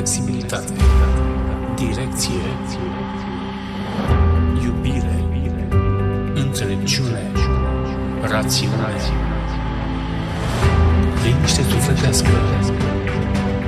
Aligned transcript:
flexibilitate, 0.00 0.72
direcție, 1.76 2.42
iubire, 4.62 5.24
înțelepciune, 6.34 7.30
rațiune, 8.22 8.94
liniște 11.24 11.62
sufletească. 11.62 12.28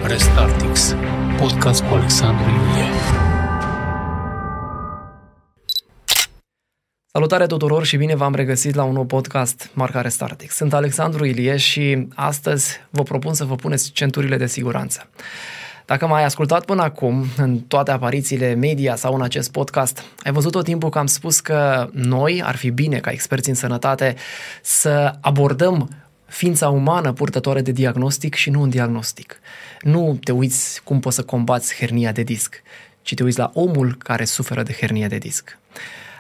Restartix, 0.07 0.95
podcast 1.39 1.83
cu 1.83 1.95
Alexandru 1.95 2.51
Iulie. 2.51 2.91
Salutare 7.13 7.47
tuturor 7.47 7.85
și 7.85 7.97
bine 7.97 8.15
v-am 8.15 8.35
regăsit 8.35 8.75
la 8.75 8.85
un 8.85 8.93
nou 8.93 9.05
podcast 9.05 9.71
Marcare 9.75 10.09
Startix. 10.09 10.55
Sunt 10.55 10.73
Alexandru 10.73 11.25
Ilie 11.25 11.57
și 11.57 12.07
astăzi 12.15 12.81
vă 12.91 13.03
propun 13.03 13.35
să 13.35 13.45
vă 13.45 13.55
puneți 13.55 13.91
centurile 13.91 14.37
de 14.37 14.47
siguranță. 14.47 15.09
Dacă 15.87 16.07
m-ai 16.07 16.25
ascultat 16.25 16.65
până 16.65 16.83
acum, 16.83 17.25
în 17.37 17.59
toate 17.59 17.91
aparițiile 17.91 18.55
media 18.55 18.97
sau 18.97 19.15
în 19.15 19.23
acest 19.23 19.51
podcast, 19.51 20.03
ai 20.23 20.33
văzut 20.33 20.53
tot 20.53 20.65
timpul 20.65 20.89
că 20.89 20.99
am 20.99 21.07
spus 21.07 21.41
că 21.41 21.89
noi 21.93 22.43
ar 22.45 22.57
fi 22.57 22.71
bine, 22.71 22.99
ca 22.99 23.11
experți 23.11 23.49
în 23.49 23.55
sănătate, 23.55 24.15
să 24.63 25.15
abordăm 25.21 25.91
ființa 26.27 26.69
umană 26.69 27.13
purtătoare 27.13 27.61
de 27.61 27.73
diagnostic 27.73 28.35
și 28.35 28.51
nu 28.51 28.61
un 28.61 28.69
diagnostic. 28.69 29.41
Nu 29.81 30.19
te 30.25 30.33
uiți 30.33 30.83
cum 30.85 31.01
poți 31.01 31.17
să 31.17 31.23
combați 31.23 31.77
hernia 31.77 32.13
de 32.13 32.23
disc, 32.23 32.63
ci 33.03 33.15
te 33.15 33.23
uiți 33.23 33.39
la 33.39 33.51
omul 33.55 33.95
care 33.99 34.25
suferă 34.25 34.63
de 34.63 34.77
hernia 34.81 35.09
de 35.09 35.19
disc. 35.19 35.59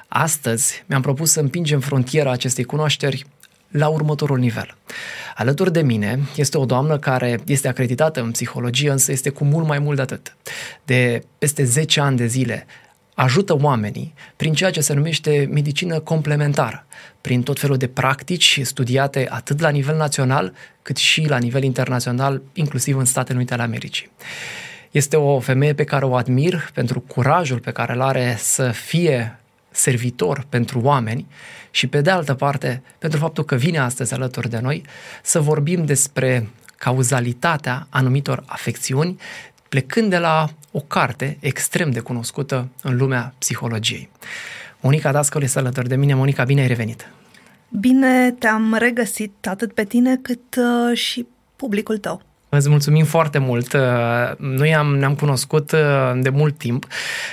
Astăzi 0.08 0.84
mi-am 0.86 1.02
propus 1.02 1.30
să 1.30 1.40
împingem 1.40 1.80
frontiera 1.80 2.30
acestei 2.30 2.64
cunoașteri 2.64 3.26
la 3.72 3.88
următorul 3.88 4.38
nivel. 4.38 4.76
Alături 5.34 5.72
de 5.72 5.82
mine 5.82 6.20
este 6.36 6.58
o 6.58 6.64
doamnă 6.64 6.98
care 6.98 7.40
este 7.46 7.68
acreditată 7.68 8.20
în 8.20 8.30
psihologie, 8.30 8.90
însă 8.90 9.12
este 9.12 9.30
cu 9.30 9.44
mult 9.44 9.66
mai 9.66 9.78
mult 9.78 9.96
de 9.96 10.02
atât. 10.02 10.36
De 10.84 11.22
peste 11.38 11.64
10 11.64 12.00
ani 12.00 12.16
de 12.16 12.26
zile 12.26 12.66
ajută 13.14 13.56
oamenii 13.60 14.14
prin 14.36 14.52
ceea 14.52 14.70
ce 14.70 14.80
se 14.80 14.92
numește 14.92 15.48
medicină 15.50 15.98
complementară, 16.00 16.86
prin 17.20 17.42
tot 17.42 17.58
felul 17.58 17.76
de 17.76 17.86
practici 17.86 18.60
studiate 18.62 19.26
atât 19.30 19.60
la 19.60 19.68
nivel 19.68 19.96
național 19.96 20.52
cât 20.82 20.96
și 20.96 21.28
la 21.28 21.38
nivel 21.38 21.62
internațional, 21.62 22.42
inclusiv 22.52 22.96
în 22.96 23.04
Statele 23.04 23.36
Unite 23.36 23.52
ale 23.52 23.62
Americii. 23.62 24.10
Este 24.90 25.16
o 25.16 25.40
femeie 25.40 25.74
pe 25.74 25.84
care 25.84 26.04
o 26.04 26.14
admir 26.14 26.70
pentru 26.74 27.00
curajul 27.00 27.58
pe 27.58 27.70
care 27.70 27.92
îl 27.92 28.00
are 28.00 28.36
să 28.38 28.70
fie 28.70 29.38
servitor 29.72 30.46
pentru 30.48 30.80
oameni 30.80 31.26
și, 31.70 31.86
pe 31.86 32.00
de 32.00 32.10
altă 32.10 32.34
parte, 32.34 32.82
pentru 32.98 33.18
faptul 33.18 33.44
că 33.44 33.54
vine 33.54 33.78
astăzi 33.78 34.14
alături 34.14 34.50
de 34.50 34.58
noi 34.58 34.84
să 35.22 35.40
vorbim 35.40 35.84
despre 35.84 36.48
cauzalitatea 36.76 37.86
anumitor 37.90 38.42
afecțiuni, 38.46 39.20
plecând 39.68 40.10
de 40.10 40.18
la 40.18 40.48
o 40.70 40.80
carte 40.80 41.36
extrem 41.40 41.90
de 41.90 42.00
cunoscută 42.00 42.68
în 42.82 42.96
lumea 42.96 43.34
psihologiei. 43.38 44.08
Monica 44.80 45.12
Dascăl 45.12 45.42
este 45.42 45.58
alături 45.58 45.88
de 45.88 45.96
mine. 45.96 46.14
Monica, 46.14 46.44
bine 46.44 46.60
ai 46.60 46.66
revenit! 46.66 47.08
Bine 47.80 48.30
te-am 48.30 48.74
regăsit 48.78 49.46
atât 49.46 49.72
pe 49.72 49.84
tine 49.84 50.16
cât 50.16 50.56
uh, 50.56 50.96
și 50.96 51.26
publicul 51.56 51.98
tău. 51.98 52.22
Îți 52.56 52.68
mulțumim 52.68 53.04
foarte 53.04 53.38
mult. 53.38 53.72
Uh, 53.72 53.80
noi 54.36 54.74
am, 54.74 54.96
ne-am 54.96 55.14
cunoscut 55.14 55.72
uh, 55.72 55.78
de 56.14 56.28
mult 56.28 56.58
timp. 56.58 56.86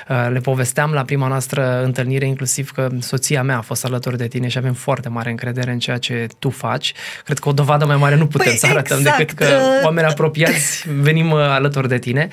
Uh, 0.09 0.27
le 0.31 0.39
povesteam 0.39 0.91
la 0.91 1.03
prima 1.03 1.27
noastră 1.27 1.83
întâlnire, 1.83 2.25
inclusiv 2.25 2.71
că 2.71 2.89
soția 2.99 3.43
mea 3.43 3.57
a 3.57 3.61
fost 3.61 3.85
alături 3.85 4.17
de 4.17 4.27
tine 4.27 4.47
și 4.47 4.57
avem 4.57 4.73
foarte 4.73 5.09
mare 5.09 5.29
încredere 5.29 5.71
în 5.71 5.79
ceea 5.79 5.97
ce 5.97 6.27
tu 6.39 6.49
faci. 6.49 6.93
Cred 7.23 7.39
că 7.39 7.49
o 7.49 7.51
dovadă 7.51 7.85
mai 7.85 7.95
mare 7.95 8.15
nu 8.15 8.27
putem 8.27 8.47
păi, 8.47 8.57
să 8.57 8.65
arătăm 8.65 8.97
exact. 8.97 9.17
decât 9.17 9.37
că 9.37 9.47
oameni 9.83 10.07
apropiați 10.07 10.85
venim 11.01 11.33
alături 11.33 11.87
de 11.87 11.97
tine. 11.97 12.27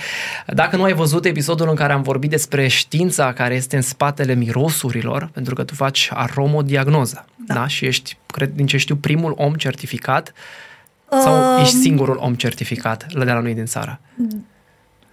Dacă 0.46 0.76
nu 0.76 0.82
ai 0.82 0.92
văzut 0.92 1.24
episodul 1.24 1.68
în 1.68 1.74
care 1.74 1.92
am 1.92 2.02
vorbit 2.02 2.30
despre 2.30 2.66
știința 2.66 3.32
care 3.32 3.54
este 3.54 3.76
în 3.76 3.82
spatele 3.82 4.34
mirosurilor, 4.34 5.28
pentru 5.32 5.54
că 5.54 5.64
tu 5.64 5.74
faci 5.74 6.08
aromodiagnoză, 6.12 7.24
da? 7.46 7.54
da? 7.54 7.66
Și 7.66 7.84
ești, 7.84 8.16
cred, 8.26 8.50
din 8.54 8.66
ce 8.66 8.76
știu, 8.76 8.96
primul 8.96 9.34
om 9.36 9.54
certificat 9.54 10.32
sau 11.10 11.54
um, 11.54 11.60
ești 11.60 11.76
singurul 11.76 12.16
om 12.20 12.34
certificat 12.34 13.06
de 13.12 13.24
la 13.24 13.40
noi 13.40 13.54
din 13.54 13.66
țară? 13.66 14.00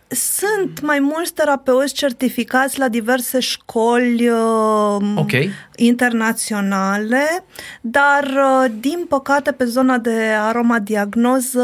Sunt 0.07 0.81
mai 0.81 0.99
mulți 0.99 1.33
terapeuți 1.33 1.93
certificați 1.93 2.79
la 2.79 2.87
diverse 2.87 3.39
școli 3.39 4.29
uh, 4.29 5.13
okay. 5.15 5.49
internaționale, 5.75 7.45
dar 7.81 8.23
uh, 8.23 8.71
din 8.79 9.05
păcate 9.09 9.51
pe 9.51 9.65
zona 9.65 9.97
de 9.97 10.31
aromadiagnoză 10.39 11.61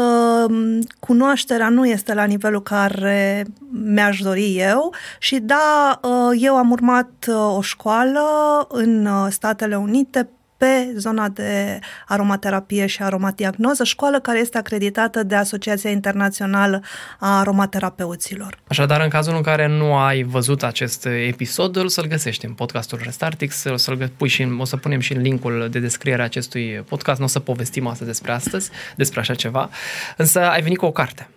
um, 0.50 0.80
cunoașterea 0.98 1.68
nu 1.68 1.86
este 1.86 2.14
la 2.14 2.24
nivelul 2.24 2.62
care 2.62 3.46
mi-aș 3.84 4.18
dori 4.18 4.58
eu 4.58 4.94
și 5.18 5.38
da, 5.38 6.00
uh, 6.02 6.38
eu 6.40 6.56
am 6.56 6.70
urmat 6.70 7.10
uh, 7.28 7.56
o 7.56 7.60
școală 7.60 8.20
în 8.68 9.06
uh, 9.06 9.26
Statele 9.30 9.76
Unite 9.76 10.28
pe 10.60 10.92
zona 10.96 11.28
de 11.28 11.78
aromaterapie 12.06 12.86
și 12.86 13.02
aromadiagnoză, 13.02 13.84
școală 13.84 14.20
care 14.20 14.38
este 14.38 14.58
acreditată 14.58 15.22
de 15.22 15.34
Asociația 15.34 15.90
Internațională 15.90 16.82
a 17.18 17.38
Aromaterapeuților. 17.38 18.58
Așadar, 18.68 19.00
în 19.00 19.08
cazul 19.08 19.34
în 19.36 19.42
care 19.42 19.66
nu 19.66 19.96
ai 19.96 20.22
văzut 20.22 20.62
acest 20.62 21.06
episod, 21.06 21.76
îl 21.76 21.88
să-l 21.88 22.06
găsești 22.06 22.44
în 22.44 22.52
podcastul 22.52 23.00
Restartix, 23.02 23.64
o 23.64 23.76
să-l 23.76 24.10
pui 24.16 24.28
și 24.28 24.42
în, 24.42 24.60
o 24.60 24.64
să 24.64 24.76
punem 24.76 25.00
și 25.00 25.12
în 25.12 25.22
linkul 25.22 25.68
de 25.70 25.78
descriere 25.78 26.20
a 26.20 26.24
acestui 26.24 26.84
podcast, 26.88 27.18
nu 27.18 27.24
o 27.24 27.28
să 27.28 27.38
povestim 27.38 27.86
astăzi 27.86 28.10
despre 28.10 28.32
astăzi, 28.32 28.70
despre 28.96 29.20
așa 29.20 29.34
ceva, 29.34 29.70
însă 30.16 30.40
ai 30.40 30.62
venit 30.62 30.78
cu 30.78 30.86
o 30.86 30.92
carte. 30.92 31.28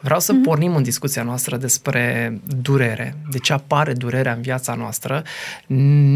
Vreau 0.00 0.20
să 0.20 0.32
mm-hmm. 0.32 0.42
pornim 0.42 0.76
în 0.76 0.82
discuția 0.82 1.22
noastră 1.22 1.56
despre 1.56 2.34
durere, 2.62 3.16
de 3.30 3.38
ce 3.38 3.52
apare 3.52 3.92
durerea 3.92 4.32
în 4.32 4.40
viața 4.40 4.74
noastră, 4.74 5.22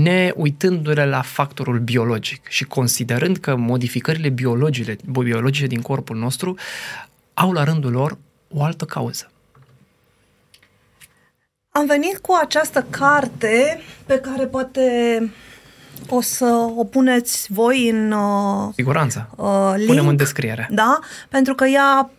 ne 0.03 0.33
uitându-ne 0.37 1.05
la 1.05 1.23
factorul 1.23 1.79
biologic 1.79 2.47
și 2.49 2.65
considerând 2.65 3.37
că 3.37 3.57
modificările 3.57 4.29
biologice, 4.29 4.97
biologice 5.11 5.67
din 5.67 5.81
corpul 5.81 6.17
nostru 6.17 6.57
au 7.35 7.53
la 7.53 7.65
rândul 7.65 7.93
lor 7.93 8.19
o 8.49 8.63
altă 8.63 8.85
cauză. 8.85 9.31
Am 11.71 11.87
venit 11.87 12.19
cu 12.19 12.39
această 12.43 12.87
carte 12.91 13.81
pe 14.07 14.19
care 14.19 14.47
poate 14.47 14.83
o 16.09 16.21
să 16.21 16.69
o 16.77 16.85
puneți 16.85 17.53
voi 17.53 17.89
în... 17.89 18.13
Uh, 18.13 18.73
Siguranță. 18.75 19.29
Uh, 19.37 19.73
link, 19.77 19.87
Punem 19.87 20.09
în 20.09 20.17
descriere. 20.17 20.69
Da, 20.71 20.99
pentru 21.29 21.55
că 21.55 21.65
ea 21.65 22.11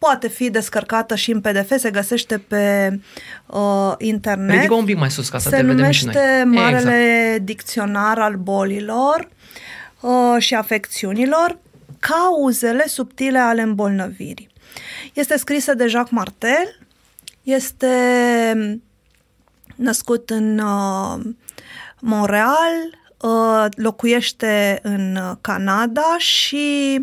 poate 0.00 0.28
fi 0.28 0.50
descărcată 0.50 1.14
și 1.14 1.30
în 1.30 1.40
PDF, 1.40 1.78
se 1.78 1.90
găsește 1.90 2.38
pe 2.38 2.98
uh, 3.46 3.92
internet. 3.98 4.54
Ridică 4.54 4.74
un 4.74 4.84
pic 4.84 4.98
mai 4.98 5.10
sus 5.10 5.28
ca 5.28 5.38
să 5.38 5.48
se 5.48 5.56
te 5.56 5.62
vedem 5.62 5.90
și 5.90 6.04
noi. 6.04 6.44
Marele 6.44 7.24
exact. 7.24 7.42
Dicționar 7.44 8.18
al 8.18 8.34
bolilor 8.34 9.28
uh, 10.00 10.36
și 10.38 10.54
afecțiunilor, 10.54 11.58
cauzele 11.98 12.86
subtile 12.86 13.38
ale 13.38 13.62
îmbolnăvirii. 13.62 14.48
Este 15.12 15.38
scrisă 15.38 15.74
de 15.74 15.86
Jacques 15.86 16.12
Martel, 16.12 16.78
este 17.42 17.94
născut 19.74 20.30
în 20.30 20.58
uh, 20.58 21.20
Montreal, 22.00 22.74
uh, 23.20 23.64
locuiește 23.76 24.78
în 24.82 25.18
Canada 25.40 26.16
și 26.18 26.98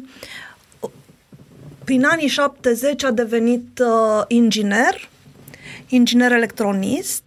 prin 1.87 2.05
anii 2.05 2.27
70 2.27 3.03
a 3.03 3.11
devenit 3.11 3.79
uh, 3.79 4.23
inginer, 4.27 5.09
inginer 5.87 6.31
electronist. 6.31 7.23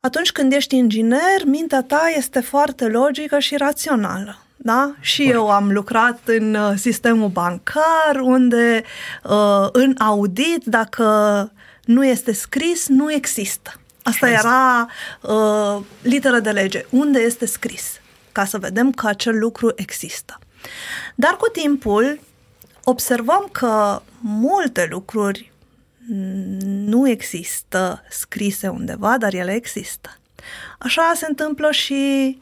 Atunci 0.00 0.32
când 0.32 0.52
ești 0.52 0.76
inginer, 0.76 1.44
mintea 1.44 1.82
ta 1.82 2.12
este 2.16 2.40
foarte 2.40 2.86
logică 2.86 3.38
și 3.38 3.56
rațională. 3.56 4.38
Da? 4.56 4.94
Și 5.00 5.22
Bun. 5.22 5.32
eu 5.32 5.50
am 5.50 5.72
lucrat 5.72 6.20
în 6.24 6.54
uh, 6.54 6.72
sistemul 6.76 7.28
bancar, 7.28 8.20
unde 8.20 8.82
uh, 9.22 9.68
în 9.72 9.94
audit, 9.98 10.64
dacă 10.64 11.52
nu 11.84 12.06
este 12.06 12.32
scris, 12.32 12.88
nu 12.88 13.12
există. 13.12 13.80
Asta 14.02 14.28
era 14.28 14.88
uh, 15.20 15.84
literă 16.02 16.38
de 16.38 16.50
lege. 16.50 16.84
Unde 16.90 17.18
este 17.18 17.46
scris? 17.46 18.00
Ca 18.32 18.44
să 18.44 18.58
vedem 18.58 18.92
că 18.92 19.06
acel 19.06 19.38
lucru 19.38 19.72
există. 19.74 20.38
Dar 21.14 21.36
cu 21.36 21.48
timpul 21.48 22.20
observăm 22.84 23.48
că 23.52 24.02
multe 24.20 24.88
lucruri 24.90 25.52
nu 26.64 27.08
există 27.08 28.02
scrise 28.10 28.68
undeva, 28.68 29.18
dar 29.18 29.34
ele 29.34 29.54
există. 29.54 30.18
Așa 30.78 31.12
se 31.14 31.26
întâmplă 31.28 31.70
și 31.70 32.38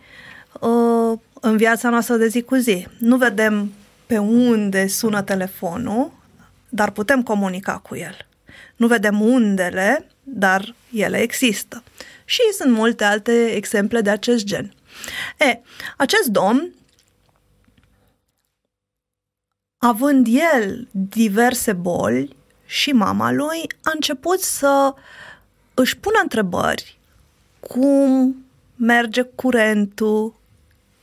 uh, 0.61 1.19
în 1.41 1.57
viața 1.57 1.89
noastră 1.89 2.17
de 2.17 2.27
zi 2.27 2.43
cu 2.43 2.55
zi. 2.55 2.87
Nu 2.99 3.17
vedem 3.17 3.73
pe 4.07 4.19
unde 4.19 4.87
sună 4.87 5.23
telefonul, 5.23 6.13
dar 6.69 6.91
putem 6.91 7.23
comunica 7.23 7.79
cu 7.79 7.97
el. 7.97 8.17
Nu 8.77 8.87
vedem 8.87 9.21
undele, 9.21 10.07
dar 10.23 10.75
ele 10.93 11.19
există. 11.19 11.83
Și 12.25 12.41
sunt 12.59 12.73
multe 12.73 13.05
alte 13.05 13.47
exemple 13.55 14.01
de 14.01 14.11
acest 14.11 14.45
gen. 14.45 14.73
E, 15.39 15.61
acest 15.97 16.27
domn 16.27 16.73
având 19.85 20.27
el 20.31 20.89
diverse 20.91 21.73
boli 21.73 22.37
și 22.67 22.93
mama 22.93 23.33
lui 23.33 23.67
a 23.83 23.91
început 23.95 24.41
să 24.41 24.95
își 25.75 25.97
pună 25.97 26.19
întrebări 26.23 26.99
cum 27.61 28.37
merge 28.77 29.23
curentul 29.23 30.35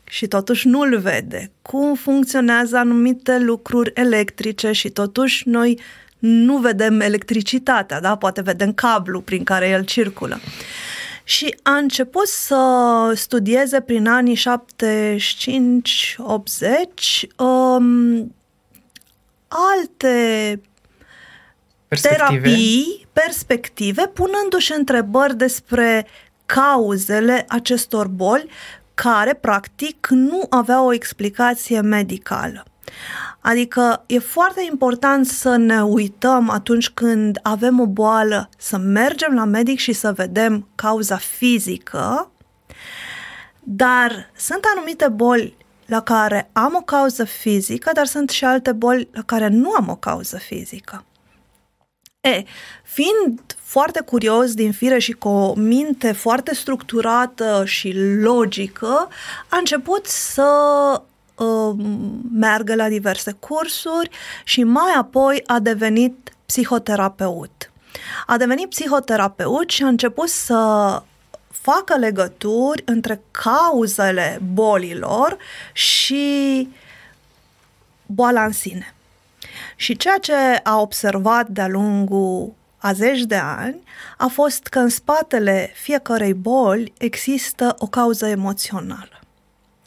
și 0.03 0.27
totuși 0.27 0.67
nu-l 0.67 0.97
vede, 0.97 1.51
cum 1.61 1.95
funcționează 1.95 2.77
anumite 2.77 3.39
lucruri 3.39 3.91
electrice 3.93 4.71
și 4.71 4.89
totuși 4.89 5.47
noi 5.47 5.79
nu 6.19 6.57
vedem 6.57 6.99
electricitatea, 6.99 7.99
da? 8.01 8.15
poate 8.15 8.41
vedem 8.41 8.73
cablu 8.73 9.21
prin 9.21 9.43
care 9.43 9.69
el 9.69 9.85
circulă. 9.85 10.39
Și 11.23 11.55
a 11.63 11.75
început 11.75 12.27
să 12.27 12.61
studieze 13.15 13.81
prin 13.81 14.07
anii 14.07 14.37
75-80 14.37 14.41
um, 17.37 18.33
alte 19.49 20.61
Perspective. 21.87 22.25
terapii, 22.25 23.07
perspective, 23.13 24.11
punându-și 24.13 24.73
întrebări 24.77 25.37
despre 25.37 26.07
cauzele 26.45 27.45
acestor 27.47 28.07
boli 28.07 28.49
care, 28.93 29.33
practic, 29.33 30.07
nu 30.09 30.45
aveau 30.49 30.85
o 30.85 30.93
explicație 30.93 31.81
medicală. 31.81 32.63
Adică 33.39 34.03
e 34.05 34.19
foarte 34.19 34.65
important 34.69 35.25
să 35.25 35.55
ne 35.55 35.83
uităm 35.83 36.49
atunci 36.49 36.89
când 36.89 37.39
avem 37.43 37.79
o 37.79 37.85
boală, 37.87 38.49
să 38.57 38.77
mergem 38.77 39.33
la 39.33 39.45
medic 39.45 39.79
și 39.79 39.93
să 39.93 40.11
vedem 40.11 40.67
cauza 40.75 41.17
fizică, 41.17 42.31
dar 43.59 44.31
sunt 44.35 44.59
anumite 44.75 45.07
boli 45.07 45.57
la 45.89 46.01
care 46.01 46.49
am 46.53 46.75
o 46.75 46.81
cauză 46.81 47.23
fizică, 47.23 47.91
dar 47.93 48.05
sunt 48.05 48.29
și 48.29 48.45
alte 48.45 48.71
boli 48.71 49.09
la 49.11 49.21
care 49.21 49.47
nu 49.47 49.71
am 49.71 49.89
o 49.89 49.95
cauză 49.95 50.37
fizică. 50.37 51.03
E, 52.21 52.43
fiind 52.83 53.55
foarte 53.57 54.01
curios 54.01 54.53
din 54.53 54.71
fire 54.71 54.99
și 54.99 55.11
cu 55.11 55.27
o 55.27 55.53
minte 55.53 56.11
foarte 56.11 56.55
structurată 56.55 57.63
și 57.65 57.93
logică, 58.21 59.07
a 59.49 59.57
început 59.57 60.05
să 60.05 60.51
uh, 61.35 61.75
meargă 62.33 62.75
la 62.75 62.87
diverse 62.87 63.31
cursuri 63.39 64.09
și 64.43 64.63
mai 64.63 64.93
apoi 64.97 65.43
a 65.45 65.59
devenit 65.59 66.33
psihoterapeut. 66.45 67.71
A 68.25 68.37
devenit 68.37 68.69
psihoterapeut 68.69 69.69
și 69.69 69.83
a 69.83 69.87
început 69.87 70.29
să 70.29 71.01
facă 71.61 71.97
legături 71.97 72.81
între 72.85 73.21
cauzele 73.31 74.41
bolilor 74.53 75.37
și 75.73 76.67
boala 78.05 78.45
în 78.45 78.51
sine. 78.51 78.93
Și 79.75 79.97
ceea 79.97 80.17
ce 80.21 80.33
a 80.63 80.79
observat 80.79 81.47
de-a 81.47 81.67
lungul 81.67 82.53
a 82.77 82.93
zeci 82.93 83.21
de 83.21 83.35
ani 83.35 83.77
a 84.17 84.27
fost 84.27 84.67
că 84.67 84.79
în 84.79 84.89
spatele 84.89 85.71
fiecărei 85.73 86.33
boli 86.33 86.93
există 86.97 87.75
o 87.77 87.87
cauză 87.87 88.27
emoțională. 88.27 89.19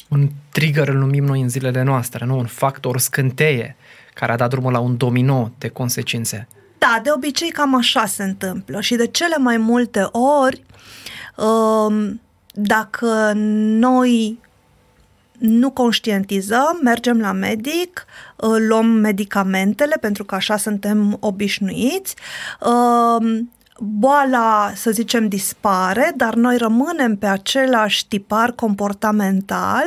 Un 0.09 0.29
trigger 0.53 0.89
îl 0.89 0.99
numim 0.99 1.25
noi 1.25 1.41
în 1.41 1.49
zilele 1.49 1.83
noastre, 1.83 2.25
nu? 2.25 2.39
Un 2.39 2.47
factor 2.47 2.99
scânteie 2.99 3.77
care 4.15 4.33
a 4.33 4.37
dat 4.37 4.51
drumul 4.51 4.73
la 4.73 4.79
un 4.79 4.97
domino 4.97 5.51
de 5.59 5.69
consecințe. 5.69 6.49
Da, 6.79 7.01
de 7.03 7.11
obicei 7.15 7.51
cam 7.51 7.75
așa 7.75 8.07
se 8.07 8.23
întâmplă 8.23 8.81
și 8.81 8.95
de 8.95 9.07
cele 9.07 9.37
mai 9.37 9.57
multe 9.57 10.09
ori, 10.13 10.57
um, 10.57 10.65
dacă 12.55 13.33
noi 13.35 14.39
nu 15.39 15.71
conștientizăm, 15.71 16.79
mergem 16.83 17.21
la 17.21 17.33
medic, 17.33 18.05
luăm 18.69 18.87
medicamentele 18.87 19.97
pentru 20.01 20.25
că 20.25 20.35
așa 20.35 20.57
suntem 20.57 21.17
obișnuiți, 21.21 22.17
um, 22.61 23.51
boala, 23.79 24.73
să 24.75 24.91
zicem, 24.91 25.29
dispare, 25.29 26.13
dar 26.17 26.35
noi 26.35 26.57
rămânem 26.57 27.17
pe 27.17 27.27
același 27.27 28.09
tipar 28.09 28.53
comportamental 28.53 29.85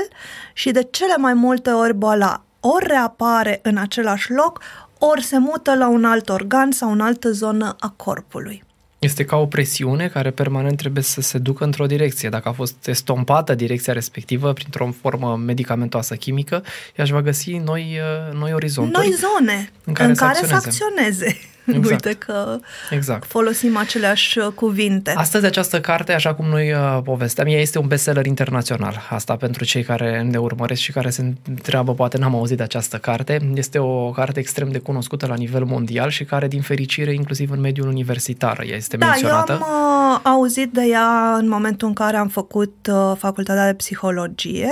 și 0.53 0.71
de 0.71 0.87
cele 0.91 1.15
mai 1.17 1.33
multe 1.33 1.69
ori 1.69 1.93
boala 1.93 2.45
ori 2.59 2.87
reapare 2.87 3.59
în 3.63 3.77
același 3.77 4.31
loc, 4.31 4.61
ori 4.99 5.23
se 5.23 5.37
mută 5.37 5.75
la 5.75 5.87
un 5.87 6.05
alt 6.05 6.29
organ 6.29 6.71
sau 6.71 6.91
în 6.91 7.01
altă 7.01 7.31
zonă 7.31 7.75
a 7.79 7.93
corpului. 7.95 8.64
Este 9.05 9.25
ca 9.25 9.35
o 9.35 9.45
presiune 9.45 10.07
care 10.07 10.31
permanent 10.31 10.77
trebuie 10.77 11.03
să 11.03 11.21
se 11.21 11.37
ducă 11.37 11.63
într-o 11.63 11.85
direcție. 11.85 12.29
Dacă 12.29 12.49
a 12.49 12.51
fost 12.51 12.87
estompată 12.87 13.55
direcția 13.55 13.93
respectivă 13.93 14.53
printr-o 14.53 14.93
formă 15.01 15.35
medicamentoasă 15.35 16.15
chimică, 16.15 16.55
ea 16.95 17.03
își 17.03 17.11
va 17.11 17.21
găsi 17.21 17.51
noi, 17.51 17.99
uh, 18.29 18.37
noi 18.39 18.53
orizonturi. 18.53 19.07
Noi 19.07 19.15
zone 19.17 19.71
în 19.83 19.93
care, 19.93 20.09
în 20.09 20.15
să, 20.15 20.23
care 20.23 20.37
acționeze. 20.37 20.59
să 20.59 20.69
acționeze. 20.69 21.37
Exact. 21.65 22.05
Uite 22.05 22.17
că 22.17 22.59
exact. 22.89 23.25
folosim 23.27 23.77
aceleași 23.77 24.39
uh, 24.39 24.47
cuvinte. 24.55 25.13
Astăzi 25.15 25.45
această 25.45 25.81
carte, 25.81 26.13
așa 26.13 26.33
cum 26.33 26.45
noi 26.45 26.71
uh, 26.71 26.99
povesteam, 27.03 27.47
ea 27.47 27.59
este 27.59 27.79
un 27.79 27.87
bestseller 27.87 28.25
internațional. 28.25 29.01
Asta 29.09 29.35
pentru 29.35 29.63
cei 29.63 29.83
care 29.83 30.21
ne 30.21 30.37
urmăresc 30.37 30.81
și 30.81 30.91
care 30.91 31.09
se 31.09 31.33
întreabă, 31.47 31.93
poate 31.93 32.17
n-am 32.17 32.35
auzit 32.35 32.57
de 32.57 32.63
această 32.63 32.97
carte. 32.97 33.51
Este 33.55 33.79
o 33.79 34.09
carte 34.09 34.39
extrem 34.39 34.71
de 34.71 34.79
cunoscută 34.79 35.27
la 35.27 35.35
nivel 35.35 35.63
mondial 35.63 36.09
și 36.09 36.23
care, 36.23 36.47
din 36.47 36.61
fericire, 36.61 37.13
inclusiv 37.13 37.51
în 37.51 37.59
mediul 37.59 37.87
universitar, 37.87 38.63
ea 38.67 38.75
este 38.75 38.97
da, 38.97 39.05
menționată. 39.05 39.51
eu 39.51 39.67
am 39.67 40.13
uh, 40.13 40.19
auzit 40.23 40.71
de 40.71 40.81
ea 40.89 41.35
în 41.37 41.47
momentul 41.49 41.87
în 41.87 41.93
care 41.93 42.17
am 42.17 42.27
făcut 42.27 42.87
uh, 42.91 43.13
facultatea 43.17 43.65
de 43.65 43.73
psihologie. 43.73 44.71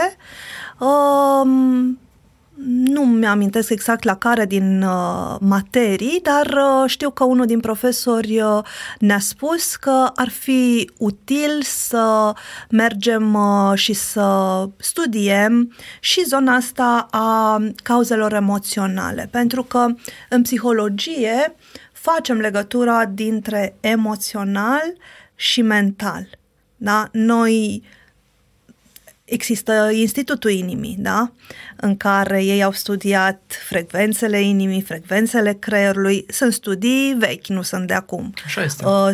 Uh, 0.80 1.48
nu 2.66 3.06
mi-amintesc 3.06 3.70
exact 3.70 4.04
la 4.04 4.16
care 4.16 4.46
din 4.46 4.82
uh, 4.82 5.36
materii, 5.40 6.20
dar 6.24 6.46
uh, 6.46 6.90
știu 6.90 7.10
că 7.10 7.24
unul 7.24 7.46
din 7.46 7.60
profesori 7.60 8.42
uh, 8.42 8.64
ne-a 9.00 9.20
spus 9.20 9.76
că 9.76 10.12
ar 10.16 10.30
fi 10.30 10.92
util 10.98 11.62
să 11.62 12.34
mergem 12.70 13.34
uh, 13.34 13.72
și 13.76 13.94
să 13.94 14.70
studiem 14.78 15.74
și 16.00 16.24
zona 16.26 16.56
asta 16.56 17.08
a 17.12 17.64
cauzelor 17.84 18.34
emoționale, 18.34 19.28
pentru 19.32 19.64
că 19.64 19.86
în 20.30 20.42
psihologie 20.42 21.56
facem 21.92 22.38
legătura 22.38 23.06
dintre 23.06 23.76
emoțional 23.80 24.98
și 25.36 25.62
mental. 25.62 26.28
Da? 26.78 27.08
Noi 27.12 27.84
există 29.26 29.90
Institutul 29.92 30.52
Inimii, 30.52 30.96
da? 31.00 31.32
în 31.76 31.98
care 31.98 32.44
ei 32.44 32.64
au 32.64 32.72
studiat 32.72 33.42
frecvențele 33.68 34.42
inimii, 34.42 34.82
frecvențele 34.82 35.54
creierului. 35.54 36.26
Sunt 36.30 36.54
studii 36.54 37.16
vechi, 37.20 37.48
nu 37.48 37.62
sunt 37.62 37.88
de 37.88 37.94
acum. 37.94 38.34
Așa 38.46 38.64
este. 38.64 38.86
Uh, 38.86 39.10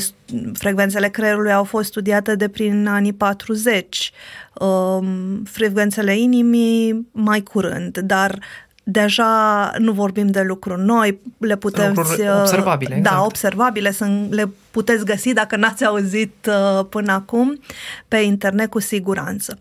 frecvențele 0.54 1.10
creierului 1.10 1.51
au 1.51 1.63
fost 1.63 1.88
studiate 1.88 2.36
de 2.36 2.48
prin 2.48 2.88
anii 2.88 3.13
40, 3.13 4.12
uh, 4.54 5.08
frecvențele 5.44 6.18
inimii 6.18 7.08
mai 7.12 7.42
curând, 7.42 7.98
dar 7.98 8.39
deja 8.84 9.72
nu 9.78 9.92
vorbim 9.92 10.28
de 10.28 10.42
lucruri 10.42 10.82
noi, 10.82 11.20
le 11.38 11.56
putem... 11.56 11.94
Uh, 11.96 12.39
observabile. 12.39 12.96
Da, 12.96 13.00
exact. 13.00 13.25
observabile, 13.25 13.92
sunt, 13.92 14.34
le 14.34 14.50
puteți 14.72 15.06
găsi 15.06 15.34
dacă 15.34 15.56
n-ați 15.56 15.86
auzit 15.86 16.50
uh, 16.50 16.86
până 16.89 17.12
acum 17.12 17.60
pe 18.08 18.18
internet 18.18 18.70
cu 18.70 18.80
siguranță. 18.80 19.60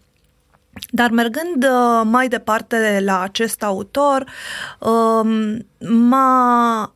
Dar 0.87 1.11
mergând 1.11 1.65
uh, 1.65 2.03
mai 2.05 2.29
departe 2.29 3.01
la 3.05 3.21
acest 3.21 3.63
autor, 3.63 4.25
um, 4.81 5.67
m-a 6.09 6.93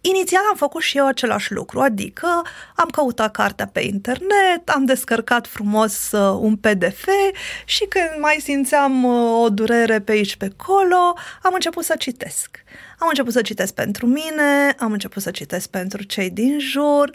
Inițial 0.00 0.42
am 0.50 0.56
făcut 0.56 0.82
și 0.82 0.96
eu 0.96 1.06
același 1.06 1.52
lucru, 1.52 1.80
adică 1.80 2.42
am 2.74 2.88
căutat 2.88 3.30
cartea 3.32 3.66
pe 3.66 3.80
internet, 3.80 4.68
am 4.74 4.84
descărcat 4.84 5.46
frumos 5.46 6.10
uh, 6.12 6.38
un 6.40 6.56
PDF 6.56 7.08
și 7.64 7.84
când 7.84 8.20
mai 8.20 8.36
simțeam 8.42 9.04
uh, 9.04 9.42
o 9.42 9.48
durere 9.48 10.00
pe 10.00 10.12
aici 10.12 10.36
pe 10.36 10.54
acolo, 10.58 11.14
am 11.42 11.54
început 11.54 11.84
să 11.84 11.94
citesc. 11.98 12.64
Am 12.98 13.08
început 13.08 13.32
să 13.32 13.42
citesc 13.42 13.74
pentru 13.74 14.06
mine, 14.06 14.74
am 14.78 14.92
început 14.92 15.22
să 15.22 15.30
citesc 15.30 15.68
pentru 15.68 16.02
cei 16.02 16.30
din 16.30 16.58
jur 16.58 17.10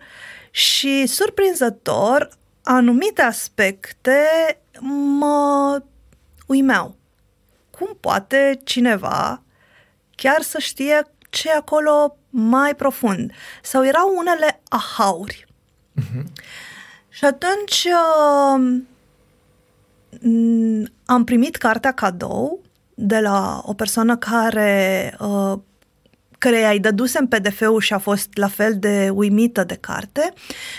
și, 0.51 1.05
surprinzător, 1.07 2.29
anumite 2.63 3.21
aspecte 3.21 4.17
mă 4.79 5.81
uimeau. 6.47 6.95
Cum 7.69 7.97
poate 7.99 8.59
cineva 8.63 9.43
chiar 10.15 10.41
să 10.41 10.59
știe 10.59 11.01
ce 11.29 11.49
e 11.49 11.55
acolo 11.55 12.17
mai 12.29 12.75
profund? 12.75 13.31
Sau 13.61 13.85
erau 13.85 14.13
unele 14.17 14.61
ahauri. 14.69 15.45
Uh-huh. 16.01 16.23
Și 17.09 17.25
atunci 17.25 17.87
uh, 17.87 18.81
am 21.05 21.23
primit 21.23 21.55
cartea 21.55 21.91
cadou 21.91 22.61
de 22.93 23.19
la 23.19 23.61
o 23.65 23.73
persoană 23.73 24.17
care 24.17 25.15
uh, 25.19 25.59
care 26.37 26.71
îi 26.71 26.79
dădusem 26.79 27.27
PDF-ul 27.27 27.81
și 27.81 27.93
a 27.93 27.97
fost 27.97 28.29
la 28.33 28.47
fel 28.47 28.79
de 28.79 29.09
uimită 29.09 29.63
de 29.63 29.75
carte 29.75 30.33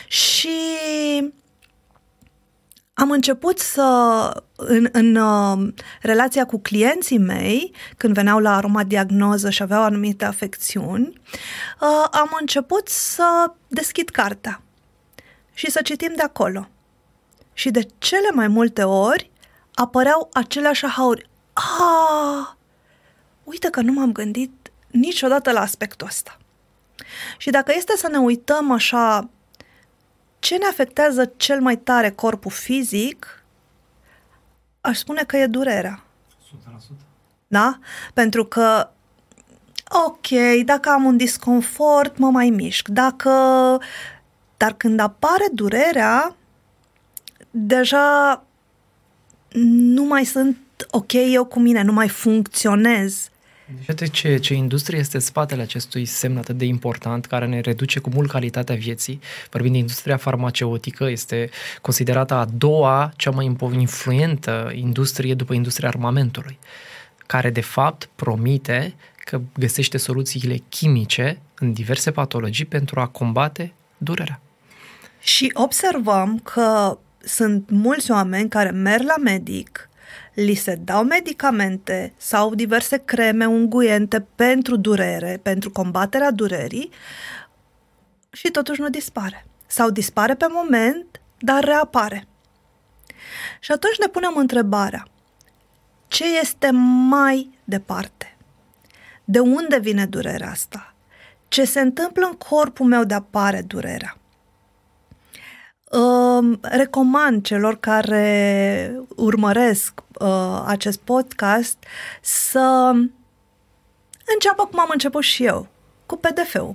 și 0.09 0.49
am 2.95 3.11
început 3.11 3.59
să, 3.59 4.43
în, 4.57 4.89
în 4.93 5.17
uh, 5.17 5.73
relația 6.01 6.47
cu 6.47 6.59
clienții 6.59 7.19
mei, 7.19 7.73
când 7.97 8.15
veneau 8.15 8.39
la 8.39 8.57
aroma 8.57 8.85
diagnoză 8.85 9.51
și 9.51 9.63
aveau 9.63 9.83
anumite 9.83 10.25
afecțiuni, 10.25 11.21
uh, 11.81 12.07
am 12.11 12.37
început 12.41 12.89
să 12.89 13.53
deschid 13.69 14.09
cartea 14.09 14.63
și 15.55 15.71
să 15.71 15.83
citim 15.83 16.13
de 16.17 16.23
acolo. 16.23 16.69
Și 17.53 17.71
de 17.71 17.87
cele 17.99 18.31
mai 18.33 18.49
multe 18.49 18.83
ori 18.83 19.31
apăreau 19.75 20.29
aceleași 20.33 20.85
ahauri. 20.85 21.29
Ah, 21.53 22.55
uite 23.45 23.71
că 23.71 23.81
nu 23.81 23.93
m-am 23.93 24.13
gândit 24.13 24.73
niciodată 24.91 25.51
la 25.53 25.61
aspectul 25.61 26.07
ăsta. 26.07 26.39
Și 27.39 27.51
dacă 27.51 27.73
este 27.77 27.97
să 27.97 28.09
ne 28.09 28.19
uităm 28.19 28.71
așa, 28.71 29.29
ce 30.45 30.57
ne 30.57 30.67
afectează 30.71 31.33
cel 31.37 31.61
mai 31.61 31.77
tare 31.77 32.11
corpul 32.11 32.51
fizic, 32.51 33.45
aș 34.81 34.99
spune 34.99 35.23
că 35.27 35.37
e 35.37 35.47
durerea. 35.47 36.05
100%. 36.93 36.97
Da? 37.47 37.79
Pentru 38.15 38.45
că, 38.45 38.91
ok, 40.07 40.27
dacă 40.65 40.89
am 40.91 41.05
un 41.05 41.17
disconfort, 41.17 42.19
mă 42.19 42.31
mai 42.31 42.51
mișc. 42.51 42.89
Dacă... 42.89 43.31
Dar 44.57 44.73
când 44.73 45.01
apare 45.01 45.47
durerea, 45.53 46.37
deja 47.51 48.43
nu 49.63 50.05
mai 50.05 50.25
sunt 50.25 50.57
ok 50.91 51.13
eu 51.13 51.45
cu 51.45 51.59
mine, 51.59 51.83
nu 51.83 51.93
mai 51.93 52.09
funcționez. 52.09 53.29
Deci, 53.87 54.11
ce, 54.11 54.37
ce 54.37 54.54
industrie 54.54 54.99
este 54.99 55.18
spatele 55.18 55.62
acestui 55.62 56.04
semn 56.04 56.37
atât 56.37 56.56
de 56.56 56.64
important, 56.64 57.26
care 57.26 57.47
ne 57.47 57.61
reduce 57.61 57.99
cu 57.99 58.11
mult 58.11 58.30
calitatea 58.30 58.75
vieții. 58.75 59.21
Vorbim 59.50 59.73
de 59.73 59.78
industria 59.78 60.16
farmaceutică, 60.16 61.11
este 61.11 61.50
considerată 61.80 62.35
a 62.35 62.44
doua 62.44 63.12
cea 63.16 63.30
mai 63.30 63.56
influentă 63.73 64.73
industrie 64.75 65.35
după 65.35 65.54
industria 65.54 65.88
armamentului, 65.88 66.59
care 67.26 67.50
de 67.50 67.61
fapt 67.61 68.09
promite 68.14 68.94
că 69.25 69.40
găsește 69.59 69.97
soluțiile 69.97 70.56
chimice 70.68 71.38
în 71.59 71.73
diverse 71.73 72.11
patologii 72.11 72.64
pentru 72.64 73.00
a 73.00 73.06
combate 73.06 73.73
durerea. 73.97 74.40
Și 75.21 75.50
observăm 75.54 76.38
că 76.38 76.99
sunt 77.25 77.71
mulți 77.71 78.11
oameni 78.11 78.49
care 78.49 78.71
merg 78.71 79.04
la 79.06 79.16
medic, 79.23 79.88
li 80.35 80.55
se 80.55 80.75
dau 80.75 81.05
medicamente 81.05 82.12
sau 82.17 82.55
diverse 82.55 82.97
creme 83.05 83.47
unguiente 83.47 84.26
pentru 84.35 84.76
durere, 84.76 85.41
pentru 85.43 85.71
combaterea 85.71 86.31
durerii 86.31 86.91
și 88.33 88.50
totuși 88.50 88.81
nu 88.81 88.88
dispare. 88.88 89.47
Sau 89.67 89.91
dispare 89.91 90.35
pe 90.35 90.47
moment, 90.49 91.21
dar 91.38 91.64
reapare. 91.64 92.26
Și 93.61 93.73
atunci 93.73 93.99
ne 93.99 94.07
punem 94.07 94.37
întrebarea, 94.37 95.07
ce 96.09 96.38
este 96.38 96.71
mai 97.09 97.59
departe? 97.64 98.37
De 99.25 99.38
unde 99.38 99.79
vine 99.79 100.07
durerea 100.07 100.50
asta? 100.50 100.95
Ce 101.49 101.64
se 101.64 101.81
întâmplă 101.81 102.26
în 102.26 102.33
corpul 102.33 102.87
meu 102.87 103.05
de 103.05 103.14
apare 103.14 103.62
durerea? 103.62 104.17
Uh, 105.91 106.59
recomand 106.61 107.45
celor 107.45 107.76
care 107.81 109.00
urmăresc 109.17 110.03
uh, 110.21 110.62
acest 110.66 110.99
podcast 110.99 111.76
să 112.21 112.92
înceapă 114.35 114.66
cum 114.66 114.80
am 114.80 114.88
început 114.92 115.23
și 115.23 115.44
eu, 115.44 115.68
cu 116.06 116.16
PDF-ul. 116.16 116.75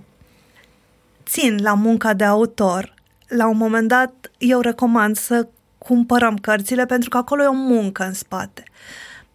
Țin 1.26 1.60
la 1.62 1.74
munca 1.74 2.14
de 2.14 2.24
autor. 2.24 2.94
La 3.28 3.48
un 3.48 3.58
moment 3.58 3.88
dat, 3.88 4.32
eu 4.38 4.60
recomand 4.60 5.18
să 5.18 5.48
cumpărăm 5.78 6.38
cărțile 6.38 6.86
pentru 6.86 7.10
că 7.10 7.18
acolo 7.18 7.44
e 7.44 7.48
o 7.48 7.54
muncă 7.54 8.04
în 8.04 8.14
spate. 8.14 8.64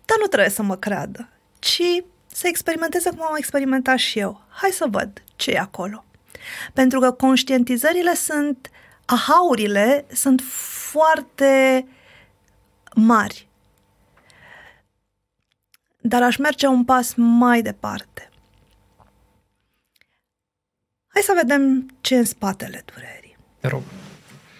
Dar 0.04 0.16
nu 0.20 0.26
trebuie 0.26 0.50
să 0.50 0.62
mă 0.62 0.76
creadă, 0.76 1.28
ci 1.58 1.82
să 2.26 2.46
experimenteze 2.46 3.10
cum 3.10 3.22
am 3.22 3.34
experimentat 3.36 3.98
și 3.98 4.18
eu. 4.18 4.40
Hai 4.48 4.70
să 4.70 4.86
văd 4.90 5.22
ce 5.36 5.50
e 5.50 5.58
acolo. 5.58 6.04
Pentru 6.72 7.00
că 7.00 7.10
conștientizările 7.10 8.14
sunt 8.14 8.70
ahaurile 9.04 10.04
sunt 10.12 10.42
foarte 10.90 11.86
mari. 12.94 13.48
Dar 16.06 16.22
aș 16.22 16.36
merge 16.36 16.66
un 16.66 16.84
pas 16.84 17.14
mai 17.14 17.62
departe. 17.62 18.30
Hai 21.06 21.22
să 21.22 21.32
vedem 21.36 21.88
ce 22.00 22.16
în 22.16 22.24
spatele 22.24 22.84
durerii. 22.94 23.36
Te 23.60 23.68
rog. 23.68 23.82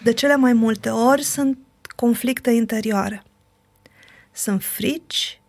De 0.03 0.13
cele 0.13 0.37
mai 0.37 0.53
multe 0.53 0.91
ori 0.91 1.23
sunt 1.23 1.59
conflicte 1.97 2.51
interioare. 2.51 3.23
Sunt 4.33 4.63
frici, 4.63 5.41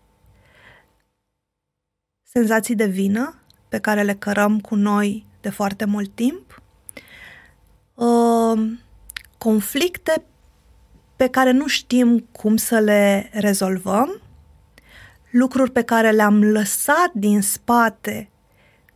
senzații 2.23 2.75
de 2.75 2.85
vină 2.85 3.39
pe 3.67 3.79
care 3.79 4.03
le 4.03 4.15
cărăm 4.15 4.59
cu 4.59 4.75
noi 4.75 5.25
de 5.41 5.49
foarte 5.49 5.85
mult 5.85 6.15
timp, 6.15 6.61
uh, 7.93 8.71
conflicte 9.37 10.23
pe 11.15 11.27
care 11.27 11.51
nu 11.51 11.67
știm 11.67 12.19
cum 12.19 12.57
să 12.57 12.79
le 12.79 13.29
rezolvăm, 13.33 14.21
lucruri 15.37 15.71
pe 15.71 15.81
care 15.81 16.11
le-am 16.11 16.43
lăsat 16.43 17.11
din 17.13 17.41
spate, 17.41 18.29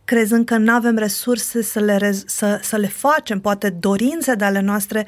crezând 0.04 0.44
că 0.44 0.56
nu 0.56 0.72
avem 0.72 0.96
resurse 0.96 1.62
să 1.62 1.80
le, 1.80 1.96
rez- 1.96 2.24
să, 2.26 2.58
să 2.62 2.76
le 2.76 2.86
facem, 2.86 3.40
poate 3.40 3.70
dorințe 3.70 4.34
de 4.34 4.44
ale 4.44 4.60
noastre. 4.60 5.06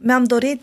Mi-am 0.00 0.24
dorit, 0.24 0.62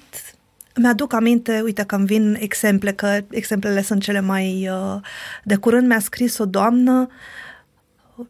mi-aduc 0.76 1.14
aminte, 1.14 1.62
uite 1.62 1.84
că 1.84 1.96
îmi 1.96 2.06
vin 2.06 2.38
exemple, 2.40 2.94
că 2.94 3.20
exemplele 3.30 3.82
sunt 3.82 4.02
cele 4.02 4.20
mai... 4.20 4.70
Uh, 4.70 5.02
de 5.44 5.56
curând 5.56 5.88
mi-a 5.88 6.00
scris 6.00 6.38
o 6.38 6.46
doamnă 6.46 7.10
uh, 8.16 8.26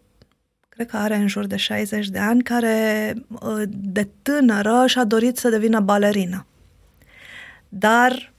cred 0.70 0.88
că 0.88 0.98
are 0.98 1.16
în 1.16 1.28
jur 1.28 1.46
de 1.46 1.56
60 1.56 2.08
de 2.08 2.20
ani, 2.20 2.44
care 2.44 3.14
uh, 3.28 3.62
de 3.68 4.10
tânără 4.22 4.84
și-a 4.88 5.04
dorit 5.04 5.38
să 5.38 5.50
devină 5.50 5.80
balerină. 5.80 6.46
Dar 7.70 8.34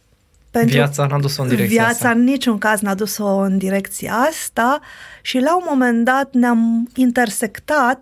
pentru 0.50 0.76
viața 0.76 1.06
n-a 1.06 1.18
dus-o 1.18 1.42
în 1.42 1.48
direcția 1.48 1.82
viața 1.82 1.90
asta. 1.90 2.10
în 2.10 2.24
niciun 2.24 2.58
caz 2.58 2.80
n-a 2.80 2.94
dus-o 2.94 3.36
în 3.36 3.58
direcția 3.58 4.14
asta 4.14 4.80
și 5.22 5.38
la 5.38 5.56
un 5.56 5.64
moment 5.68 6.04
dat 6.04 6.32
ne-am 6.32 6.88
intersectat 6.94 8.00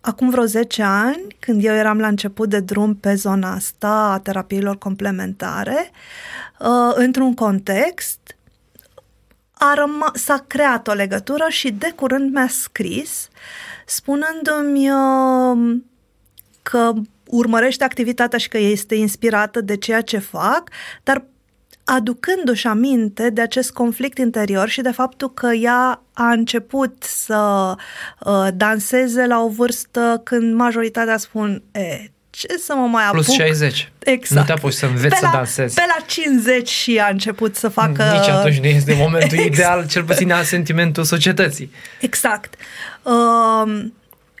acum 0.00 0.30
vreo 0.30 0.44
10 0.44 0.82
ani, 0.82 1.36
când 1.38 1.64
eu 1.64 1.74
eram 1.74 1.98
la 1.98 2.06
început 2.06 2.48
de 2.48 2.60
drum 2.60 2.94
pe 2.94 3.14
zona 3.14 3.52
asta 3.52 3.88
a 3.88 4.18
terapiilor 4.18 4.78
complementare, 4.78 5.90
uh, 6.58 6.92
într-un 6.94 7.34
context 7.34 8.18
a 9.52 9.74
răma- 9.74 10.14
s-a 10.14 10.44
creat 10.46 10.88
o 10.88 10.92
legătură 10.92 11.46
și 11.48 11.70
de 11.70 11.92
curând 11.96 12.34
mi-a 12.34 12.48
scris 12.48 13.28
spunându-mi 13.86 14.90
uh, 14.90 15.80
că 16.62 16.92
urmărește 17.26 17.84
activitatea 17.84 18.38
și 18.38 18.48
că 18.48 18.58
este 18.58 18.94
inspirată 18.94 19.60
de 19.60 19.76
ceea 19.76 20.00
ce 20.00 20.18
fac, 20.18 20.70
dar 21.02 21.24
aducându-și 21.94 22.66
aminte 22.66 23.30
de 23.30 23.40
acest 23.40 23.72
conflict 23.72 24.18
interior 24.18 24.68
și 24.68 24.80
de 24.80 24.90
faptul 24.90 25.32
că 25.34 25.46
ea 25.46 26.02
a 26.12 26.30
început 26.30 27.02
să 27.02 27.74
uh, 28.20 28.48
danseze 28.54 29.26
la 29.26 29.42
o 29.42 29.48
vârstă 29.48 30.20
când 30.24 30.54
majoritatea 30.54 31.16
spun, 31.16 31.62
e, 31.72 32.10
ce 32.30 32.46
să 32.58 32.74
mă 32.74 32.86
mai 32.86 33.04
apuc? 33.04 33.24
Plus 33.24 33.34
60. 33.34 33.92
Exact. 33.98 34.40
Nu 34.40 34.46
te 34.46 34.52
apuci 34.52 34.72
să 34.72 34.86
înveți 34.86 35.08
pe 35.08 35.14
să 35.14 35.24
la, 35.24 35.30
dansezi. 35.30 35.74
Pe 35.74 35.82
la 35.98 36.04
50 36.06 36.68
și 36.68 36.98
a 36.98 37.08
început 37.08 37.56
să 37.56 37.68
facă... 37.68 38.02
Nici 38.02 38.28
atunci 38.28 38.58
nu 38.58 38.66
este 38.66 38.94
momentul 38.94 39.38
exact. 39.38 39.54
ideal, 39.54 39.86
cel 39.88 40.04
puțin 40.04 40.32
a 40.32 40.42
sentimentul 40.42 41.04
societății. 41.04 41.72
Exact. 42.00 42.54
Uh, 43.02 43.84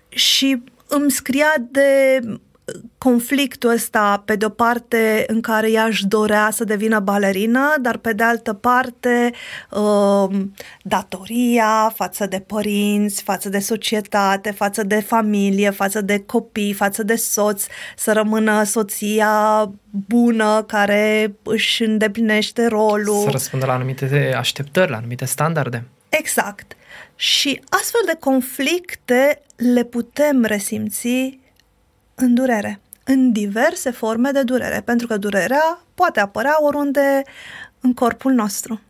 și 0.08 0.62
îmi 0.88 1.10
scria 1.10 1.54
de 1.70 2.20
conflictul 2.98 3.70
ăsta, 3.70 4.22
pe 4.24 4.36
de-o 4.36 4.48
parte, 4.48 5.24
în 5.26 5.40
care 5.40 5.70
ea 5.70 5.84
își 5.84 6.06
dorea 6.06 6.50
să 6.52 6.64
devină 6.64 7.00
balerină, 7.00 7.74
dar 7.80 7.96
pe 7.96 8.12
de 8.12 8.22
altă 8.22 8.52
parte, 8.52 9.32
uh, 9.70 10.40
datoria 10.82 11.92
față 11.94 12.26
de 12.26 12.40
părinți, 12.40 13.22
față 13.22 13.48
de 13.48 13.58
societate, 13.58 14.50
față 14.50 14.82
de 14.82 15.00
familie, 15.00 15.70
față 15.70 16.00
de 16.00 16.18
copii, 16.18 16.72
față 16.72 17.02
de 17.02 17.16
soț, 17.16 17.64
să 17.96 18.12
rămână 18.12 18.62
soția 18.62 19.70
bună 19.90 20.62
care 20.66 21.34
își 21.42 21.82
îndeplinește 21.84 22.66
rolul. 22.66 23.22
Să 23.22 23.30
răspundă 23.30 23.66
la 23.66 23.72
anumite 23.72 24.34
așteptări, 24.38 24.90
la 24.90 24.96
anumite 24.96 25.24
standarde. 25.24 25.84
Exact. 26.08 26.76
Și 27.16 27.60
astfel 27.68 28.00
de 28.06 28.16
conflicte 28.20 29.42
le 29.56 29.84
putem 29.84 30.44
resimți 30.44 31.38
în 32.18 32.34
durere, 32.34 32.80
în 33.04 33.32
diverse 33.32 33.90
forme 33.90 34.30
de 34.30 34.42
durere, 34.42 34.80
pentru 34.80 35.06
că 35.06 35.16
durerea 35.16 35.78
poate 35.94 36.20
apărea 36.20 36.56
oriunde 36.60 37.22
în 37.80 37.94
corpul 37.94 38.32
nostru. 38.32 38.80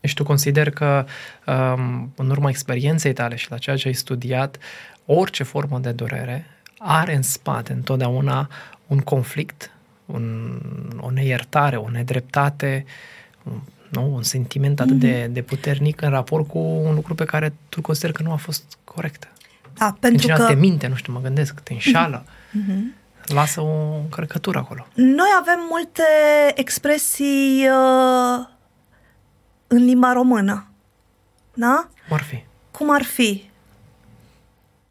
Deci 0.00 0.14
tu 0.14 0.24
consider 0.24 0.70
că 0.70 1.06
um, 1.46 2.12
în 2.16 2.30
urma 2.30 2.48
experienței 2.48 3.12
tale 3.12 3.36
și 3.36 3.50
la 3.50 3.58
ceea 3.58 3.76
ce 3.76 3.88
ai 3.88 3.94
studiat, 3.94 4.58
orice 5.06 5.42
formă 5.42 5.78
de 5.78 5.90
durere 5.90 6.46
are 6.78 7.14
în 7.14 7.22
spate 7.22 7.72
întotdeauna 7.72 8.48
un 8.86 8.98
conflict 8.98 9.70
un, 10.06 10.60
o 11.00 11.10
neiertare, 11.10 11.76
o 11.76 11.90
nedreptate, 11.90 12.84
un, 13.42 13.60
nu? 13.88 14.14
un 14.14 14.22
sentiment 14.22 14.80
atât 14.80 14.98
de, 14.98 15.28
de 15.32 15.42
puternic 15.42 16.00
în 16.00 16.10
raport 16.10 16.48
cu 16.48 16.58
un 16.58 16.94
lucru 16.94 17.14
pe 17.14 17.24
care 17.24 17.52
tu 17.68 17.80
consider 17.80 18.12
că 18.12 18.22
nu 18.22 18.32
a 18.32 18.36
fost 18.36 18.78
corect. 18.84 19.28
Da, 19.78 19.84
Când 19.84 19.98
pentru 19.98 20.20
cineva 20.20 20.38
că 20.38 20.52
te 20.52 20.58
minte, 20.58 20.86
nu 20.86 20.94
știu, 20.94 21.12
mă 21.12 21.20
gândesc, 21.20 21.60
te 21.60 21.72
înșală, 21.72 22.24
lasă 23.26 23.60
o 23.60 23.96
încărcătură 23.96 24.58
acolo. 24.58 24.86
noi 24.94 25.28
avem 25.38 25.58
multe 25.70 26.02
expresii 26.54 27.68
uh, 27.68 28.46
în 29.66 29.84
limba 29.84 30.12
română. 30.12 30.66
Da? 31.54 31.88
Cum 32.08 32.16
ar 32.16 32.22
fi? 32.22 32.44
Cum 32.70 32.90
ar 32.90 33.02
fi? 33.02 33.50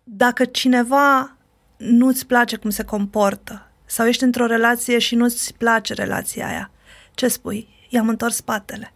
Dacă 0.03 0.45
cineva 0.45 1.35
nu-ți 1.77 2.25
place 2.25 2.55
cum 2.55 2.69
se 2.69 2.83
comportă 2.83 3.67
sau 3.85 4.07
ești 4.07 4.23
într-o 4.23 4.45
relație 4.45 4.99
și 4.99 5.15
nu-ți 5.15 5.53
place 5.57 5.93
relația 5.93 6.47
aia, 6.47 6.71
ce 7.13 7.27
spui? 7.27 7.67
I-am 7.89 8.09
întors 8.09 8.35
spatele. 8.35 8.93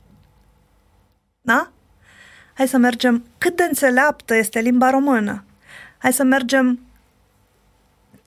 Da? 1.42 1.72
Hai 2.54 2.68
să 2.68 2.78
mergem. 2.78 3.26
Cât 3.38 3.56
de 3.56 3.64
înțeleaptă 3.64 4.36
este 4.36 4.60
limba 4.60 4.90
română? 4.90 5.44
Hai 5.98 6.14
să 6.14 6.24
mergem 6.24 6.80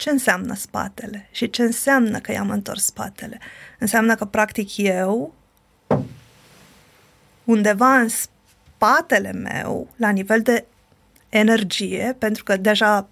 ce 0.01 0.11
înseamnă 0.11 0.55
spatele 0.55 1.29
și 1.31 1.51
ce 1.51 1.63
înseamnă 1.63 2.19
că 2.19 2.33
i-am 2.33 2.51
întors 2.51 2.85
spatele. 2.85 3.39
Înseamnă 3.79 4.15
că, 4.15 4.25
practic, 4.25 4.77
eu, 4.77 5.35
undeva 7.45 7.95
în 7.97 8.09
spatele 8.09 9.33
meu, 9.33 9.89
la 9.97 10.09
nivel 10.11 10.41
de 10.41 10.65
energie, 11.29 12.17
pentru 12.19 12.45
că 12.45 12.57
deja 12.57 13.09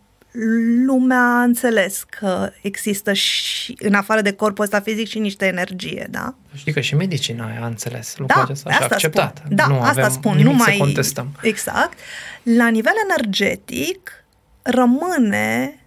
lumea 0.86 1.20
a 1.20 1.42
înțeles 1.42 2.04
că 2.08 2.52
există 2.62 3.12
și 3.12 3.76
în 3.78 3.94
afară 3.94 4.20
de 4.20 4.32
corpul 4.32 4.64
ăsta 4.64 4.80
fizic 4.80 5.08
și 5.08 5.18
niște 5.18 5.46
energie, 5.46 6.06
da? 6.10 6.34
Știi 6.54 6.72
că 6.72 6.80
și 6.80 6.94
medicina 6.94 7.50
a 7.60 7.66
înțeles 7.66 8.16
lucrul 8.16 8.36
Da, 8.36 8.44
acesta 8.44 8.70
și 8.70 8.76
a 8.76 8.80
asta 8.82 8.94
acceptat. 8.94 9.36
spun. 9.36 9.56
Da, 9.56 9.66
nu 9.66 9.80
asta 9.80 10.00
avem 10.00 10.10
spun. 10.10 10.36
nimic 10.36 10.52
Nu 10.52 10.58
să 10.58 10.64
mai 10.66 10.76
contestăm. 10.76 11.28
Exact. 11.42 11.98
La 12.42 12.68
nivel 12.68 12.92
energetic 13.08 14.24
rămâne 14.62 15.78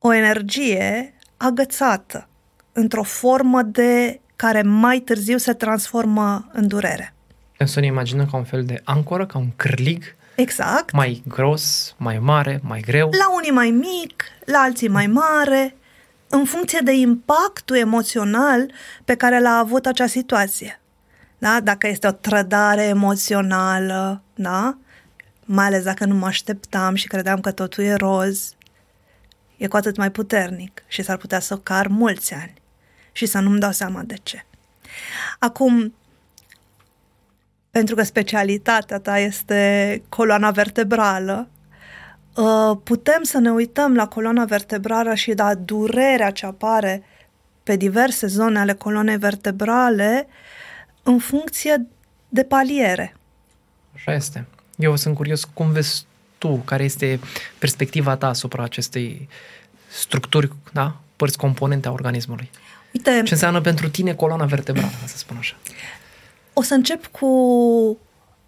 o 0.00 0.12
energie 0.12 1.14
agățată 1.36 2.28
într-o 2.72 3.02
formă 3.02 3.62
de 3.62 4.20
care 4.36 4.62
mai 4.62 4.98
târziu 4.98 5.36
se 5.36 5.52
transformă 5.52 6.48
în 6.52 6.68
durere. 6.68 7.14
Putem 7.50 7.66
să 7.66 7.80
ne 7.80 7.86
imaginăm 7.86 8.26
ca 8.30 8.36
un 8.36 8.44
fel 8.44 8.64
de 8.64 8.80
ancoră, 8.84 9.26
ca 9.26 9.38
un 9.38 9.48
cârlig 9.56 10.04
Exact. 10.34 10.92
mai 10.92 11.22
gros, 11.28 11.94
mai 11.96 12.18
mare, 12.18 12.60
mai 12.62 12.80
greu. 12.80 13.10
La 13.18 13.34
unii 13.36 13.50
mai 13.50 13.70
mic, 13.70 14.24
la 14.44 14.58
alții 14.58 14.88
mai 14.88 15.06
mare, 15.06 15.76
în 16.28 16.44
funcție 16.44 16.80
de 16.84 16.92
impactul 16.92 17.76
emoțional 17.76 18.72
pe 19.04 19.14
care 19.14 19.40
l-a 19.40 19.58
avut 19.58 19.86
acea 19.86 20.06
situație. 20.06 20.80
Da? 21.38 21.60
Dacă 21.62 21.86
este 21.86 22.06
o 22.06 22.12
trădare 22.12 22.82
emoțională, 22.82 24.22
da? 24.34 24.78
mai 25.44 25.66
ales 25.66 25.82
dacă 25.82 26.04
nu 26.04 26.14
mă 26.14 26.26
așteptam 26.26 26.94
și 26.94 27.06
credeam 27.06 27.40
că 27.40 27.50
totul 27.50 27.84
e 27.84 27.94
roz, 27.94 28.54
e 29.60 29.66
cu 29.66 29.76
atât 29.76 29.96
mai 29.96 30.10
puternic 30.10 30.82
și 30.86 31.02
s-ar 31.02 31.16
putea 31.16 31.40
să 31.40 31.56
car 31.56 31.86
mulți 31.86 32.34
ani 32.34 32.54
și 33.12 33.26
să 33.26 33.38
nu-mi 33.38 33.58
dau 33.58 33.70
seama 33.70 34.02
de 34.02 34.14
ce. 34.22 34.44
Acum, 35.38 35.94
pentru 37.70 37.94
că 37.94 38.02
specialitatea 38.02 38.98
ta 38.98 39.18
este 39.18 40.02
coloana 40.08 40.50
vertebrală, 40.50 41.48
uh, 42.36 42.78
putem 42.84 43.22
să 43.22 43.38
ne 43.38 43.50
uităm 43.50 43.94
la 43.94 44.08
coloana 44.08 44.44
vertebrală 44.44 45.14
și 45.14 45.32
la 45.36 45.54
durerea 45.54 46.30
ce 46.30 46.46
apare 46.46 47.02
pe 47.62 47.76
diverse 47.76 48.26
zone 48.26 48.58
ale 48.58 48.74
coloanei 48.74 49.18
vertebrale 49.18 50.26
în 51.02 51.18
funcție 51.18 51.86
de 52.28 52.44
paliere. 52.44 53.16
Așa 53.94 54.14
este. 54.14 54.46
Eu 54.76 54.96
sunt 54.96 55.14
curios 55.14 55.44
cum 55.44 55.70
vezi 55.70 56.06
tu, 56.40 56.62
care 56.64 56.84
este 56.84 57.20
perspectiva 57.58 58.16
ta 58.16 58.28
asupra 58.28 58.62
acestei 58.62 59.28
structuri, 59.88 60.52
da? 60.72 60.96
părți 61.16 61.38
componente 61.38 61.88
a 61.88 61.90
organismului. 61.90 62.50
Uite, 62.92 63.22
Ce 63.24 63.32
înseamnă 63.32 63.60
pentru 63.60 63.88
tine 63.88 64.14
coloana 64.14 64.44
vertebrală, 64.44 64.90
să 65.06 65.16
spun 65.16 65.36
așa? 65.36 65.56
o 66.52 66.62
să 66.62 66.74
încep 66.74 67.06
cu 67.06 67.28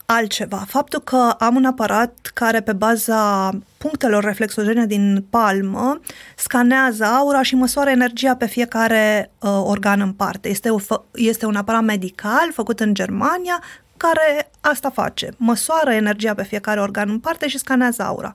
altceva. 0.07 0.65
Faptul 0.69 1.01
că 1.01 1.35
am 1.39 1.55
un 1.55 1.65
aparat 1.65 2.31
care 2.35 2.61
pe 2.61 2.73
baza 2.73 3.51
punctelor 3.79 4.25
reflexogene 4.25 4.87
din 4.87 5.25
palmă 5.31 6.01
scanează 6.37 7.05
aura 7.05 7.43
și 7.43 7.55
măsoară 7.55 7.91
energia 7.91 8.37
pe 8.37 8.47
fiecare 8.47 9.31
uh, 9.39 9.61
organ 9.65 10.01
în 10.01 10.13
parte. 10.13 10.49
Este, 10.49 10.71
o, 10.71 10.79
fă- 10.79 11.03
este 11.15 11.47
un 11.47 11.57
aparat 11.57 11.83
medical 11.83 12.53
făcut 12.53 12.81
în 12.81 12.95
Germania 12.95 13.63
care 14.03 14.51
asta 14.61 14.91
face. 14.91 15.29
Măsoară 15.37 15.93
energia 15.93 16.35
pe 16.35 16.45
fiecare 16.45 16.81
organ 16.81 17.09
în 17.09 17.19
parte 17.19 17.49
și 17.49 17.59
scanează 17.59 18.03
aura. 18.03 18.35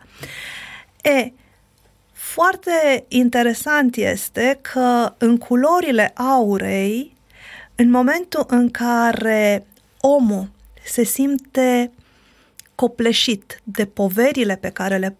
E, 1.01 1.31
foarte 2.11 3.05
interesant 3.07 3.95
este 3.95 4.59
că 4.61 5.13
în 5.17 5.37
culorile 5.37 6.11
aurei, 6.15 7.15
în 7.75 7.89
momentul 7.89 8.45
în 8.47 8.71
care 8.71 9.65
omul 10.01 10.49
se 10.83 11.03
simte 11.03 11.91
copleșit 12.75 13.61
de 13.63 13.85
poverile 13.85 14.55
pe 14.55 14.69
care 14.69 14.97
le 14.97 15.17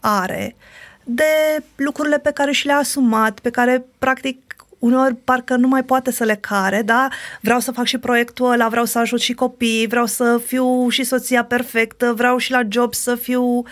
are, 0.00 0.56
de 1.04 1.62
lucrurile 1.76 2.18
pe 2.18 2.30
care 2.30 2.52
și 2.52 2.66
le-a 2.66 2.76
asumat, 2.76 3.38
pe 3.38 3.50
care 3.50 3.84
practic 3.98 4.43
uneori 4.84 5.14
parcă 5.14 5.56
nu 5.56 5.68
mai 5.68 5.84
poate 5.84 6.10
să 6.10 6.24
le 6.24 6.34
care, 6.34 6.82
da? 6.82 7.08
Vreau 7.40 7.60
să 7.60 7.72
fac 7.72 7.84
și 7.84 7.98
proiectul 7.98 8.50
ăla, 8.50 8.68
vreau 8.68 8.84
să 8.84 8.98
ajut 8.98 9.20
și 9.20 9.32
copiii, 9.32 9.86
vreau 9.86 10.06
să 10.06 10.40
fiu 10.46 10.88
și 10.88 11.04
soția 11.04 11.44
perfectă, 11.44 12.12
vreau 12.12 12.36
și 12.36 12.50
la 12.50 12.60
job 12.68 12.94
să 12.94 13.14
fiu 13.14 13.62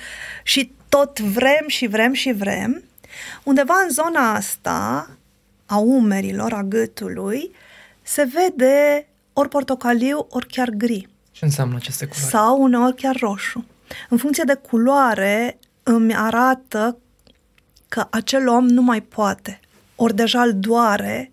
și 0.42 0.72
tot 0.88 1.20
vrem 1.20 1.64
și 1.66 1.86
vrem 1.86 2.12
și 2.12 2.32
vrem. 2.32 2.82
Undeva 3.42 3.74
în 3.82 3.90
zona 3.90 4.34
asta 4.34 5.10
a 5.66 5.76
umerilor, 5.76 6.52
a 6.52 6.62
gâtului, 6.62 7.50
se 8.02 8.28
vede 8.34 9.06
ori 9.32 9.48
portocaliu, 9.48 10.26
ori 10.30 10.46
chiar 10.46 10.68
gri 10.68 11.08
Ce 11.30 11.44
înseamnă 11.44 11.76
aceste 11.76 12.06
culori? 12.06 12.30
sau 12.30 12.62
uneori 12.62 12.96
chiar 12.96 13.16
roșu. 13.16 13.64
În 14.08 14.16
funcție 14.16 14.44
de 14.46 14.54
culoare 14.54 15.58
îmi 15.82 16.14
arată 16.16 16.96
că 17.88 18.06
acel 18.10 18.48
om 18.48 18.66
nu 18.66 18.82
mai 18.82 19.00
poate. 19.00 19.60
Ori 20.02 20.14
deja 20.14 20.42
îl 20.42 20.54
doare, 20.54 21.32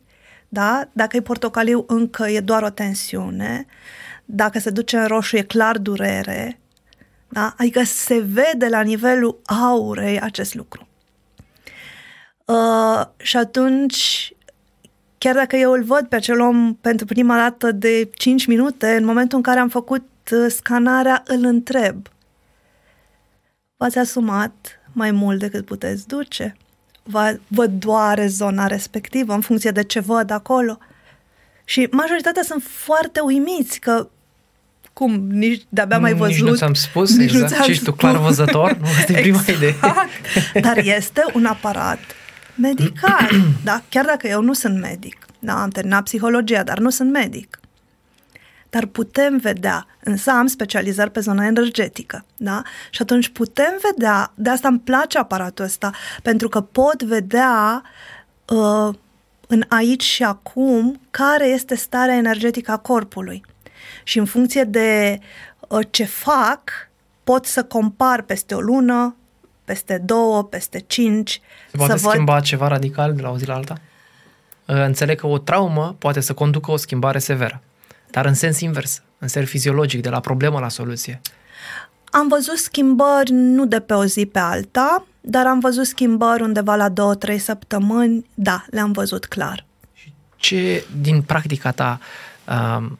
da? 0.49 0.89
Dacă 0.91 1.17
e 1.17 1.21
portocaliu, 1.21 1.83
încă 1.87 2.27
e 2.27 2.39
doar 2.39 2.63
o 2.63 2.69
tensiune. 2.69 3.65
Dacă 4.25 4.59
se 4.59 4.69
duce 4.69 4.97
în 4.97 5.07
roșu, 5.07 5.37
e 5.37 5.41
clar 5.41 5.77
durere. 5.77 6.59
Da? 7.29 7.53
Adică 7.57 7.83
se 7.83 8.19
vede 8.19 8.67
la 8.67 8.81
nivelul 8.81 9.41
aurei 9.45 10.19
acest 10.19 10.53
lucru. 10.53 10.87
Uh, 12.45 13.05
și 13.17 13.37
atunci, 13.37 14.33
chiar 15.17 15.35
dacă 15.35 15.55
eu 15.55 15.71
îl 15.71 15.83
văd 15.83 16.07
pe 16.07 16.15
acel 16.15 16.39
om 16.39 16.75
pentru 16.75 17.05
prima 17.05 17.35
dată 17.35 17.71
de 17.71 18.09
5 18.13 18.45
minute, 18.45 18.95
în 18.95 19.05
momentul 19.05 19.37
în 19.37 19.43
care 19.43 19.59
am 19.59 19.69
făcut 19.69 20.07
uh, 20.31 20.51
scanarea, 20.51 21.23
îl 21.25 21.45
întreb. 21.45 22.07
V-ați 23.77 23.97
asumat 23.97 24.79
mai 24.91 25.11
mult 25.11 25.39
decât 25.39 25.65
puteți 25.65 26.07
duce? 26.07 26.55
Vă, 27.11 27.39
vă 27.47 27.65
doare 27.65 28.27
zona 28.27 28.67
respectivă 28.67 29.33
în 29.33 29.41
funcție 29.41 29.71
de 29.71 29.83
ce 29.83 29.99
văd 29.99 30.31
acolo? 30.31 30.77
Și 31.63 31.87
majoritatea 31.91 32.43
sunt 32.43 32.63
foarte 32.63 33.19
uimiți 33.19 33.79
că 33.79 34.07
cum, 34.93 35.27
nici 35.29 35.61
de-abia 35.69 35.99
mai 35.99 36.13
văzut. 36.13 36.35
Nici 36.35 36.43
nu 36.43 36.55
ți-am 36.55 36.73
spus, 36.73 37.17
nici 37.17 37.31
nu 37.31 37.39
exact. 37.39 37.51
ți-am 37.51 37.63
Și 37.63 37.71
ești 37.71 37.83
tu 37.83 37.91
spus. 37.91 37.99
clar 37.99 38.17
văzător? 38.17 38.77
Nu, 38.77 38.85
asta 38.85 39.11
e 39.13 39.21
prima 39.21 39.41
idee. 39.47 39.67
Exact. 39.69 40.09
Dar 40.65 40.77
este 40.77 41.23
un 41.33 41.45
aparat 41.45 41.99
medical, 42.55 43.29
da? 43.63 43.81
Chiar 43.89 44.05
dacă 44.05 44.27
eu 44.27 44.41
nu 44.41 44.53
sunt 44.53 44.79
medic, 44.79 45.25
da? 45.39 45.61
Am 45.61 45.69
terminat 45.69 46.03
psihologia, 46.03 46.63
dar 46.63 46.79
nu 46.79 46.89
sunt 46.89 47.11
medic. 47.11 47.58
Dar 48.69 48.85
putem 48.85 49.37
vedea, 49.37 49.87
însă 50.03 50.31
am 50.31 50.47
specializări 50.47 51.11
pe 51.11 51.19
zona 51.19 51.45
energetică, 51.45 52.25
da? 52.37 52.61
Și 52.89 53.01
atunci 53.01 53.29
putem 53.29 53.79
vedea, 53.91 54.31
de 54.35 54.49
asta 54.49 54.67
îmi 54.67 54.79
place 54.79 55.17
aparatul 55.17 55.65
ăsta, 55.65 55.91
pentru 56.23 56.47
că 56.47 56.61
pot 56.61 57.03
vedea 57.03 57.83
uh, 58.47 58.95
în 59.47 59.63
aici 59.67 60.03
și 60.03 60.23
acum 60.23 60.99
care 61.09 61.47
este 61.47 61.75
starea 61.75 62.15
energetică 62.15 62.71
a 62.71 62.77
corpului. 62.77 63.45
Și 64.03 64.19
în 64.19 64.25
funcție 64.25 64.63
de 64.63 65.19
uh, 65.67 65.87
ce 65.89 66.03
fac, 66.03 66.61
pot 67.23 67.45
să 67.45 67.63
compar 67.63 68.21
peste 68.21 68.55
o 68.55 68.59
lună, 68.59 69.15
peste 69.65 69.97
două, 69.97 70.43
peste 70.43 70.79
cinci, 70.87 71.41
Se 71.71 71.77
poate 71.77 71.97
să 71.97 71.99
văd 72.03 72.11
schimba 72.11 72.39
ceva 72.39 72.67
radical 72.67 73.13
de 73.13 73.21
la 73.21 73.29
o 73.29 73.37
zi 73.37 73.45
la 73.45 73.53
alta? 73.53 73.77
Uh, 74.65 74.75
Înțeleg 74.75 75.19
că 75.19 75.27
o 75.27 75.37
traumă 75.37 75.95
poate 75.99 76.19
să 76.19 76.33
conducă 76.33 76.71
o 76.71 76.75
schimbare 76.75 77.19
severă, 77.19 77.61
dar 78.11 78.25
în 78.25 78.33
sens 78.33 78.59
invers, 78.59 79.01
în 79.17 79.27
sens 79.27 79.49
fiziologic, 79.49 80.01
de 80.01 80.09
la 80.09 80.19
problemă 80.19 80.59
la 80.59 80.69
soluție. 80.69 81.21
Am 82.11 82.27
văzut 82.27 82.57
schimbări 82.57 83.31
nu 83.31 83.65
de 83.65 83.79
pe 83.79 83.93
o 83.93 84.05
zi 84.05 84.25
pe 84.25 84.39
alta, 84.39 85.05
dar 85.21 85.47
am 85.47 85.59
văzut 85.59 85.85
schimbări 85.85 86.43
undeva 86.43 86.75
la 86.75 86.89
două, 86.89 87.15
trei 87.15 87.39
săptămâni, 87.39 88.25
da, 88.33 88.65
le-am 88.69 88.91
văzut 88.91 89.25
clar. 89.25 89.65
Ce, 90.35 90.85
din 91.01 91.21
practica 91.21 91.71
ta, 91.71 91.99
um, 92.77 92.99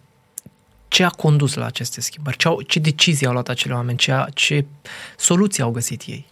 ce 0.88 1.04
a 1.04 1.10
condus 1.10 1.54
la 1.54 1.66
aceste 1.66 2.02
schimbări? 2.02 2.38
Ce, 2.38 2.48
au, 2.48 2.62
ce 2.62 2.80
decizii 2.80 3.26
au 3.26 3.32
luat 3.32 3.50
acele 3.50 3.74
oameni? 3.74 3.98
Ce, 3.98 4.26
ce 4.34 4.66
soluții 5.18 5.64
au 5.64 5.72
găsit 5.72 6.02
ei? 6.06 6.28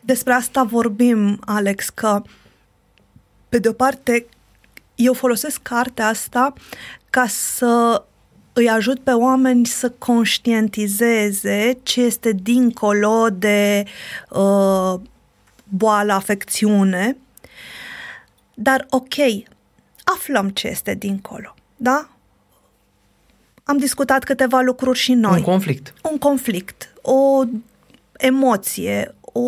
Despre 0.00 0.32
asta 0.32 0.62
vorbim, 0.62 1.40
Alex, 1.44 1.88
că 1.88 2.22
pe 3.48 3.58
de 3.58 3.68
o 3.68 3.72
parte 3.72 4.26
eu 4.94 5.12
folosesc 5.12 5.62
cartea 5.62 6.08
asta 6.08 6.52
ca 7.16 7.26
să 7.26 8.04
îi 8.52 8.68
ajut 8.68 8.98
pe 8.98 9.10
oameni 9.10 9.66
să 9.66 9.90
conștientizeze 9.90 11.78
ce 11.82 12.00
este 12.02 12.32
dincolo 12.32 13.28
de 13.32 13.84
uh, 14.30 14.94
boală, 15.68 16.12
afecțiune. 16.12 17.16
Dar 18.54 18.86
ok, 18.90 19.14
aflăm 20.04 20.48
ce 20.48 20.68
este 20.68 20.94
dincolo, 20.94 21.54
da? 21.76 22.08
Am 23.64 23.76
discutat 23.76 24.24
câteva 24.24 24.60
lucruri 24.60 24.98
și 24.98 25.12
noi. 25.12 25.36
Un 25.36 25.42
conflict. 25.42 25.94
Un 26.10 26.18
conflict, 26.18 26.92
o 27.02 27.42
emoție, 28.18 29.14
o 29.20 29.40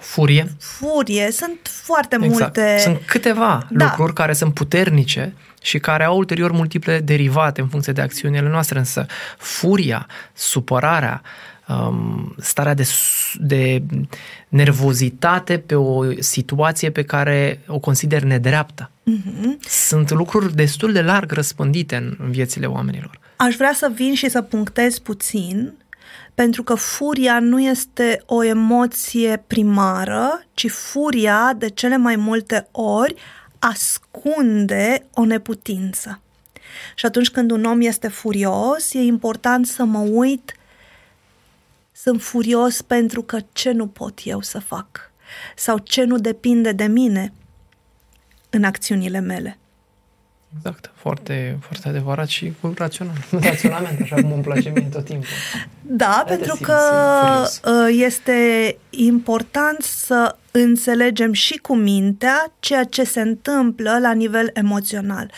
Furie. 0.00 0.56
furie. 0.58 1.30
Sunt 1.30 1.58
foarte 1.62 2.16
Exact. 2.20 2.32
multe... 2.40 2.78
Sunt 2.78 3.00
câteva 3.06 3.66
Da. 3.70 3.84
lucruri 3.84 4.12
care 4.12 4.32
sunt 4.32 4.54
puternice 4.54 5.34
și 5.62 5.78
care 5.78 6.04
au 6.04 6.16
ulterior 6.16 6.52
multiple 6.52 6.98
derivate 7.00 7.60
în 7.60 7.68
funcție 7.68 7.92
de 7.92 8.00
acțiunile 8.00 8.48
noastre, 8.48 8.78
însă 8.78 9.06
furia, 9.38 10.06
supărarea, 10.34 11.22
um, 11.68 12.34
starea 12.40 12.74
de, 12.74 12.82
s- 12.82 13.34
de 13.38 13.82
nervozitate 14.48 15.58
pe 15.58 15.74
o 15.74 16.04
situație 16.18 16.90
pe 16.90 17.02
care 17.02 17.60
o 17.66 17.78
consider 17.78 18.22
nedreaptă. 18.22 18.90
Mhm. 19.02 19.58
Sunt 19.68 20.10
lucruri 20.10 20.54
destul 20.54 20.92
de 20.92 21.02
larg 21.02 21.32
răspândite 21.32 21.96
în, 21.96 22.16
în 22.18 22.30
viețile 22.30 22.66
oamenilor. 22.66 23.20
Aș 23.36 23.54
vrea 23.56 23.72
să 23.74 23.90
vin 23.94 24.14
și 24.14 24.28
să 24.28 24.42
punctez 24.42 24.98
puțin, 24.98 25.72
pentru 26.34 26.62
că 26.62 26.74
furia 26.74 27.38
nu 27.40 27.60
este 27.60 28.22
o 28.26 28.44
emoție 28.44 29.42
primară, 29.46 30.42
ci 30.54 30.70
furia, 30.70 31.52
de 31.58 31.68
cele 31.68 31.96
mai 31.96 32.16
multe 32.16 32.68
ori, 32.70 33.14
ascunde 33.58 35.06
o 35.14 35.24
neputință. 35.24 36.20
Și 36.94 37.06
atunci 37.06 37.30
când 37.30 37.50
un 37.50 37.64
om 37.64 37.80
este 37.80 38.08
furios, 38.08 38.94
e 38.94 38.98
important 38.98 39.66
să 39.66 39.84
mă 39.84 39.98
uit, 39.98 40.54
sunt 41.92 42.22
furios 42.22 42.82
pentru 42.82 43.22
că 43.22 43.38
ce 43.52 43.70
nu 43.70 43.86
pot 43.86 44.20
eu 44.24 44.40
să 44.40 44.58
fac 44.58 45.10
sau 45.56 45.78
ce 45.78 46.04
nu 46.04 46.18
depinde 46.18 46.72
de 46.72 46.84
mine 46.84 47.32
în 48.50 48.64
acțiunile 48.64 49.18
mele. 49.18 49.58
Exact, 50.56 50.90
foarte, 50.94 51.58
foarte 51.60 51.88
adevărat 51.88 52.28
și 52.28 52.52
cu 52.60 52.72
rațional. 52.76 53.14
Raționament, 53.30 54.00
așa 54.02 54.14
cum 54.14 54.32
îmi 54.32 54.42
place 54.42 54.68
mie 54.68 54.88
tot 54.92 55.04
timpul. 55.04 55.26
Da, 55.82 56.22
te 56.26 56.32
pentru 56.32 56.54
simți 56.54 56.62
că 56.62 56.78
furios. 57.20 57.60
uh, 57.64 57.96
este 58.04 58.76
important 58.90 59.82
să 59.82 60.36
înțelegem 60.50 61.32
și 61.32 61.56
cu 61.56 61.74
mintea 61.74 62.52
ceea 62.58 62.84
ce 62.84 63.04
se 63.04 63.20
întâmplă 63.20 63.98
la 63.98 64.12
nivel 64.12 64.50
emoțional. 64.52 65.30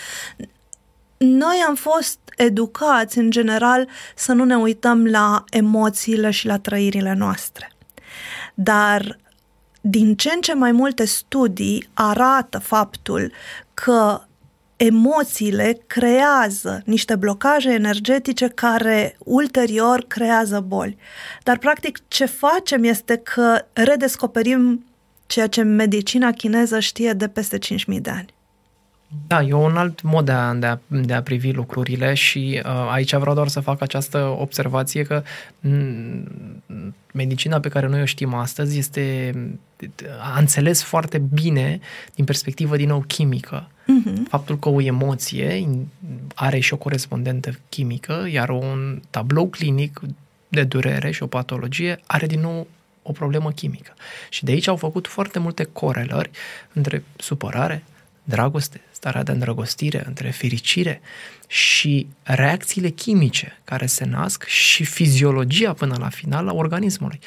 Noi 1.17 1.65
am 1.69 1.75
fost 1.75 2.19
educați, 2.37 3.19
în 3.19 3.31
general, 3.31 3.89
să 4.15 4.33
nu 4.33 4.45
ne 4.45 4.57
uităm 4.57 5.07
la 5.07 5.45
emoțiile 5.51 6.31
și 6.31 6.47
la 6.47 6.59
trăirile 6.59 7.15
noastre. 7.15 7.73
Dar 8.55 9.19
din 9.81 10.15
ce 10.17 10.31
în 10.35 10.41
ce 10.41 10.55
mai 10.55 10.73
multe 10.73 11.05
studii 11.05 11.89
arată 11.95 12.59
faptul 12.59 13.33
că 13.75 14.23
emoțiile 14.79 15.79
creează 15.87 16.83
niște 16.85 17.17
blocaje 17.17 17.71
energetice 17.71 18.49
care 18.49 19.17
ulterior 19.19 20.05
creează 20.07 20.61
boli. 20.61 20.97
Dar 21.43 21.59
practic 21.59 21.99
ce 22.09 22.25
facem 22.25 22.85
este 22.85 23.17
că 23.17 23.65
redescoperim 23.73 24.85
ceea 25.27 25.47
ce 25.47 25.63
medicina 25.63 26.31
chineză 26.31 26.81
știe 26.81 27.13
de 27.13 27.29
peste 27.29 27.59
5.000 27.59 28.01
de 28.01 28.11
ani. 28.11 28.35
Da, 29.27 29.43
e 29.43 29.53
un 29.53 29.77
alt 29.77 30.03
mod 30.03 30.25
de 30.25 30.33
a, 30.33 30.55
de 30.55 30.67
a, 30.67 30.79
de 30.87 31.13
a 31.13 31.23
privi 31.23 31.53
lucrurile 31.53 32.15
și 32.15 32.63
uh, 32.65 32.89
aici 32.91 33.15
vreau 33.15 33.35
doar 33.35 33.49
să 33.49 33.61
fac 33.61 33.83
această 33.83 34.37
observație 34.39 35.03
că 35.03 35.23
m- 35.61 36.93
medicina 37.13 37.61
pe 37.61 37.69
care 37.69 37.87
noi 37.87 38.01
o 38.03 38.05
știm 38.05 38.35
astăzi 38.35 38.79
este 38.79 39.35
a 40.21 40.39
înțeles 40.39 40.83
foarte 40.83 41.19
bine 41.19 41.81
din 42.15 42.25
perspectivă 42.25 42.77
din 42.77 42.89
nou 42.89 43.05
chimică 43.07 43.69
Uh-huh. 43.89 44.29
faptul 44.29 44.59
că 44.59 44.69
o 44.69 44.81
emoție 44.81 45.69
are 46.35 46.59
și 46.59 46.73
o 46.73 46.77
corespondentă 46.77 47.59
chimică, 47.69 48.27
iar 48.31 48.49
un 48.49 49.03
tablou 49.11 49.49
clinic 49.49 50.01
de 50.49 50.63
durere 50.63 51.11
și 51.11 51.23
o 51.23 51.27
patologie 51.27 52.01
are 52.07 52.27
din 52.27 52.41
nou 52.41 52.67
o 53.03 53.13
problemă 53.13 53.51
chimică. 53.51 53.95
Și 54.31 54.45
de 54.45 54.53
aici 54.53 54.67
au 54.67 54.77
făcut 54.77 55.07
foarte 55.07 55.39
multe 55.39 55.65
corelări 55.65 56.31
între 56.73 57.05
supărare, 57.17 57.85
dragoste, 58.29 58.81
starea 58.91 59.23
de 59.23 59.33
îndrăgostire, 59.33 60.03
între 60.07 60.31
fericire 60.31 61.01
și 61.47 62.07
reacțiile 62.23 62.89
chimice 62.89 63.61
care 63.65 63.87
se 63.87 64.05
nasc 64.05 64.45
și 64.45 64.85
fiziologia 64.85 65.73
până 65.73 65.97
la 65.99 66.09
final 66.09 66.49
a 66.49 66.53
organismului. 66.53 67.19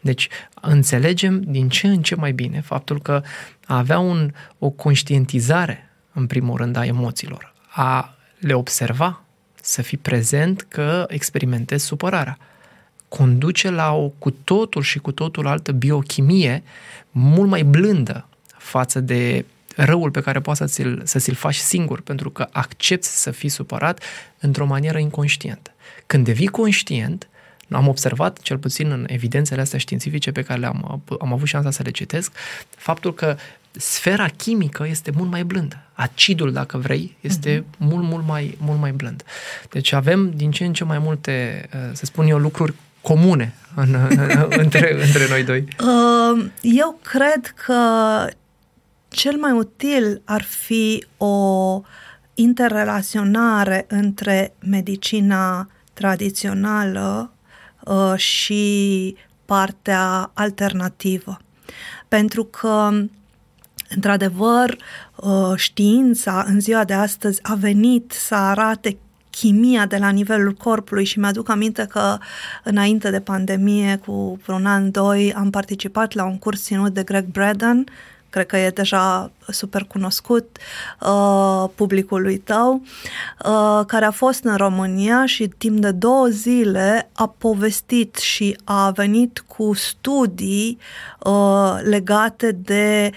Deci 0.00 0.28
înțelegem 0.60 1.40
din 1.40 1.68
ce 1.68 1.86
în 1.86 2.02
ce 2.02 2.14
mai 2.14 2.32
bine 2.32 2.60
faptul 2.60 3.00
că 3.00 3.22
a 3.66 3.76
avea 3.76 3.98
un, 3.98 4.32
o 4.58 4.70
conștientizare 4.70 5.90
în 6.12 6.26
primul 6.26 6.56
rând 6.56 6.76
a 6.76 6.84
emoțiilor, 6.84 7.54
a 7.68 8.16
le 8.38 8.54
observa, 8.54 9.24
să 9.62 9.82
fii 9.82 9.98
prezent 9.98 10.66
că 10.68 11.04
experimentezi 11.08 11.84
supărarea 11.84 12.38
conduce 13.08 13.70
la 13.70 13.92
o 13.94 14.08
cu 14.08 14.30
totul 14.30 14.82
și 14.82 14.98
cu 14.98 15.12
totul 15.12 15.46
altă 15.46 15.72
biochimie 15.72 16.62
mult 17.10 17.48
mai 17.48 17.62
blândă 17.62 18.28
față 18.58 19.00
de 19.00 19.44
răul 19.76 20.10
pe 20.10 20.20
care 20.20 20.40
poți 20.40 20.58
să 20.58 20.64
ți-l, 20.64 21.02
să 21.04 21.18
ți-l 21.18 21.34
faci 21.34 21.54
singur, 21.54 22.00
pentru 22.00 22.30
că 22.30 22.48
accepti 22.52 23.06
să 23.06 23.30
fii 23.30 23.48
supărat 23.48 24.02
într-o 24.38 24.66
manieră 24.66 24.98
inconștientă. 24.98 25.70
Când 26.06 26.24
devii 26.24 26.46
conștient, 26.46 27.28
am 27.70 27.88
observat, 27.88 28.38
cel 28.38 28.58
puțin 28.58 28.90
în 28.90 29.04
evidențele 29.08 29.60
astea 29.60 29.78
științifice 29.78 30.32
pe 30.32 30.42
care 30.42 30.60
le-am 30.60 31.02
am 31.20 31.32
avut 31.32 31.46
șansa 31.48 31.70
să 31.70 31.82
le 31.82 31.90
citesc, 31.90 32.32
faptul 32.76 33.14
că 33.14 33.36
sfera 33.70 34.26
chimică 34.28 34.86
este 34.88 35.10
mult 35.14 35.30
mai 35.30 35.44
blândă. 35.44 35.76
Acidul, 35.92 36.52
dacă 36.52 36.78
vrei, 36.78 37.16
este 37.20 37.60
uh-huh. 37.60 37.78
mult, 37.78 38.04
mult 38.04 38.26
mai, 38.26 38.58
mult 38.60 38.80
mai 38.80 38.92
blând. 38.92 39.24
Deci 39.70 39.92
avem 39.92 40.32
din 40.34 40.50
ce 40.50 40.64
în 40.64 40.72
ce 40.72 40.84
mai 40.84 40.98
multe, 40.98 41.68
să 41.92 42.04
spun 42.04 42.26
eu, 42.26 42.38
lucruri 42.38 42.74
comune 43.00 43.54
în, 43.74 43.96
între, 44.48 45.04
între 45.04 45.28
noi 45.28 45.44
doi. 45.44 45.64
Uh, 45.80 46.44
Eu 46.60 47.00
cred 47.02 47.54
că 47.66 47.74
cel 49.10 49.36
mai 49.36 49.52
util 49.52 50.22
ar 50.24 50.42
fi 50.42 51.04
o 51.16 51.80
interrelaționare 52.34 53.84
între 53.88 54.54
medicina 54.58 55.68
tradițională 55.92 57.32
uh, 57.84 58.14
și 58.16 59.16
partea 59.44 60.30
alternativă. 60.34 61.38
Pentru 62.08 62.44
că, 62.44 62.90
într-adevăr, 63.88 64.76
uh, 65.16 65.52
știința 65.56 66.44
în 66.46 66.60
ziua 66.60 66.84
de 66.84 66.92
astăzi 66.92 67.40
a 67.42 67.54
venit 67.54 68.12
să 68.12 68.34
arate 68.34 68.98
chimia 69.30 69.86
de 69.86 69.96
la 69.96 70.08
nivelul 70.08 70.52
corpului 70.52 71.04
și 71.04 71.18
mi-aduc 71.18 71.48
aminte 71.48 71.86
că 71.88 72.18
înainte 72.64 73.10
de 73.10 73.20
pandemie, 73.20 73.96
cu 73.96 74.38
vreun 74.44 74.66
an, 74.66 74.90
doi, 74.90 75.32
am 75.32 75.50
participat 75.50 76.12
la 76.12 76.24
un 76.24 76.38
curs 76.38 76.62
ținut 76.62 76.94
de 76.94 77.02
Greg 77.02 77.24
Braden, 77.24 77.84
cred 78.30 78.46
că 78.46 78.56
e 78.56 78.70
deja 78.70 79.30
super 79.48 79.84
cunoscut 79.84 80.58
uh, 81.00 81.64
publicului 81.74 82.38
tău, 82.38 82.82
uh, 83.44 83.84
care 83.86 84.04
a 84.04 84.10
fost 84.10 84.44
în 84.44 84.56
România 84.56 85.26
și 85.26 85.48
timp 85.58 85.78
de 85.78 85.90
două 85.90 86.26
zile 86.26 87.10
a 87.12 87.34
povestit 87.38 88.16
și 88.16 88.56
a 88.64 88.90
venit 88.90 89.44
cu 89.46 89.72
studii 89.72 90.78
uh, 91.18 91.78
legate 91.82 92.52
de 92.52 93.10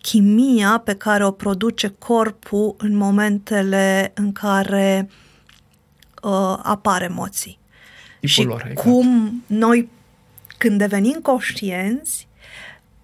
chimia 0.00 0.82
pe 0.84 0.94
care 0.94 1.24
o 1.24 1.30
produce 1.30 1.94
corpul 1.98 2.74
în 2.78 2.96
momentele 2.96 4.12
în 4.14 4.32
care 4.32 5.08
uh, 6.22 6.58
apar 6.62 7.02
emoții. 7.02 7.58
Tipul 8.14 8.28
și 8.28 8.42
lor, 8.42 8.64
exact. 8.70 8.88
cum 8.88 9.42
noi, 9.46 9.88
când 10.58 10.78
devenim 10.78 11.18
conștienți, 11.22 12.28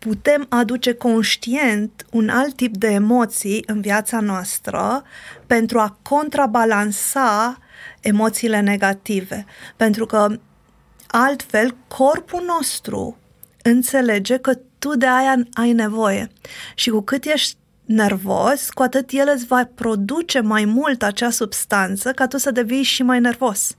putem 0.09 0.47
aduce 0.49 0.92
conștient 0.92 2.07
un 2.11 2.29
alt 2.29 2.57
tip 2.57 2.77
de 2.77 2.87
emoții 2.87 3.62
în 3.66 3.81
viața 3.81 4.21
noastră 4.21 5.03
pentru 5.47 5.79
a 5.79 5.99
contrabalansa 6.03 7.59
emoțiile 8.01 8.61
negative. 8.61 9.44
Pentru 9.77 10.07
că 10.07 10.38
altfel 11.07 11.77
corpul 11.88 12.42
nostru 12.47 13.18
înțelege 13.62 14.37
că 14.37 14.59
tu 14.79 14.97
de 14.97 15.07
aia 15.07 15.35
ai 15.53 15.73
nevoie. 15.73 16.31
Și 16.75 16.90
cu 16.90 17.01
cât 17.01 17.25
ești 17.25 17.57
nervos, 17.85 18.71
cu 18.71 18.83
atât 18.83 19.11
el 19.11 19.31
îți 19.35 19.47
va 19.47 19.68
produce 19.75 20.40
mai 20.40 20.64
mult 20.64 21.03
acea 21.03 21.31
substanță 21.31 22.12
ca 22.12 22.27
tu 22.27 22.38
să 22.38 22.51
devii 22.51 22.83
și 22.83 23.03
mai 23.03 23.21
nervos. 23.21 23.77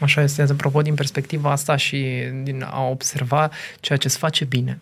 Așa 0.00 0.22
este, 0.22 0.42
apropo, 0.42 0.82
din 0.82 0.94
perspectiva 0.94 1.50
asta 1.50 1.76
și 1.76 2.06
din 2.42 2.62
a 2.62 2.82
observa 2.82 3.50
ceea 3.80 3.98
ce 3.98 4.06
îți 4.06 4.18
face 4.18 4.44
bine. 4.44 4.78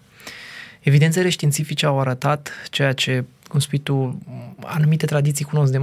Evidențele 0.83 1.29
științifice 1.29 1.87
au 1.87 2.01
arătat 2.01 2.53
ceea 2.71 2.93
ce, 2.93 3.25
cum 3.49 3.61
spui 3.61 3.79
tu, 3.79 4.19
anumite 4.61 5.07
tradiții 5.07 5.45
cunosc 5.45 5.73
de, 5.73 5.81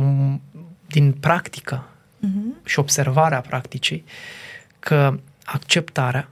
din 0.87 1.11
practică 1.11 1.87
uh-huh. 1.87 2.65
și 2.65 2.79
observarea 2.79 3.41
practicii, 3.41 4.03
că 4.79 5.19
acceptarea 5.43 6.29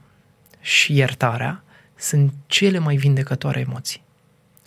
și 0.60 0.96
iertarea 0.96 1.62
sunt 1.96 2.32
cele 2.46 2.78
mai 2.78 2.96
vindecătoare 2.96 3.60
emoții. 3.60 4.02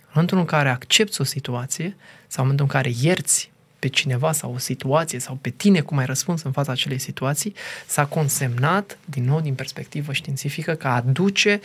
În 0.00 0.08
momentul 0.08 0.38
în 0.38 0.44
care 0.44 0.68
accepti 0.68 1.20
o 1.20 1.24
situație 1.24 1.96
sau 2.26 2.44
în 2.44 2.50
momentul 2.50 2.64
în 2.64 2.70
care 2.80 2.92
ierți 3.00 3.51
pe 3.82 3.88
cineva 3.88 4.32
sau 4.32 4.52
o 4.54 4.58
situație 4.58 5.18
sau 5.18 5.38
pe 5.40 5.50
tine 5.50 5.80
cum 5.80 5.98
ai 5.98 6.06
răspuns 6.06 6.42
în 6.42 6.52
fața 6.52 6.72
acelei 6.72 6.98
situații, 6.98 7.54
s-a 7.86 8.06
consemnat, 8.06 8.98
din 9.04 9.24
nou 9.24 9.40
din 9.40 9.54
perspectivă 9.54 10.12
științifică, 10.12 10.74
că 10.74 10.88
aduce 10.88 11.60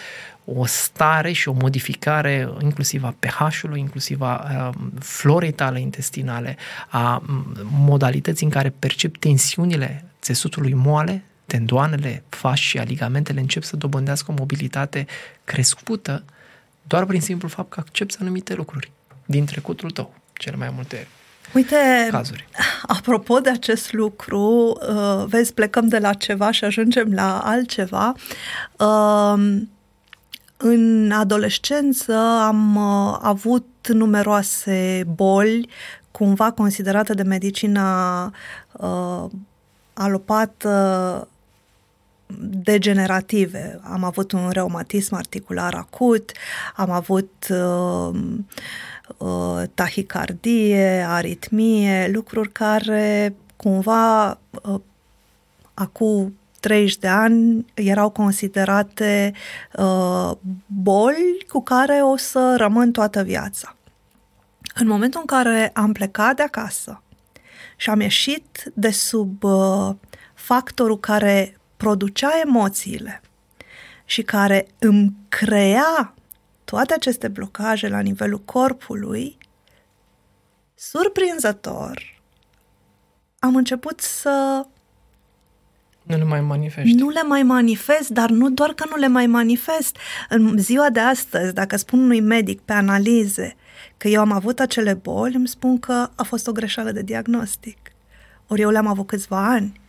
o 0.46 0.66
stare 0.66 1.32
și 1.32 1.48
o 1.48 1.52
modificare 1.52 2.50
inclusiv 2.62 3.04
a 3.04 3.16
pH-ului, 3.20 3.80
inclusiv 3.80 4.22
a 4.22 4.70
florei 5.00 5.52
tale 5.52 5.80
intestinale, 5.80 6.58
a 6.90 7.24
modalității 7.72 8.46
în 8.46 8.52
care 8.52 8.70
percep 8.70 9.18
tensiunile 9.18 10.06
țesutului 10.22 10.74
moale, 10.74 11.24
tendoanele, 11.46 12.24
fascia, 12.30 12.84
ligamentele 12.84 13.40
încep 13.40 13.64
să 13.64 13.76
dobândească 13.76 14.32
o 14.32 14.36
mobilitate 14.38 15.06
crescută 15.44 16.24
doar 16.84 17.06
prin 17.06 17.22
simplul 17.22 17.52
fapt 17.52 17.70
că 17.70 17.80
accepti 17.80 18.18
anumite 18.20 18.54
lucruri 18.54 18.92
din 19.26 19.46
trecutul 19.46 19.92
tău, 19.92 20.14
cele 20.34 20.56
mai 20.56 20.72
multe 20.74 21.08
Uite, 21.54 22.08
cazuri. 22.12 22.48
apropo 22.98 23.40
de 23.40 23.50
acest 23.50 23.94
lucru, 23.94 24.78
uh, 24.90 25.26
vezi, 25.28 25.54
plecăm 25.54 25.88
de 25.88 25.98
la 25.98 26.14
ceva 26.14 26.52
și 26.52 26.64
ajungem 26.64 27.14
la 27.14 27.40
altceva. 27.40 28.14
Uh, 28.80 29.62
în 30.58 31.12
adolescență 31.12 32.14
am 32.42 32.76
uh, 32.76 33.18
avut 33.22 33.88
numeroase 33.88 35.04
boli 35.16 35.70
cumva 36.12 36.52
considerate 36.52 37.14
de 37.14 37.24
medicina 37.24 38.26
uh, 38.72 39.26
alopată 39.94 41.28
degenerative. 42.64 43.80
Am 43.84 44.04
avut 44.04 44.32
un 44.32 44.50
reumatism 44.50 45.16
articular 45.16 45.74
acut, 45.74 46.32
am 46.76 46.92
avut 46.92 47.48
uh, 47.50 48.10
uh, 48.14 48.40
tahicardie, 49.74 51.06
aritmie, 51.08 52.10
lucruri 52.14 52.52
care 52.52 53.36
cumva 53.56 54.30
uh, 54.30 54.80
acum 55.74 56.38
30 56.60 56.98
de 56.98 57.08
ani 57.08 57.66
erau 57.74 58.10
considerate 58.10 59.34
uh, 59.74 60.32
boli 60.66 61.46
cu 61.50 61.64
care 61.64 61.94
o 61.94 62.18
să 62.18 62.56
rămân 62.58 62.92
toată 62.92 63.24
viața. 63.24 63.76
În 64.76 64.88
momentul 64.88 65.20
în 65.20 65.26
care 65.26 65.72
am 65.74 65.92
plecat 65.92 66.36
de 66.36 66.44
acasă 66.44 67.02
și 67.76 67.90
am 67.90 68.00
ieșit 68.00 68.72
de 68.74 68.90
sub 68.90 69.44
uh, 69.44 69.90
factorul 70.34 71.00
care 71.00 71.58
producea 71.78 72.30
emoțiile 72.46 73.22
și 74.06 74.22
care 74.22 74.68
îmi 74.80 75.14
crea 75.30 76.14
toate 76.70 76.94
aceste 76.94 77.28
blocaje 77.28 77.88
la 77.88 78.00
nivelul 78.00 78.40
corpului, 78.40 79.38
surprinzător, 80.76 82.22
am 83.40 83.56
început 83.56 84.00
să 84.00 84.66
nu 86.04 86.18
le 86.18 86.24
mai 86.24 86.42
manifesti. 86.42 86.94
Nu 86.94 87.10
le 87.10 87.24
mai 87.24 87.44
manifest, 87.44 88.10
dar 88.10 88.30
nu 88.30 88.50
doar 88.50 88.74
că 88.74 88.86
nu 88.90 88.96
le 88.96 89.08
mai 89.08 89.28
manifest. 89.28 89.98
În 90.30 90.58
ziua 90.58 90.90
de 90.90 91.00
astăzi, 91.00 91.54
dacă 91.54 91.76
spun 91.76 92.00
unui 92.00 92.20
medic 92.20 92.62
pe 92.62 92.74
analize 92.74 93.56
că 93.98 94.08
eu 94.08 94.20
am 94.20 94.32
avut 94.32 94.60
acele 94.60 94.94
boli, 94.94 95.36
îmi 95.36 95.48
spun 95.48 95.80
că 95.80 96.10
a 96.16 96.24
fost 96.24 96.48
o 96.48 96.52
greșeală 96.52 96.92
de 96.92 97.02
diagnostic. 97.02 97.78
Ori 98.48 98.62
eu 98.62 98.70
le-am 98.70 98.88
avut 98.88 99.08
câțiva 99.08 99.50
ani. 99.50 99.82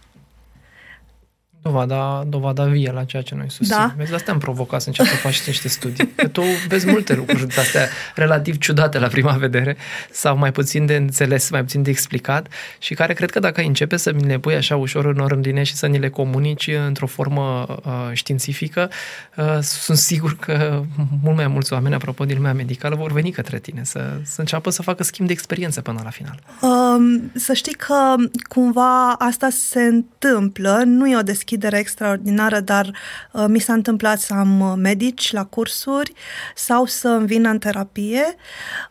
Dovada, 1.69 2.25
dovada 2.29 2.65
vie 2.65 2.93
la 2.93 3.05
ceea 3.05 3.23
ce 3.23 3.35
noi 3.35 3.51
susținem. 3.51 3.87
Da? 3.87 3.95
Vezi, 3.97 4.11
de 4.11 4.17
asta 4.17 4.33
am 4.33 4.39
provocat 4.39 4.81
să 4.81 4.89
începi 4.89 5.09
să 5.09 5.15
faci 5.15 5.47
niște 5.47 5.69
studii. 5.69 6.09
Că 6.15 6.29
tu 6.29 6.43
vezi 6.69 6.87
multe 6.87 7.15
lucruri 7.15 7.47
de 7.47 7.61
astea 7.61 7.89
relativ 8.15 8.59
ciudate 8.59 8.99
la 8.99 9.07
prima 9.07 9.33
vedere 9.33 9.77
sau 10.11 10.37
mai 10.37 10.53
puțin 10.53 10.87
de 10.87 10.97
înțeles, 10.97 11.51
mai 11.51 11.61
puțin 11.61 11.83
de 11.83 11.91
explicat 11.91 12.49
și 12.79 12.95
care 12.95 13.13
cred 13.13 13.31
că 13.31 13.39
dacă 13.39 13.61
începe 13.61 13.97
să 13.97 14.13
mi 14.13 14.23
le 14.23 14.39
pui 14.39 14.55
așa 14.55 14.77
ușor 14.77 15.05
în 15.05 15.19
ordine 15.19 15.63
și 15.63 15.75
să 15.75 15.87
ni 15.87 15.99
le 15.99 16.09
comunici 16.09 16.71
într-o 16.87 17.07
formă 17.07 17.67
uh, 17.85 17.93
științifică, 18.13 18.91
uh, 19.37 19.59
sunt 19.61 19.99
sigur 19.99 20.37
că 20.37 20.83
mult 21.23 21.37
mai 21.37 21.47
mulți 21.47 21.73
oameni, 21.73 21.95
apropo 21.95 22.25
din 22.25 22.37
lumea 22.37 22.53
medicală, 22.53 22.97
vor 22.97 23.13
veni 23.13 23.31
către 23.31 23.59
tine 23.59 23.81
să, 23.85 24.21
să 24.25 24.41
înceapă 24.41 24.71
să 24.71 24.83
facă 24.83 25.03
schimb 25.03 25.27
de 25.27 25.33
experiență 25.33 25.81
până 25.81 26.01
la 26.05 26.11
final. 26.11 26.39
Um, 26.61 27.31
să 27.35 27.53
știi 27.53 27.75
că 27.75 28.15
cumva 28.49 29.13
asta 29.13 29.49
se 29.51 29.81
întâmplă, 29.81 30.83
nu 30.85 31.09
e 31.09 31.17
o 31.17 31.23
deschidere 31.23 31.57
deschidere 31.59 31.79
extraordinară, 31.79 32.61
dar 32.61 32.91
uh, 33.33 33.45
mi 33.49 33.59
s-a 33.59 33.73
întâmplat 33.73 34.21
să 34.21 34.35
am 34.35 34.61
uh, 34.61 34.73
medici 34.77 35.33
la 35.33 35.45
cursuri 35.45 36.13
sau 36.55 36.85
să 36.85 37.09
îmi 37.09 37.27
vină 37.27 37.51
în 37.51 37.59
terapie, 37.59 38.25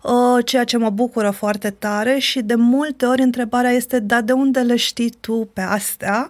uh, 0.03 0.45
ceea 0.45 0.63
ce 0.63 0.77
mă 0.77 0.89
bucură 0.89 1.29
foarte 1.29 1.69
tare 1.69 2.17
și 2.17 2.41
de 2.41 2.55
multe 2.55 3.05
ori 3.05 3.21
întrebarea 3.21 3.71
este, 3.71 3.99
da, 3.99 4.21
de 4.21 4.31
unde 4.31 4.59
le 4.59 4.75
știi 4.75 5.09
tu 5.09 5.49
pe 5.53 5.61
astea? 5.61 6.29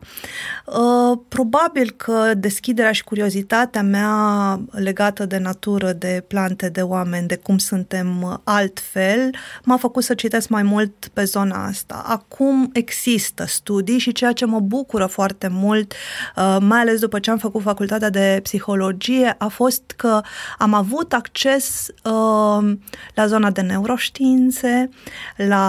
Uh, 0.65 1.19
probabil 1.27 1.91
că 1.91 2.33
deschiderea 2.37 2.91
și 2.91 3.03
curiozitatea 3.03 3.83
mea 3.83 4.59
legată 4.71 5.25
de 5.25 5.37
natură, 5.37 5.91
de 5.91 6.23
plante, 6.27 6.69
de 6.69 6.81
oameni, 6.81 7.27
de 7.27 7.35
cum 7.35 7.57
suntem 7.57 8.21
uh, 8.21 8.37
altfel, 8.43 9.29
m-a 9.63 9.77
făcut 9.77 10.03
să 10.03 10.13
citesc 10.13 10.49
mai 10.49 10.63
mult 10.63 11.07
pe 11.13 11.23
zona 11.23 11.65
asta. 11.65 12.03
Acum 12.07 12.69
există 12.73 13.45
studii 13.45 13.97
și 13.97 14.11
ceea 14.11 14.31
ce 14.31 14.45
mă 14.45 14.59
bucură 14.59 15.05
foarte 15.05 15.47
mult 15.47 15.93
Uh, 15.93 16.16
mai 16.59 16.79
ales 16.79 16.99
după 16.99 17.19
ce 17.19 17.31
am 17.31 17.37
făcut 17.37 17.61
facultatea 17.61 18.09
de 18.09 18.39
psihologie, 18.43 19.35
a 19.37 19.47
fost 19.47 19.81
că 19.95 20.21
am 20.57 20.73
avut 20.73 21.13
acces 21.13 21.87
uh, 22.03 22.75
la 23.13 23.25
zona 23.27 23.51
de 23.51 23.61
neuroștiințe, 23.61 24.89
la 25.35 25.67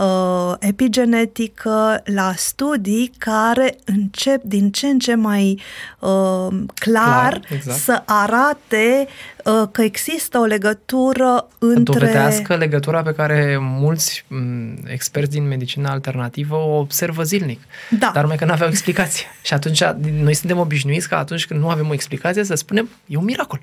uh, 0.00 0.56
epigenetică, 0.58 2.02
la 2.04 2.32
studii 2.36 3.12
care 3.18 3.76
încep 3.84 4.42
din 4.42 4.70
ce 4.70 4.86
în 4.86 4.98
ce 4.98 5.14
mai 5.14 5.60
uh, 5.98 6.48
clar, 6.74 7.28
clar 7.28 7.40
exact. 7.48 7.78
să 7.78 8.02
arate 8.04 9.06
uh, 9.06 9.39
că 9.72 9.82
există 9.82 10.38
o 10.38 10.44
legătură 10.44 11.48
între... 11.58 11.98
Dovedească 11.98 12.56
legătura 12.56 13.02
pe 13.02 13.12
care 13.12 13.58
mulți 13.60 14.24
m, 14.28 14.76
experți 14.86 15.30
din 15.30 15.48
medicina 15.48 15.90
alternativă 15.90 16.56
o 16.56 16.78
observă 16.78 17.22
zilnic. 17.22 17.60
Da. 17.98 18.10
Dar 18.14 18.24
mai 18.24 18.36
că 18.36 18.44
nu 18.44 18.52
aveau 18.52 18.68
explicație. 18.68 19.26
Și 19.42 19.54
atunci 19.54 19.82
noi 20.22 20.34
suntem 20.34 20.58
obișnuiți 20.58 21.08
că 21.08 21.14
atunci 21.14 21.46
când 21.46 21.60
nu 21.60 21.68
avem 21.68 21.88
o 21.88 21.92
explicație 21.92 22.44
să 22.44 22.54
spunem, 22.54 22.88
e 23.06 23.16
un 23.16 23.24
miracol. 23.24 23.60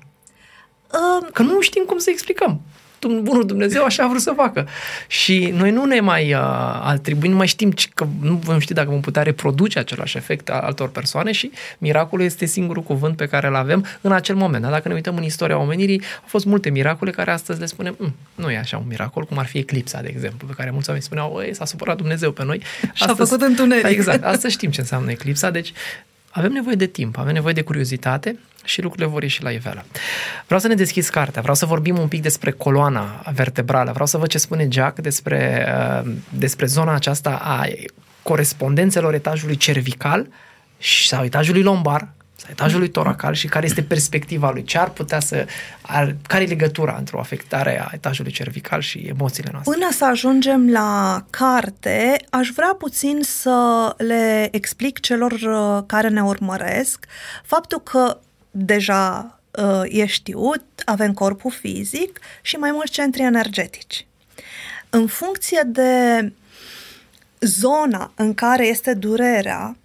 Um, 0.92 1.28
că 1.32 1.42
nu 1.42 1.60
știm 1.60 1.84
cum 1.86 1.98
să 1.98 2.10
explicăm 2.10 2.60
bunul 3.06 3.46
Dumnezeu 3.46 3.84
așa 3.84 4.04
a 4.04 4.08
vrut 4.08 4.20
să 4.20 4.32
facă. 4.36 4.68
Și 5.06 5.52
noi 5.56 5.70
nu 5.70 5.84
ne 5.84 6.00
mai 6.00 6.32
uh, 6.32 6.40
atribuim, 6.82 7.30
nu 7.30 7.36
mai 7.36 7.46
știm 7.46 7.74
că 7.94 8.06
nu 8.20 8.34
vom 8.34 8.58
ști 8.58 8.72
dacă 8.72 8.90
vom 8.90 9.00
putea 9.00 9.22
reproduce 9.22 9.78
același 9.78 10.16
efect 10.16 10.50
al 10.50 10.60
altor 10.60 10.88
persoane 10.88 11.32
și 11.32 11.50
miracolul 11.78 12.24
este 12.24 12.44
singurul 12.44 12.82
cuvânt 12.82 13.16
pe 13.16 13.26
care 13.26 13.46
îl 13.46 13.54
avem 13.54 13.84
în 14.00 14.12
acel 14.12 14.34
moment. 14.34 14.62
Dar 14.62 14.72
dacă 14.72 14.88
ne 14.88 14.94
uităm 14.94 15.16
în 15.16 15.22
istoria 15.22 15.58
omenirii, 15.58 16.00
au 16.00 16.26
fost 16.26 16.44
multe 16.44 16.70
miracole 16.70 17.10
care 17.10 17.30
astăzi 17.30 17.60
le 17.60 17.66
spunem, 17.66 17.94
mm, 17.98 18.14
nu 18.34 18.50
e 18.50 18.58
așa 18.58 18.76
un 18.76 18.84
miracol, 18.88 19.24
cum 19.24 19.38
ar 19.38 19.46
fi 19.46 19.58
eclipsa, 19.58 20.00
de 20.00 20.08
exemplu, 20.08 20.46
pe 20.46 20.54
care 20.56 20.70
mulți 20.70 20.88
oameni 20.88 21.06
spuneau, 21.06 21.42
s-a 21.50 21.64
supărat 21.64 21.96
Dumnezeu 21.96 22.32
pe 22.32 22.44
noi. 22.44 22.62
Și 22.92 23.04
a 23.06 23.14
făcut 23.14 23.40
întuneric. 23.40 23.86
Exact, 23.86 24.24
astăzi 24.24 24.54
știm 24.54 24.70
ce 24.70 24.80
înseamnă 24.80 25.10
eclipsa, 25.10 25.50
deci 25.50 25.72
avem 26.38 26.52
nevoie 26.52 26.74
de 26.74 26.86
timp, 26.86 27.18
avem 27.18 27.32
nevoie 27.32 27.52
de 27.52 27.62
curiozitate 27.62 28.38
și 28.64 28.82
lucrurile 28.82 29.10
vor 29.10 29.22
ieși 29.22 29.42
la 29.42 29.50
iveală. 29.50 29.84
Vreau 30.44 30.60
să 30.60 30.68
ne 30.68 30.74
deschizi 30.74 31.10
cartea, 31.10 31.40
vreau 31.40 31.56
să 31.56 31.66
vorbim 31.66 31.98
un 31.98 32.08
pic 32.08 32.22
despre 32.22 32.50
coloana 32.50 33.22
vertebrală, 33.34 33.90
vreau 33.90 34.06
să 34.06 34.18
văd 34.18 34.28
ce 34.28 34.38
spune 34.38 34.68
Jack 34.70 34.98
despre, 34.98 35.66
uh, 36.04 36.12
despre 36.28 36.66
zona 36.66 36.94
aceasta 36.94 37.30
a 37.42 37.64
corespondențelor 38.22 39.14
etajului 39.14 39.56
cervical 39.56 40.28
sau 41.06 41.24
etajului 41.24 41.62
lombar, 41.62 42.08
sau 42.48 42.66
etajului 42.66 42.88
toracal 42.90 43.34
și 43.34 43.46
care 43.46 43.66
este 43.66 43.82
perspectiva 43.82 44.50
lui, 44.50 44.64
ce 44.64 44.78
ar 44.78 44.90
putea 44.90 45.20
să, 45.20 45.46
ar, 45.80 46.16
care 46.26 46.42
e 46.42 46.46
legătura 46.46 46.96
între 46.98 47.16
o 47.16 47.20
afectare 47.20 47.80
a 47.80 47.90
etajului 47.92 48.32
cervical 48.32 48.80
și 48.80 48.98
emoțiile 48.98 49.48
noastre. 49.52 49.72
Până 49.72 49.90
să 49.92 50.04
ajungem 50.04 50.70
la 50.70 51.24
carte, 51.30 52.24
aș 52.30 52.48
vrea 52.54 52.74
puțin 52.78 53.18
să 53.22 53.94
le 53.96 54.48
explic 54.50 55.00
celor 55.00 55.32
uh, 55.32 55.82
care 55.86 56.08
ne 56.08 56.22
urmăresc 56.22 57.06
faptul 57.44 57.80
că 57.80 58.18
deja 58.50 59.38
uh, 59.50 59.82
e 59.84 60.06
știut, 60.06 60.64
avem 60.84 61.12
corpul 61.12 61.50
fizic 61.50 62.20
și 62.42 62.56
mai 62.56 62.70
mulți 62.70 62.92
centri 62.92 63.22
energetici. 63.22 64.06
În 64.90 65.06
funcție 65.06 65.62
de 65.66 66.32
zona 67.40 68.12
în 68.14 68.34
care 68.34 68.66
este 68.66 68.94
durerea, 68.94 69.76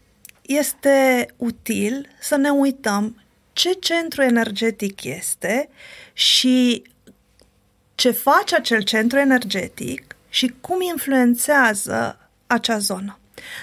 este 0.46 1.28
util 1.38 2.10
să 2.20 2.36
ne 2.36 2.50
uităm 2.50 3.22
ce 3.54 3.72
centru 3.72 4.22
energetic 4.22 5.04
este 5.04 5.70
și 6.14 6.84
ce 7.96 8.12
face 8.12 8.56
acel 8.56 8.82
centru 8.82 9.18
energetic 9.18 10.16
și 10.30 10.54
cum 10.62 10.82
influențează 10.82 12.30
acea 12.48 12.78
zonă. 12.78 13.18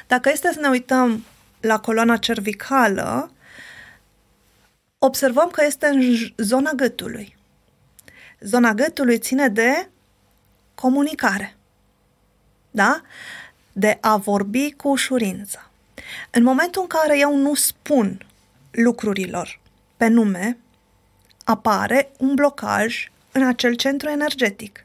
Dacă 0.06 0.30
este 0.32 0.50
să 0.52 0.60
ne 0.60 0.68
uităm 0.68 1.24
la 1.60 1.80
coloana 1.80 2.16
cervicală, 2.16 3.32
observăm 4.98 5.48
că 5.48 5.64
este 5.64 5.86
în 5.86 6.02
zona 6.36 6.72
gâtului. 6.72 7.36
Zona 8.40 8.74
gâtului 8.74 9.18
ține 9.18 9.48
de 9.48 9.88
comunicare. 10.74 11.56
Da? 12.70 13.00
De 13.72 13.98
a 14.00 14.16
vorbi 14.16 14.72
cu 14.72 14.88
ușurință. 14.88 15.69
În 16.30 16.42
momentul 16.42 16.82
în 16.82 16.88
care 16.88 17.18
eu 17.18 17.36
nu 17.36 17.54
spun 17.54 18.26
lucrurilor 18.70 19.60
pe 19.96 20.06
nume, 20.06 20.58
apare 21.44 22.10
un 22.18 22.34
blocaj 22.34 23.10
în 23.32 23.46
acel 23.46 23.74
centru 23.74 24.08
energetic. 24.08 24.84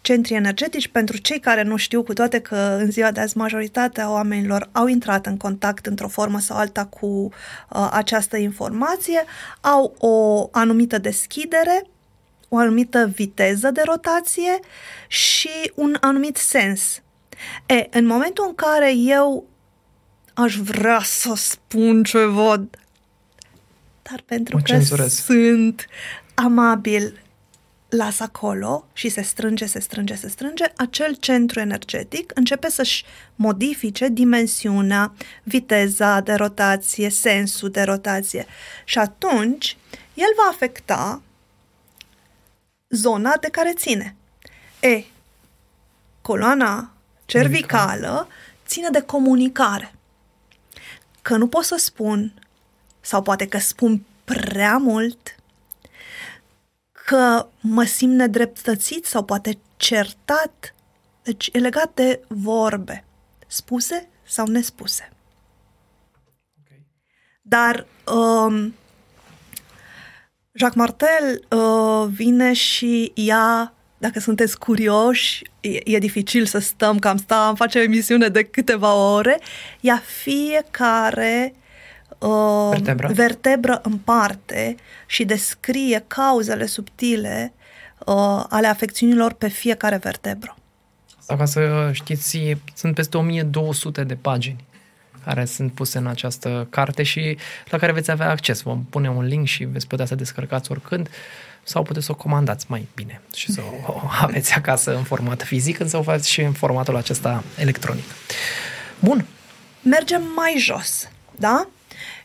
Centrii 0.00 0.36
energetici, 0.36 0.88
pentru 0.88 1.16
cei 1.16 1.38
care 1.38 1.62
nu 1.62 1.76
știu, 1.76 2.02
cu 2.02 2.12
toate 2.12 2.40
că 2.40 2.76
în 2.80 2.90
ziua 2.90 3.10
de 3.10 3.20
azi 3.20 3.36
majoritatea 3.36 4.10
oamenilor 4.10 4.68
au 4.72 4.86
intrat 4.86 5.26
în 5.26 5.36
contact 5.36 5.86
într-o 5.86 6.08
formă 6.08 6.38
sau 6.38 6.56
alta 6.56 6.84
cu 6.84 7.06
uh, 7.06 7.88
această 7.92 8.36
informație, 8.36 9.24
au 9.60 9.94
o 9.98 10.48
anumită 10.52 10.98
deschidere, 10.98 11.86
o 12.48 12.56
anumită 12.56 13.10
viteză 13.14 13.70
de 13.70 13.82
rotație 13.84 14.60
și 15.06 15.72
un 15.74 15.96
anumit 16.00 16.36
sens. 16.36 17.02
E, 17.66 17.86
în 17.90 18.06
momentul 18.06 18.44
în 18.48 18.54
care 18.54 18.92
eu 18.96 19.44
aș 20.34 20.56
vrea 20.56 21.00
să 21.02 21.32
spun 21.36 22.02
ceva, 22.02 22.56
dar 24.02 24.22
pentru 24.26 24.56
Mă 24.56 24.62
că 24.62 24.72
cenzurez. 24.72 25.14
sunt 25.14 25.86
amabil, 26.34 27.22
las 27.88 28.20
acolo 28.20 28.86
și 28.92 29.08
se 29.08 29.22
strânge, 29.22 29.66
se 29.66 29.80
strânge, 29.80 30.14
se 30.14 30.28
strânge, 30.28 30.64
acel 30.76 31.14
centru 31.14 31.60
energetic 31.60 32.32
începe 32.34 32.70
să-și 32.70 33.04
modifice 33.34 34.08
dimensiunea, 34.08 35.12
viteza 35.42 36.20
de 36.20 36.34
rotație, 36.34 37.08
sensul 37.08 37.70
de 37.70 37.82
rotație. 37.82 38.46
Și 38.84 38.98
atunci, 38.98 39.76
el 40.14 40.28
va 40.36 40.50
afecta 40.50 41.22
zona 42.88 43.36
de 43.40 43.48
care 43.48 43.72
ține. 43.76 44.16
E, 44.80 45.04
coloana 46.20 46.92
cervicală 47.24 48.28
ține 48.66 48.88
de 48.90 49.00
comunicare. 49.00 49.94
Că 51.22 51.36
nu 51.36 51.48
pot 51.48 51.64
să 51.64 51.76
spun, 51.78 52.34
sau 53.00 53.22
poate 53.22 53.46
că 53.48 53.58
spun 53.58 54.04
prea 54.24 54.76
mult, 54.76 55.36
că 57.06 57.48
mă 57.60 57.84
simt 57.84 58.14
nedreptățit 58.14 59.04
sau 59.04 59.24
poate 59.24 59.58
certat. 59.76 60.74
Deci 61.22 61.48
e 61.52 61.58
legat 61.58 61.94
de 61.94 62.24
vorbe, 62.28 63.04
spuse 63.46 64.08
sau 64.22 64.46
nespuse. 64.46 65.12
Dar 67.42 67.86
um, 68.14 68.74
Jacques 70.52 70.74
Martel 70.74 71.44
uh, 71.50 72.08
vine 72.08 72.52
și 72.52 73.12
ia, 73.14 73.74
dacă 74.02 74.20
sunteți 74.20 74.58
curioși, 74.58 75.42
e, 75.60 75.78
e 75.84 75.98
dificil 75.98 76.46
să 76.46 76.58
stăm, 76.58 76.98
că 76.98 77.08
am 77.08 77.16
sta, 77.16 77.46
am 77.46 77.54
face 77.54 77.78
o 77.78 77.82
emisiune 77.82 78.28
de 78.28 78.42
câteva 78.42 78.94
ore, 78.94 79.38
ia 79.80 80.02
fiecare 80.22 81.54
uh, 82.18 82.68
Vertebră. 82.70 83.12
vertebră 83.12 83.80
în 83.82 83.98
parte 83.98 84.74
și 85.06 85.24
descrie 85.24 86.04
cauzele 86.06 86.66
subtile 86.66 87.52
uh, 87.98 88.44
ale 88.48 88.66
afecțiunilor 88.66 89.32
pe 89.32 89.48
fiecare 89.48 89.96
vertebră. 89.96 90.56
Sau 91.18 91.36
ca 91.36 91.44
să 91.44 91.90
știți, 91.92 92.56
sunt 92.74 92.94
peste 92.94 93.16
1200 93.16 94.04
de 94.04 94.14
pagini 94.14 94.64
care 95.24 95.44
sunt 95.44 95.72
puse 95.72 95.98
în 95.98 96.06
această 96.06 96.66
carte 96.70 97.02
și 97.02 97.36
la 97.70 97.78
care 97.78 97.92
veți 97.92 98.10
avea 98.10 98.30
acces. 98.30 98.60
Vom 98.60 98.84
pune 98.84 99.10
un 99.10 99.24
link 99.24 99.46
și 99.46 99.64
veți 99.64 99.86
putea 99.86 100.04
să 100.04 100.14
descărcați 100.14 100.70
oricând 100.70 101.08
sau 101.62 101.82
puteți 101.82 102.06
să 102.06 102.12
o 102.12 102.14
comandați 102.14 102.66
mai 102.68 102.88
bine 102.94 103.20
și 103.34 103.52
să 103.52 103.62
o 103.86 103.92
aveți 104.24 104.54
acasă 104.54 104.96
în 104.96 105.02
format 105.02 105.42
fizic, 105.42 105.78
însă 105.78 105.96
o 105.96 106.02
faceți 106.02 106.30
și 106.30 106.40
în 106.40 106.52
formatul 106.52 106.96
acesta 106.96 107.44
electronic. 107.58 108.04
Bun, 108.98 109.26
mergem 109.82 110.22
mai 110.34 110.54
jos, 110.58 111.08
da? 111.36 111.68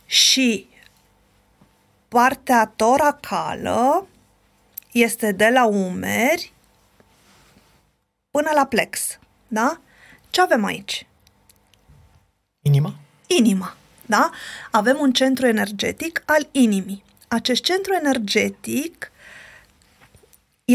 Și 0.05 0.67
partea 2.07 2.73
toracală 2.75 4.07
este 4.91 5.31
de 5.31 5.49
la 5.53 5.65
umeri 5.65 6.53
până 8.31 8.51
la 8.55 8.65
plex, 8.65 9.19
da? 9.47 9.79
Ce 10.29 10.41
avem 10.41 10.65
aici? 10.65 11.07
inima? 12.61 12.95
Inima, 13.27 13.75
da? 14.05 14.29
Avem 14.71 14.97
un 14.99 15.11
centru 15.11 15.47
energetic 15.47 16.23
al 16.25 16.47
inimii. 16.51 17.03
Acest 17.27 17.63
centru 17.63 17.93
energetic 17.93 19.11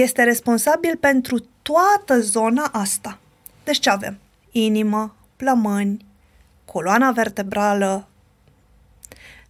este 0.00 0.22
responsabil 0.22 0.96
pentru 0.96 1.46
toată 1.62 2.20
zona 2.20 2.64
asta. 2.64 3.18
Deci 3.64 3.78
ce 3.78 3.90
avem? 3.90 4.18
Inimă, 4.50 5.16
plămâni, 5.36 6.06
coloana 6.64 7.10
vertebrală 7.10 8.08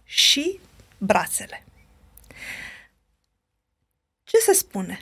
și 0.03 0.59
brațele. 0.97 1.63
Ce 4.23 4.37
se 4.37 4.53
spune? 4.53 4.99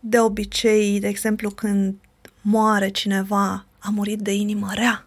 De 0.00 0.20
obicei, 0.20 1.00
de 1.00 1.08
exemplu, 1.08 1.50
când 1.50 1.94
moare 2.40 2.88
cineva, 2.88 3.66
a 3.78 3.88
murit 3.90 4.18
de 4.18 4.32
inimă 4.32 4.70
rea. 4.74 5.06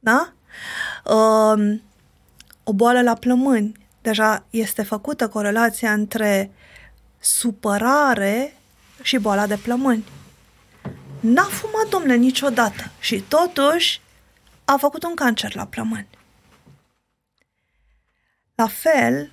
Da? 0.00 0.32
Um, 1.12 1.82
o 2.64 2.72
boală 2.72 3.02
la 3.02 3.14
plămâni. 3.14 3.86
Deja 4.02 4.46
este 4.50 4.82
făcută 4.82 5.28
corelația 5.28 5.92
între 5.92 6.52
supărare 7.18 8.56
și 9.02 9.18
boala 9.18 9.46
de 9.46 9.56
plămâni. 9.56 10.04
N-a 11.20 11.42
fumat, 11.42 11.88
domne, 11.88 12.14
niciodată 12.14 12.90
și 13.00 13.20
totuși 13.28 14.00
a 14.64 14.76
făcut 14.76 15.02
un 15.02 15.14
cancer 15.14 15.54
la 15.54 15.66
plămâni. 15.66 16.08
La 18.54 18.66
fel, 18.66 19.30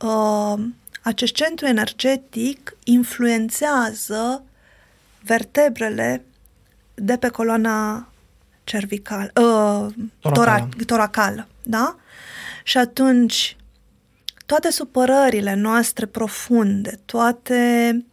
uh, 0.00 0.64
acest 1.02 1.32
centru 1.34 1.66
energetic 1.66 2.76
influențează 2.84 4.44
vertebrele 5.22 6.24
de 6.94 7.16
pe 7.16 7.28
coloana 7.28 8.08
cervicală, 8.64 9.30
uh, 9.34 9.92
Toracală. 10.20 10.68
tora- 10.68 10.84
toracală, 10.86 11.48
da? 11.62 11.96
Și 12.64 12.78
atunci, 12.78 13.56
toate 14.52 14.70
supărările 14.70 15.54
noastre 15.54 16.06
profunde, 16.06 17.00
toate 17.04 18.04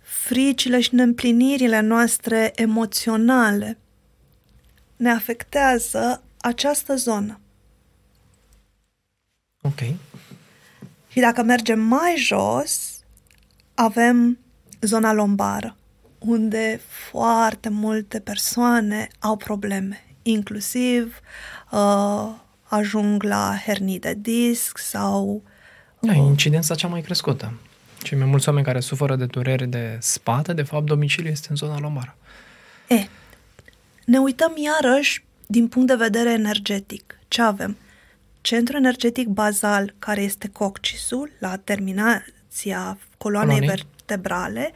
fricile 0.00 0.80
și 0.80 0.94
neîmplinirile 0.94 1.80
noastre 1.80 2.52
emoționale 2.54 3.78
ne 4.96 5.10
afectează 5.10 6.22
această 6.40 6.94
zonă. 6.94 7.40
Ok. 9.62 9.78
Și 11.08 11.20
dacă 11.20 11.42
mergem 11.42 11.80
mai 11.80 12.14
jos, 12.16 13.00
avem 13.74 14.38
zona 14.80 15.12
lombară, 15.12 15.76
unde 16.18 16.80
foarte 17.10 17.68
multe 17.68 18.20
persoane 18.20 19.08
au 19.18 19.36
probleme, 19.36 20.04
inclusiv 20.22 21.20
uh, 21.70 22.34
ajung 22.62 23.22
la 23.22 23.56
hernii 23.64 23.98
de 23.98 24.14
disc 24.14 24.78
sau 24.78 25.42
Da, 26.06 26.12
e 26.12 26.16
incidența 26.16 26.74
cea 26.74 26.88
mai 26.88 27.00
crescută. 27.00 27.52
Cei 28.02 28.18
mai 28.18 28.26
mulți 28.26 28.48
oameni 28.48 28.66
care 28.66 28.80
suferă 28.80 29.16
de 29.16 29.26
dureri 29.26 29.66
de 29.66 29.98
spate, 30.00 30.52
de 30.52 30.62
fapt, 30.62 30.84
domiciliul 30.84 31.32
este 31.32 31.46
în 31.50 31.56
zona 31.56 31.78
lombară. 31.78 32.16
E, 32.88 33.06
ne 34.04 34.18
uităm 34.18 34.52
iarăși 34.56 35.24
din 35.46 35.68
punct 35.68 35.88
de 35.88 35.94
vedere 35.94 36.32
energetic. 36.32 37.18
Ce 37.28 37.42
avem? 37.42 37.76
Centrul 38.40 38.78
energetic 38.78 39.28
bazal, 39.28 39.94
care 39.98 40.20
este 40.20 40.48
coccisul, 40.48 41.30
la 41.38 41.56
terminația 41.56 42.98
coloanei 43.18 43.58
Coloanei. 43.58 43.68
vertebrale, 43.68 44.72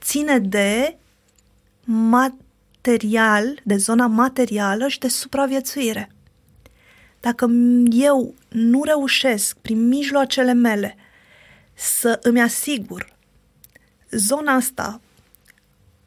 ține 0.00 0.38
de 0.38 0.96
material, 1.84 3.60
de 3.64 3.76
zona 3.76 4.06
materială 4.06 4.88
și 4.88 4.98
de 4.98 5.08
supraviețuire. 5.08 6.10
Dacă 7.28 7.50
eu 7.90 8.34
nu 8.48 8.82
reușesc, 8.84 9.56
prin 9.56 9.88
mijloacele 9.88 10.52
mele, 10.52 10.96
să 11.74 12.18
îmi 12.22 12.40
asigur 12.40 13.12
zona 14.10 14.54
asta 14.54 15.00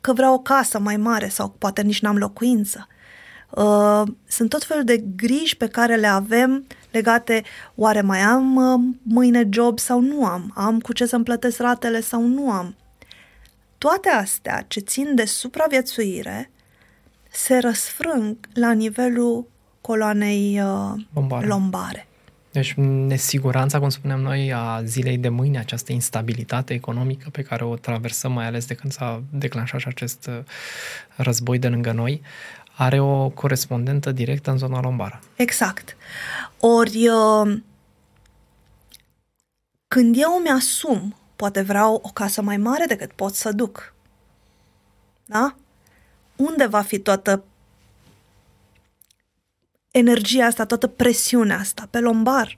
că 0.01 0.13
vreau 0.13 0.33
o 0.33 0.39
casă 0.39 0.79
mai 0.79 0.97
mare 0.97 1.27
sau 1.27 1.49
poate 1.49 1.81
nici 1.81 2.01
n-am 2.01 2.17
locuință. 2.17 2.87
Uh, 3.49 4.03
sunt 4.27 4.49
tot 4.49 4.63
felul 4.63 4.83
de 4.83 4.97
griji 5.15 5.57
pe 5.57 5.67
care 5.67 5.95
le 5.95 6.07
avem 6.07 6.65
legate, 6.91 7.43
oare 7.75 8.01
mai 8.01 8.19
am 8.19 8.55
uh, 8.55 8.95
mâine 9.01 9.47
job 9.49 9.79
sau 9.79 9.99
nu 9.99 10.25
am? 10.25 10.51
Am 10.55 10.79
cu 10.79 10.93
ce 10.93 11.05
să-mi 11.05 11.23
plătesc 11.23 11.59
ratele 11.59 12.01
sau 12.01 12.21
nu 12.21 12.51
am? 12.51 12.75
Toate 13.77 14.09
astea 14.09 14.65
ce 14.67 14.79
țin 14.79 15.15
de 15.15 15.25
supraviețuire 15.25 16.51
se 17.31 17.57
răsfrâng 17.57 18.37
la 18.53 18.71
nivelul 18.71 19.49
coloanei 19.81 20.61
uh, 20.61 21.01
Lombare. 21.13 21.45
lombare. 21.45 22.07
Deci 22.51 22.73
nesiguranța, 22.73 23.79
cum 23.79 23.89
spuneam 23.89 24.19
noi, 24.21 24.53
a 24.53 24.83
zilei 24.83 25.17
de 25.17 25.29
mâine, 25.29 25.59
această 25.59 25.91
instabilitate 25.91 26.73
economică 26.73 27.29
pe 27.29 27.41
care 27.41 27.63
o 27.63 27.75
traversăm, 27.75 28.31
mai 28.31 28.45
ales 28.45 28.65
de 28.65 28.73
când 28.73 28.93
s-a 28.93 29.23
declanșat 29.29 29.79
și 29.79 29.87
acest 29.87 30.27
uh, 30.27 30.43
război 31.15 31.59
de 31.59 31.67
lângă 31.67 31.91
noi, 31.91 32.21
are 32.77 32.99
o 32.99 33.29
corespondentă 33.29 34.11
directă 34.11 34.51
în 34.51 34.57
zona 34.57 34.81
lombară. 34.81 35.19
Exact. 35.35 35.97
Ori 36.59 37.07
uh, 37.07 37.61
când 39.87 40.15
eu 40.17 40.41
mi-asum, 40.43 41.15
poate 41.35 41.61
vreau 41.61 41.99
o 42.03 42.09
casă 42.09 42.41
mai 42.41 42.57
mare 42.57 42.85
decât 42.85 43.11
pot 43.11 43.35
să 43.35 43.51
duc. 43.51 43.93
Da? 45.25 45.55
Unde 46.35 46.65
va 46.65 46.81
fi 46.81 46.99
toată 46.99 47.43
energia 49.91 50.45
asta, 50.45 50.65
toată 50.65 50.87
presiunea 50.87 51.59
asta? 51.59 51.87
Pe 51.89 51.99
lombar. 51.99 52.57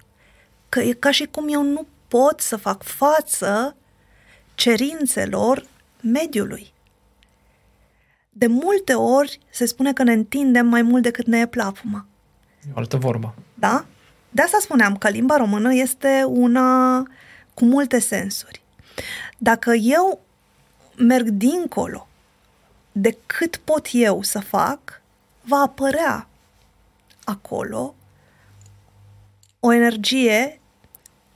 Că 0.69 0.79
e 0.79 0.93
ca 0.93 1.11
și 1.11 1.25
cum 1.25 1.47
eu 1.49 1.63
nu 1.63 1.87
pot 2.07 2.39
să 2.39 2.55
fac 2.55 2.83
față 2.83 3.75
cerințelor 4.55 5.65
mediului. 6.01 6.73
De 8.29 8.47
multe 8.47 8.93
ori 8.93 9.39
se 9.49 9.65
spune 9.65 9.93
că 9.93 10.03
ne 10.03 10.13
întindem 10.13 10.67
mai 10.67 10.81
mult 10.81 11.03
decât 11.03 11.25
ne 11.25 11.39
e 11.39 11.45
plapuma. 11.45 12.05
E 12.67 12.71
o 12.73 12.77
altă 12.77 12.97
vorbă. 12.97 13.35
Da? 13.53 13.85
De 14.29 14.41
asta 14.41 14.57
spuneam 14.61 14.97
că 14.97 15.09
limba 15.09 15.37
română 15.37 15.73
este 15.73 16.23
una 16.27 16.97
cu 17.53 17.65
multe 17.65 17.99
sensuri. 17.99 18.61
Dacă 19.37 19.73
eu 19.73 20.21
merg 20.97 21.27
dincolo 21.27 22.07
de 22.91 23.17
cât 23.25 23.55
pot 23.55 23.87
eu 23.91 24.21
să 24.21 24.39
fac, 24.39 25.01
va 25.41 25.57
apărea 25.57 26.27
acolo 27.23 27.95
o 29.59 29.73
energie 29.73 30.59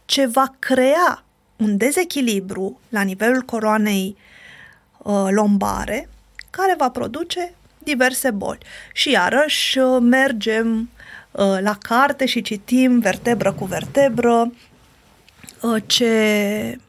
ce 0.06 0.26
va 0.26 0.56
crea 0.60 1.24
un 1.58 1.78
dezechilibru 1.78 2.80
la 2.90 3.02
nivelul 3.02 3.42
coroanei 3.42 4.18
uh, 4.98 5.28
lombare 5.30 6.10
care 6.50 6.76
va 6.78 6.90
produce 6.90 7.54
diverse 7.80 8.32
boli. 8.32 8.60
Și 8.94 9.10
iarăși 9.12 9.78
uh, 9.78 9.98
mergem 10.02 10.90
uh, 11.32 11.58
la 11.60 11.78
carte 11.80 12.26
și 12.26 12.42
citim 12.42 13.00
vertebră 13.00 13.54
cu 13.54 13.66
vertebră 13.66 14.52
uh, 15.62 15.84
ce 15.86 16.80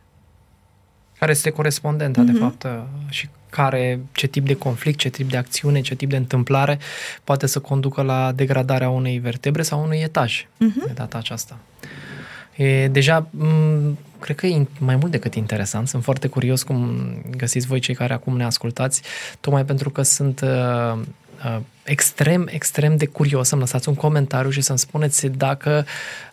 Care 1.19 1.31
este 1.31 1.51
corespondenta, 1.51 2.23
mm-hmm. 2.23 2.33
de 2.33 2.39
fapt, 2.39 2.63
uh, 2.65 2.71
și 3.09 3.29
care, 3.51 4.01
ce 4.13 4.27
tip 4.27 4.47
de 4.47 4.55
conflict, 4.55 4.99
ce 4.99 5.09
tip 5.09 5.31
de 5.31 5.37
acțiune, 5.37 5.81
ce 5.81 5.95
tip 5.95 6.11
de 6.11 6.17
întâmplare 6.17 6.79
poate 7.25 7.47
să 7.47 7.59
conducă 7.59 8.03
la 8.03 8.33
degradarea 8.33 8.89
unei 8.91 9.19
vertebre 9.19 9.63
sau 9.63 9.83
unui 9.83 9.99
etaj 9.99 10.47
Mhm. 10.59 10.87
de 10.87 10.93
data 10.95 11.19
aceasta. 11.19 11.59
E, 12.57 12.89
deja, 12.89 13.27
m- 13.27 13.95
cred 14.21 14.37
că 14.37 14.47
e 14.47 14.67
mai 14.79 14.97
mult 14.97 15.11
decât 15.11 15.35
interesant. 15.35 15.89
Sunt 15.89 16.03
foarte 16.05 16.29
curios 16.29 16.63
cum 16.63 16.99
găsiți 17.37 17.67
voi 17.67 17.79
cei 17.81 17.95
care 17.95 18.13
acum 18.13 18.37
ne 18.37 18.45
ascultați, 18.45 19.03
tocmai 19.41 19.65
pentru 19.65 19.91
că 19.91 20.03
sunt 20.03 20.41
uh, 20.41 20.99
uh, 21.45 21.59
extrem, 21.85 22.49
extrem 22.51 22.97
de 22.97 23.07
curios 23.07 23.49
să-mi 23.49 23.61
lăsați 23.61 23.89
un 23.89 23.95
comentariu 23.95 24.51
și 24.51 24.61
să-mi 24.61 24.79
spuneți 24.79 25.27
dacă 25.27 25.87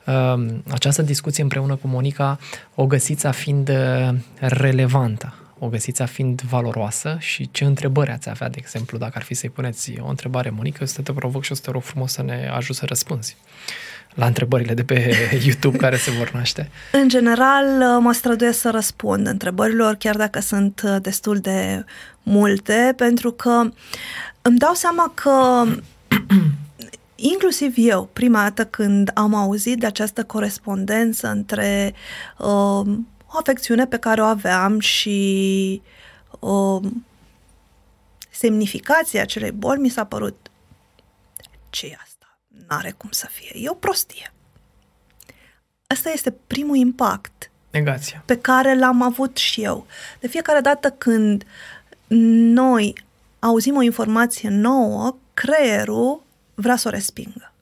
uh, 0.06 0.46
această 0.72 1.02
discuție 1.02 1.44
împreună 1.44 1.76
cu 1.76 1.88
Monica 1.88 2.40
o 2.76 2.86
găsiți 2.86 3.26
a 3.26 3.32
fiind 3.32 3.70
uh, 3.70 4.10
relevantă 4.40 5.34
o 5.40 5.45
găsiți 5.70 6.02
a 6.02 6.06
fiind 6.06 6.42
valoroasă 6.42 7.18
și 7.20 7.50
ce 7.52 7.64
întrebări 7.64 8.12
ați 8.12 8.30
avea, 8.30 8.50
de 8.50 8.58
exemplu, 8.60 8.98
dacă 8.98 9.14
ar 9.16 9.24
fi 9.24 9.34
să-i 9.34 9.50
puneți 9.50 9.94
o 10.00 10.10
întrebare, 10.10 10.50
Monica, 10.50 10.78
eu 10.80 10.88
să 10.88 11.02
te 11.02 11.14
provoc 11.14 11.44
și 11.44 11.52
o 11.52 11.56
să 11.56 11.62
te 11.62 11.72
rog 11.72 11.82
frumos 11.82 12.12
să 12.12 12.24
ne 12.24 12.50
ajut 12.54 12.76
să 12.76 12.86
răspunzi 12.86 13.38
la 14.16 14.26
întrebările 14.26 14.74
de 14.74 14.84
pe 14.84 15.16
YouTube 15.46 15.78
care 15.78 15.98
se 15.98 16.12
vor 16.12 16.32
naște. 16.32 16.70
În 16.92 17.08
general, 17.08 17.66
mă 18.00 18.12
străduiesc 18.12 18.60
să 18.60 18.70
răspund 18.70 19.28
întrebărilor, 19.28 19.96
chiar 19.96 20.16
dacă 20.16 20.40
sunt 20.40 20.82
uh, 20.86 20.96
destul 21.02 21.38
de 21.38 21.86
multe, 22.24 22.94
pentru 22.96 23.32
că 23.32 23.70
îmi 24.42 24.58
dau 24.58 24.74
seama 24.74 25.12
că 25.14 25.64
inclusiv 27.16 27.74
eu, 27.78 28.10
prima 28.14 28.42
dată 28.42 28.66
când 28.66 29.12
am 29.14 29.34
auzit 29.34 29.80
de 29.80 29.86
această 29.86 30.24
corespondență 30.24 31.28
între 31.28 31.94
uh, 32.38 32.98
o 33.36 33.40
afecțiune 33.40 33.88
pe 33.88 33.98
care 33.98 34.22
o 34.22 34.26
aveam 34.26 34.80
și 34.80 35.82
uh, 36.40 36.82
semnificația 38.30 39.22
acelei 39.22 39.52
boli, 39.52 39.80
mi 39.80 39.90
s-a 39.90 40.06
părut 40.06 40.50
ce 41.70 41.86
e 41.86 41.98
asta? 42.04 42.40
N-are 42.68 42.92
cum 42.98 43.10
să 43.12 43.28
fie. 43.32 43.52
E 43.54 43.70
o 43.70 43.74
prostie. 43.74 44.34
Asta 45.88 46.10
este 46.10 46.32
primul 46.32 46.76
impact 46.76 47.52
Negația. 47.72 48.24
pe 48.26 48.38
care 48.38 48.78
l-am 48.78 49.02
avut 49.02 49.38
și 49.38 49.64
eu. 49.64 49.86
De 50.20 50.28
fiecare 50.28 50.60
dată 50.60 50.90
când 50.90 51.46
noi 52.08 53.04
auzim 53.40 53.76
o 53.76 53.82
informație 53.82 54.50
nouă, 54.50 55.16
creierul 55.34 56.24
vrea 56.54 56.76
să 56.76 56.88
o 56.88 56.92
respingă. 56.92 57.54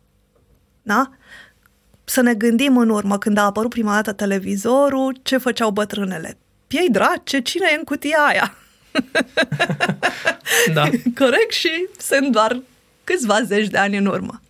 Da? 0.82 1.12
Să 2.04 2.22
ne 2.22 2.34
gândim 2.34 2.78
în 2.78 2.90
urmă, 2.90 3.18
când 3.18 3.38
a 3.38 3.44
apărut 3.44 3.70
prima 3.70 3.94
dată 3.94 4.14
televizorul, 4.14 5.20
ce 5.22 5.38
făceau 5.38 5.72
bătrânele. 5.72 6.38
Piei 6.68 6.90
drace, 6.90 7.40
cine 7.42 7.68
e 7.72 7.76
în 7.76 7.84
cutia 7.84 8.20
aia? 8.20 8.56
Da. 10.74 10.84
Corect? 11.20 11.52
Și 11.52 11.88
sunt 12.00 12.32
doar 12.32 12.62
câțiva 13.04 13.42
zeci 13.42 13.68
de 13.68 13.78
ani 13.78 13.98
în 13.98 14.06
urmă. 14.06 14.42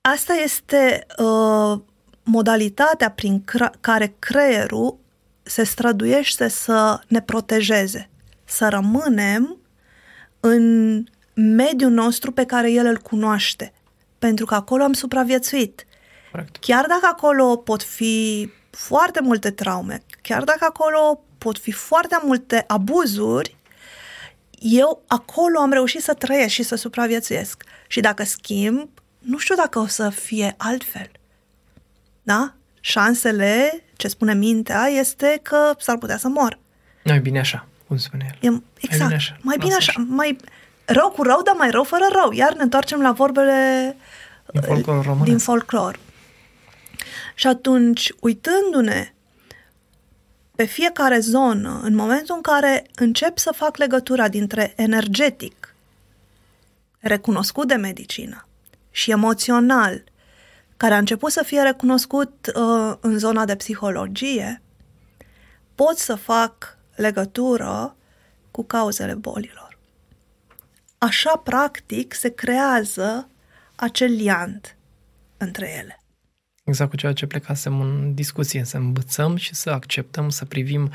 Asta 0.00 0.32
este 0.32 1.06
uh, 1.18 1.80
modalitatea 2.22 3.10
prin 3.10 3.44
cra- 3.44 3.80
care 3.80 4.14
creierul 4.18 4.98
se 5.42 5.64
străduiește 5.64 6.48
să 6.48 7.00
ne 7.06 7.20
protejeze, 7.20 8.10
să 8.44 8.68
rămânem 8.68 9.56
în 10.40 11.04
mediul 11.34 11.90
nostru 11.90 12.32
pe 12.32 12.44
care 12.44 12.70
el 12.70 12.86
îl 12.86 12.98
cunoaște, 12.98 13.72
pentru 14.18 14.44
că 14.44 14.54
acolo 14.54 14.82
am 14.82 14.92
supraviețuit. 14.92 15.86
Corect. 16.32 16.56
Chiar 16.60 16.86
dacă 16.86 17.06
acolo 17.10 17.56
pot 17.56 17.82
fi 17.82 18.50
foarte 18.70 19.20
multe 19.22 19.50
traume, 19.50 20.02
chiar 20.22 20.44
dacă 20.44 20.64
acolo 20.68 21.20
pot 21.38 21.58
fi 21.58 21.72
foarte 21.72 22.18
multe 22.22 22.64
abuzuri, 22.66 23.56
eu 24.58 25.02
acolo 25.06 25.58
am 25.60 25.72
reușit 25.72 26.02
să 26.02 26.14
trăiesc 26.14 26.52
și 26.54 26.62
să 26.62 26.74
supraviețuiesc. 26.76 27.62
Și 27.86 28.00
dacă 28.00 28.24
schimb, 28.24 28.88
nu 29.18 29.38
știu 29.38 29.54
dacă 29.54 29.78
o 29.78 29.86
să 29.86 30.08
fie 30.08 30.54
altfel. 30.56 31.10
Da? 32.22 32.54
Șansele, 32.80 33.84
ce 33.96 34.08
spune 34.08 34.34
mintea, 34.34 34.86
este 34.86 35.38
că 35.42 35.72
s-ar 35.78 35.98
putea 35.98 36.16
să 36.16 36.28
mor. 36.28 36.58
Mai 37.04 37.20
bine 37.20 37.38
așa, 37.38 37.66
cum 37.86 37.96
spune 37.96 38.36
el. 38.42 38.52
E, 38.52 38.62
exact. 38.80 39.02
bine 39.02 39.14
așa. 39.14 39.36
Mai 39.40 39.56
bine 39.58 39.72
Lasă 39.74 39.90
așa. 39.90 40.00
așa. 40.00 40.06
Mai 40.14 40.36
rău 40.84 41.10
cu 41.10 41.22
rău, 41.22 41.42
dar 41.42 41.54
mai 41.54 41.70
rău 41.70 41.82
fără 41.84 42.04
rău. 42.12 42.32
Iar 42.32 42.52
ne 42.54 42.62
întoarcem 42.62 43.00
la 43.00 43.12
vorbele 43.12 43.96
Din 44.52 44.60
folclorul 44.62 45.02
românesc. 45.02 45.28
din 45.28 45.38
folclor. 45.38 45.98
Și 47.34 47.46
atunci, 47.46 48.12
uitându-ne 48.20 49.14
pe 50.54 50.64
fiecare 50.64 51.18
zonă, 51.18 51.80
în 51.82 51.94
momentul 51.94 52.34
în 52.34 52.40
care 52.40 52.86
încep 52.94 53.38
să 53.38 53.52
fac 53.56 53.76
legătura 53.76 54.28
dintre 54.28 54.72
energetic, 54.76 55.74
recunoscut 56.98 57.68
de 57.68 57.74
medicină, 57.74 58.46
și 58.90 59.10
emoțional, 59.10 60.04
care 60.76 60.94
a 60.94 60.98
început 60.98 61.32
să 61.32 61.42
fie 61.42 61.62
recunoscut 61.62 62.52
uh, 62.54 62.94
în 63.00 63.18
zona 63.18 63.44
de 63.44 63.56
psihologie, 63.56 64.62
pot 65.74 65.98
să 65.98 66.14
fac 66.14 66.78
legătură 66.94 67.96
cu 68.50 68.62
cauzele 68.64 69.14
bolilor. 69.14 69.78
Așa, 70.98 71.36
practic, 71.36 72.14
se 72.14 72.28
creează 72.28 73.28
acel 73.74 74.10
liant 74.12 74.76
între 75.36 75.76
ele. 75.78 76.01
Exact 76.64 76.90
cu 76.90 76.96
ceea 76.96 77.12
ce 77.12 77.26
plecasem 77.26 77.80
în 77.80 78.14
discuție, 78.14 78.64
să 78.64 78.76
îmbățăm 78.76 79.36
și 79.36 79.54
să 79.54 79.70
acceptăm, 79.70 80.28
să 80.28 80.44
privim 80.44 80.90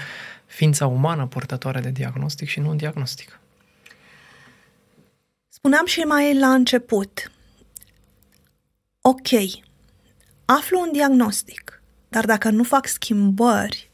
ființa 0.45 0.88
umană 0.88 1.28
purtătoare 1.28 1.80
de 1.80 1.89
diagnostic 1.89 2.47
și 2.47 2.59
nu 2.59 2.70
un 2.70 2.78
diagnostic. 2.78 3.39
Spuneam 5.47 5.86
și 5.86 5.99
mai 5.99 6.39
la 6.39 6.53
început, 6.53 7.32
ok, 9.01 9.30
aflu 10.45 10.80
un 10.80 10.91
diagnostic, 10.91 11.82
dar 12.07 12.26
dacă 12.26 12.49
nu 12.49 12.63
fac 12.63 12.88
schimbări, 12.88 13.91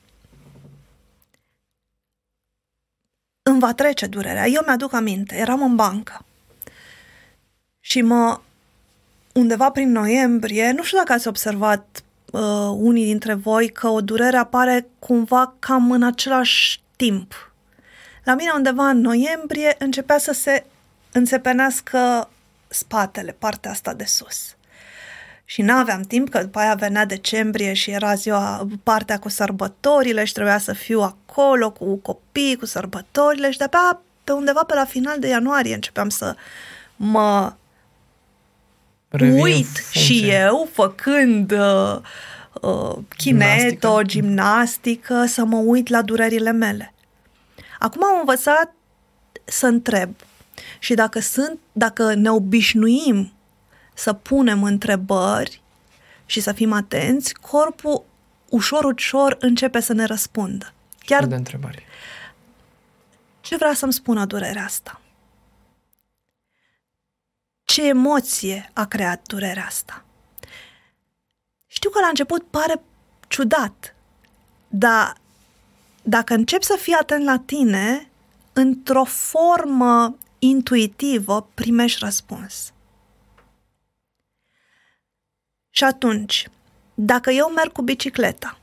îmi 3.41 3.59
va 3.59 3.73
trece 3.73 4.07
durerea. 4.07 4.47
Eu 4.47 4.61
mi-aduc 4.65 4.93
aminte, 4.93 5.35
eram 5.35 5.63
în 5.63 5.75
bancă 5.75 6.25
și 7.79 8.01
mă 8.01 8.41
undeva 9.33 9.69
prin 9.69 9.91
noiembrie, 9.91 10.71
nu 10.71 10.83
știu 10.83 10.97
dacă 10.97 11.13
ați 11.13 11.27
observat 11.27 12.03
uh, 12.31 12.41
unii 12.75 13.05
dintre 13.05 13.33
voi 13.33 13.69
că 13.69 13.87
o 13.87 14.01
durere 14.01 14.37
apare 14.37 14.87
cumva 14.99 15.55
cam 15.59 15.91
în 15.91 16.03
același 16.03 16.81
timp. 16.95 17.51
La 18.23 18.35
mine 18.35 18.51
undeva 18.55 18.89
în 18.89 19.01
noiembrie 19.01 19.75
începea 19.79 20.17
să 20.17 20.33
se 20.33 20.65
înțepenească 21.11 22.29
spatele, 22.67 23.35
partea 23.39 23.71
asta 23.71 23.93
de 23.93 24.03
sus. 24.03 24.55
Și 25.45 25.61
n-aveam 25.61 26.01
timp, 26.01 26.29
că 26.29 26.41
după 26.41 26.59
aia 26.59 26.73
venea 26.73 27.05
decembrie 27.05 27.73
și 27.73 27.91
era 27.91 28.13
ziua, 28.13 28.67
partea 28.83 29.19
cu 29.19 29.29
sărbătorile 29.29 30.23
și 30.23 30.33
trebuia 30.33 30.57
să 30.57 30.73
fiu 30.73 31.01
acolo 31.01 31.71
cu 31.71 31.95
copii, 31.95 32.55
cu 32.55 32.65
sărbătorile 32.65 33.51
și 33.51 33.57
de-abia 33.57 34.01
pe 34.23 34.31
undeva 34.31 34.63
pe 34.63 34.73
la 34.73 34.85
final 34.85 35.19
de 35.19 35.27
ianuarie 35.27 35.73
începeam 35.73 36.09
să 36.09 36.35
mă 36.95 37.53
Revin 39.15 39.41
uit 39.41 39.65
funcție. 39.65 40.01
și 40.01 40.29
eu 40.29 40.69
făcând 40.71 41.51
uh, 41.51 41.97
uh, 42.61 42.97
chineto, 43.17 43.17
Gimnastică. 43.17 44.03
gimnastică, 44.03 45.25
să 45.25 45.45
mă 45.45 45.57
uit 45.57 45.87
la 45.87 46.01
durerile 46.01 46.51
mele. 46.51 46.93
Acum 47.79 48.03
am 48.03 48.19
învățat 48.19 48.73
să 49.45 49.67
întreb 49.67 50.09
și 50.79 50.93
dacă 50.93 51.19
sunt, 51.19 51.59
dacă 51.71 52.13
ne 52.13 52.31
obișnuim 52.31 53.33
să 53.93 54.13
punem 54.13 54.63
întrebări 54.63 55.61
și 56.25 56.39
să 56.39 56.51
fim 56.51 56.71
atenți, 56.71 57.33
corpul 57.33 58.03
ușor, 58.49 58.83
ușor 58.83 59.37
începe 59.39 59.79
să 59.79 59.93
ne 59.93 60.05
răspundă. 60.05 60.73
Chiar 61.05 61.25
de 61.25 61.35
întrebare. 61.35 61.83
ce 63.41 63.55
vrea 63.55 63.73
să-mi 63.73 63.93
spună 63.93 64.25
durerea 64.25 64.63
asta? 64.63 65.01
Ce 67.73 67.87
emoție 67.87 68.69
a 68.73 68.85
creat 68.85 69.27
durerea 69.27 69.65
asta? 69.65 70.05
Știu 71.67 71.89
că 71.89 71.99
la 71.99 72.07
început 72.07 72.47
pare 72.49 72.81
ciudat, 73.27 73.95
dar 74.67 75.17
dacă 76.03 76.33
începi 76.33 76.65
să 76.65 76.77
fii 76.79 76.93
atent 76.93 77.23
la 77.23 77.39
tine, 77.39 78.09
într-o 78.53 79.03
formă 79.03 80.17
intuitivă 80.39 81.49
primești 81.53 81.99
răspuns. 82.03 82.73
Și 85.69 85.83
atunci, 85.83 86.47
dacă 86.93 87.31
eu 87.31 87.49
merg 87.49 87.71
cu 87.71 87.81
bicicleta 87.81 88.59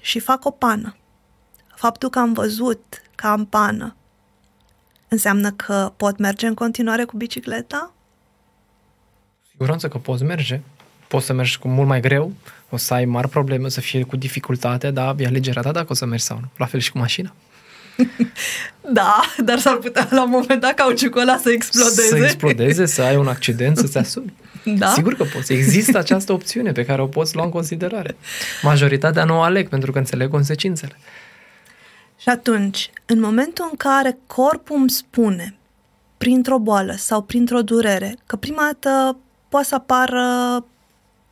și 0.00 0.18
fac 0.18 0.44
o 0.44 0.50
pană, 0.50 0.96
faptul 1.74 2.10
că 2.10 2.18
am 2.18 2.32
văzut 2.32 3.02
că 3.14 3.26
am 3.26 3.46
pană, 3.46 3.96
înseamnă 5.08 5.52
că 5.52 5.92
pot 5.96 6.18
merge 6.18 6.46
în 6.46 6.54
continuare 6.54 7.04
cu 7.04 7.16
bicicleta? 7.16 7.93
Siguranță 9.56 9.88
că 9.88 9.98
poți 9.98 10.22
merge. 10.22 10.60
Poți 11.08 11.26
să 11.26 11.32
mergi 11.32 11.58
cu 11.58 11.68
mult 11.68 11.88
mai 11.88 12.00
greu, 12.00 12.32
o 12.70 12.76
să 12.76 12.94
ai 12.94 13.04
mari 13.04 13.28
probleme, 13.28 13.64
o 13.64 13.68
să 13.68 13.80
fie 13.80 14.02
cu 14.02 14.16
dificultate, 14.16 14.90
dar 14.90 15.14
e 15.18 15.26
alegerea 15.26 15.62
ta 15.62 15.70
dacă 15.70 15.86
o 15.90 15.94
să 15.94 16.06
mergi 16.06 16.24
sau 16.24 16.38
nu. 16.40 16.48
La 16.56 16.66
fel 16.66 16.80
și 16.80 16.92
cu 16.92 16.98
mașina. 16.98 17.34
Da, 18.92 19.20
dar 19.44 19.58
s-ar 19.58 19.76
putea 19.76 20.08
la 20.10 20.22
un 20.22 20.30
moment 20.30 20.60
dat 20.60 20.74
cauciucul 20.74 21.20
ăla 21.20 21.36
să 21.36 21.50
explodeze. 21.50 22.08
Să 22.08 22.16
explodeze, 22.16 22.86
să 22.86 23.02
ai 23.02 23.16
un 23.16 23.26
accident, 23.26 23.76
să-ți 23.76 23.98
asumi. 23.98 24.32
Da? 24.78 24.88
Sigur 24.88 25.14
că 25.14 25.24
poți. 25.24 25.52
Există 25.52 25.98
această 25.98 26.32
opțiune 26.32 26.72
pe 26.72 26.84
care 26.84 27.02
o 27.02 27.06
poți 27.06 27.34
lua 27.34 27.44
în 27.44 27.50
considerare. 27.50 28.16
Majoritatea 28.62 29.24
nu 29.24 29.36
o 29.36 29.40
aleg 29.40 29.68
pentru 29.68 29.92
că 29.92 29.98
înțeleg 29.98 30.30
consecințele. 30.30 30.98
Și 32.18 32.28
atunci, 32.28 32.90
în 33.06 33.20
momentul 33.20 33.68
în 33.70 33.76
care 33.76 34.18
corpul 34.26 34.76
îmi 34.76 34.90
spune, 34.90 35.56
printr-o 36.16 36.58
boală 36.58 36.94
sau 36.96 37.22
printr-o 37.22 37.62
durere, 37.62 38.16
că 38.26 38.36
prima 38.36 38.62
dată 38.62 39.16
poate 39.54 39.68
să 39.68 39.74
apară 39.74 40.66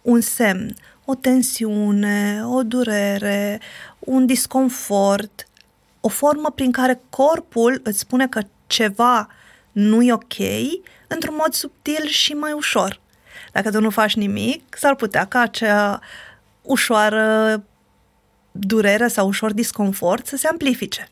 un 0.03 0.21
semn, 0.21 0.75
o 1.05 1.15
tensiune, 1.15 2.43
o 2.45 2.63
durere, 2.63 3.61
un 3.99 4.27
disconfort, 4.27 5.49
o 6.01 6.09
formă 6.09 6.51
prin 6.51 6.73
care 6.73 7.01
corpul 7.11 7.81
îți 7.85 7.99
spune 7.99 8.29
că 8.29 8.43
ceva 8.67 9.29
nu 9.73 10.03
e 10.03 10.13
ok, 10.13 10.35
într-un 11.07 11.35
mod 11.39 11.53
subtil 11.53 12.07
și 12.07 12.33
mai 12.33 12.53
ușor. 12.53 13.01
Dacă 13.53 13.71
tu 13.71 13.81
nu 13.81 13.91
faci 13.91 14.15
nimic, 14.15 14.77
s-ar 14.79 14.95
putea 14.95 15.25
ca 15.25 15.41
acea 15.41 16.01
ușoară 16.63 17.63
durere 18.53 19.09
sau 19.09 19.27
ușor 19.27 19.53
disconfort 19.53 20.27
să 20.27 20.37
se 20.37 20.49
amplifice. 20.49 21.09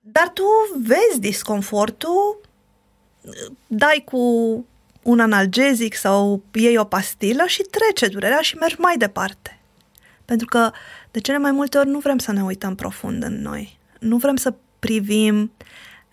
Dar 0.00 0.28
tu 0.28 0.44
vezi 0.82 1.20
disconfortul, 1.20 2.40
dai 3.66 4.02
cu 4.04 4.20
un 5.02 5.20
analgezic 5.20 5.94
sau 5.94 6.42
iei 6.52 6.76
o 6.76 6.84
pastilă 6.84 7.44
și 7.46 7.62
trece 7.62 8.12
durerea 8.12 8.40
și 8.40 8.56
mergi 8.56 8.80
mai 8.80 8.96
departe. 8.96 9.58
Pentru 10.24 10.46
că 10.46 10.70
de 11.10 11.20
cele 11.20 11.38
mai 11.38 11.50
multe 11.50 11.78
ori 11.78 11.88
nu 11.88 11.98
vrem 11.98 12.18
să 12.18 12.32
ne 12.32 12.42
uităm 12.42 12.74
profund 12.74 13.22
în 13.22 13.42
noi. 13.42 13.78
Nu 14.00 14.16
vrem 14.16 14.36
să 14.36 14.54
privim 14.78 15.52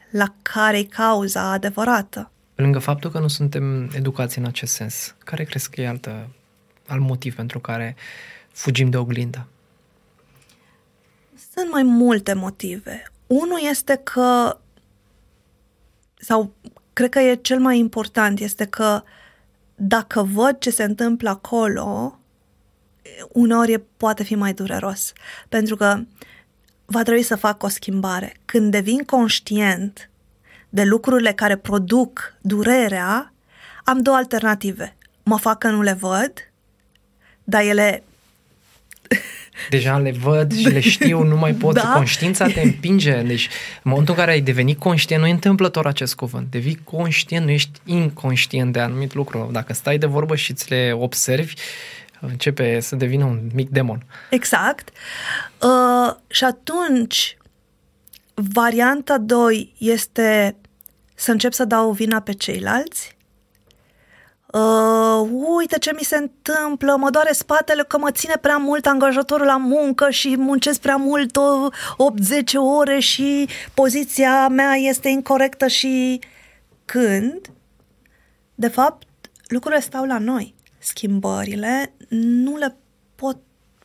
la 0.10 0.34
care 0.42 0.78
e 0.78 0.84
cauza 0.84 1.52
adevărată. 1.52 2.32
Pe 2.56 2.62
lângă 2.62 2.80
faptul 2.80 3.10
că 3.12 3.20
nu 3.20 3.28
suntem 3.28 3.90
educați 3.96 4.38
în 4.38 4.46
acest 4.46 4.74
sens, 4.74 5.16
care 5.18 5.44
crezi 5.44 5.70
că 5.70 5.82
e 5.82 5.88
altă, 5.88 6.30
alt 6.88 7.02
motiv 7.02 7.36
pentru 7.36 7.60
care 7.60 7.96
fugim 8.52 8.90
de 8.90 8.98
oglindă? 8.98 9.48
Sunt 11.54 11.72
mai 11.72 11.84
multe 11.84 12.34
motive. 12.34 13.12
Unul 13.28 13.60
este 13.70 14.02
că, 14.04 14.58
sau 16.16 16.54
cred 16.94 17.10
că 17.10 17.20
e 17.20 17.36
cel 17.36 17.60
mai 17.60 17.78
important, 17.78 18.40
este 18.40 18.66
că 18.66 19.04
dacă 19.76 20.24
văd 20.24 20.58
ce 20.60 20.70
se 20.70 20.84
întâmplă 20.84 21.30
acolo, 21.30 22.20
uneori 23.32 23.72
e, 23.72 23.84
poate 23.98 24.24
fi 24.24 24.36
mai 24.36 24.54
dureros. 24.54 25.14
Pentru 25.50 25.76
că 25.76 26.04
va 26.86 27.04
trebui 27.04 27.24
să 27.24 27.36
fac 27.36 27.64
o 27.64 27.68
schimbare. 27.68 28.36
Când 28.46 28.72
devin 28.72 29.04
conștient 29.04 30.10
de 30.70 30.84
lucrurile 30.84 31.34
care 31.34 31.56
produc 31.58 32.36
durerea, 32.42 33.34
am 33.84 34.02
două 34.02 34.18
alternative. 34.18 34.96
Mă 35.24 35.38
fac 35.38 35.58
că 35.58 35.70
nu 35.70 35.82
le 35.82 35.94
văd, 35.94 36.34
dar 37.44 37.62
ele 37.62 38.04
Deja 39.70 39.98
le 39.98 40.12
văd 40.12 40.56
și 40.56 40.68
le 40.68 40.80
știu, 40.80 41.24
nu 41.24 41.36
mai 41.36 41.54
pot. 41.54 41.74
Da. 41.84 41.92
Conștiința 41.94 42.48
te 42.48 42.62
împinge. 42.62 43.22
Deci, 43.22 43.50
în 43.84 43.92
momentul 43.92 44.14
în 44.14 44.20
care 44.20 44.32
ai 44.32 44.42
devenit 44.42 44.80
conștient, 44.80 45.22
nu 45.22 45.28
e 45.28 45.32
întâmplător 45.32 45.88
acest 45.88 46.16
cuvânt. 46.16 46.52
Devii 46.52 46.80
conștient, 46.84 47.46
nu 47.46 47.52
ești 47.52 47.80
inconștient 47.86 48.74
de 48.74 48.80
anumit 48.80 49.14
lucru. 49.14 49.50
Dacă 49.52 49.74
stai 49.74 49.98
de 49.98 50.06
vorbă 50.06 50.36
și 50.36 50.54
ți 50.54 50.70
le 50.70 50.92
observi, 50.96 51.54
începe 52.20 52.80
să 52.80 52.96
devină 52.96 53.26
un 53.26 53.50
mic 53.54 53.70
demon. 53.70 54.06
Exact. 54.30 54.90
Uh, 55.62 56.16
și 56.28 56.44
atunci, 56.44 57.38
varianta 58.34 59.18
2 59.18 59.74
este 59.78 60.56
să 61.16 61.32
încep 61.32 61.54
să 61.54 61.66
dau 61.66 61.92
vina 61.92 62.20
pe 62.20 62.32
ceilalți. 62.32 63.16
Uh, 64.54 65.30
uite 65.58 65.78
ce 65.78 65.92
mi 65.94 66.04
se 66.04 66.16
întâmplă, 66.16 66.96
mă 66.96 67.10
doare 67.10 67.32
spatele 67.32 67.84
că 67.84 67.98
mă 67.98 68.12
ține 68.12 68.38
prea 68.42 68.58
mult 68.58 68.86
angajatorul 68.86 69.46
la 69.46 69.58
muncă 69.58 70.10
și 70.10 70.36
muncesc 70.38 70.80
prea 70.80 70.96
mult 70.96 71.36
o 71.36 71.70
8-10 71.70 71.72
ore 72.78 73.00
și 73.00 73.48
poziția 73.74 74.48
mea 74.48 74.74
este 74.74 75.10
incorrectă 75.10 75.68
și 75.68 76.20
când, 76.86 77.52
de 78.56 78.68
fapt, 78.68 79.08
lucrurile 79.48 79.82
stau 79.82 80.06
la 80.06 80.18
noi. 80.18 80.56
Schimbările 80.78 81.94
nu 82.10 82.58
le 82.58 82.76
pot, 83.16 83.38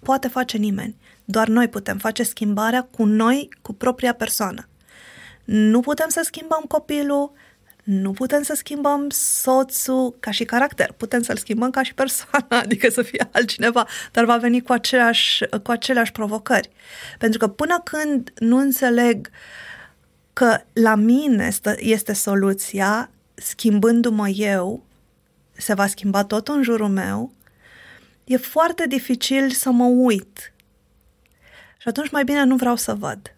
poate 0.03 0.29
face 0.29 0.57
nimeni. 0.57 0.97
Doar 1.25 1.49
noi 1.49 1.69
putem 1.69 1.99
face 1.99 2.23
schimbarea 2.23 2.83
cu 2.97 3.05
noi, 3.05 3.49
cu 3.63 3.73
propria 3.73 4.15
persoană. 4.15 4.69
Nu 5.45 5.81
putem 5.81 6.09
să 6.09 6.21
schimbăm 6.25 6.65
copilul, 6.69 7.33
nu 7.89 8.13
putem 8.13 8.43
să 8.43 8.55
schimbăm 8.55 9.07
soțul 9.11 10.17
ca 10.21 10.31
și 10.31 10.45
caracter, 10.45 10.93
putem 10.93 11.23
să-l 11.23 11.37
schimbăm 11.37 11.71
ca 11.71 11.83
și 11.83 11.95
persoană, 11.95 12.47
adică 12.65 12.89
să 12.89 13.03
fie 13.03 13.29
altcineva, 13.33 13.87
dar 14.13 14.25
va 14.25 14.37
veni 14.37 14.63
cu 14.63 14.73
aceleași, 14.73 15.45
cu 15.63 15.71
aceleași 15.71 16.13
provocări. 16.13 16.71
Pentru 17.19 17.39
că 17.39 17.49
până 17.49 17.81
când 17.85 18.33
nu 18.39 18.59
înțeleg 18.59 19.31
că 20.33 20.61
la 20.73 20.95
mine 20.95 21.51
stă, 21.51 21.75
este 21.79 22.13
soluția, 22.13 23.11
schimbându-mă 23.35 24.29
eu, 24.29 24.85
se 25.53 25.75
va 25.75 25.87
schimba 25.87 26.25
tot 26.25 26.49
în 26.49 26.63
jurul 26.63 26.89
meu, 26.89 27.33
e 28.25 28.37
foarte 28.37 28.87
dificil 28.87 29.51
să 29.51 29.71
mă 29.71 29.85
uit. 29.85 30.53
Și 31.79 31.89
atunci 31.89 32.11
mai 32.11 32.25
bine 32.25 32.45
nu 32.45 32.57
vreau 32.57 32.77
să 32.77 32.95
văd. 32.95 33.35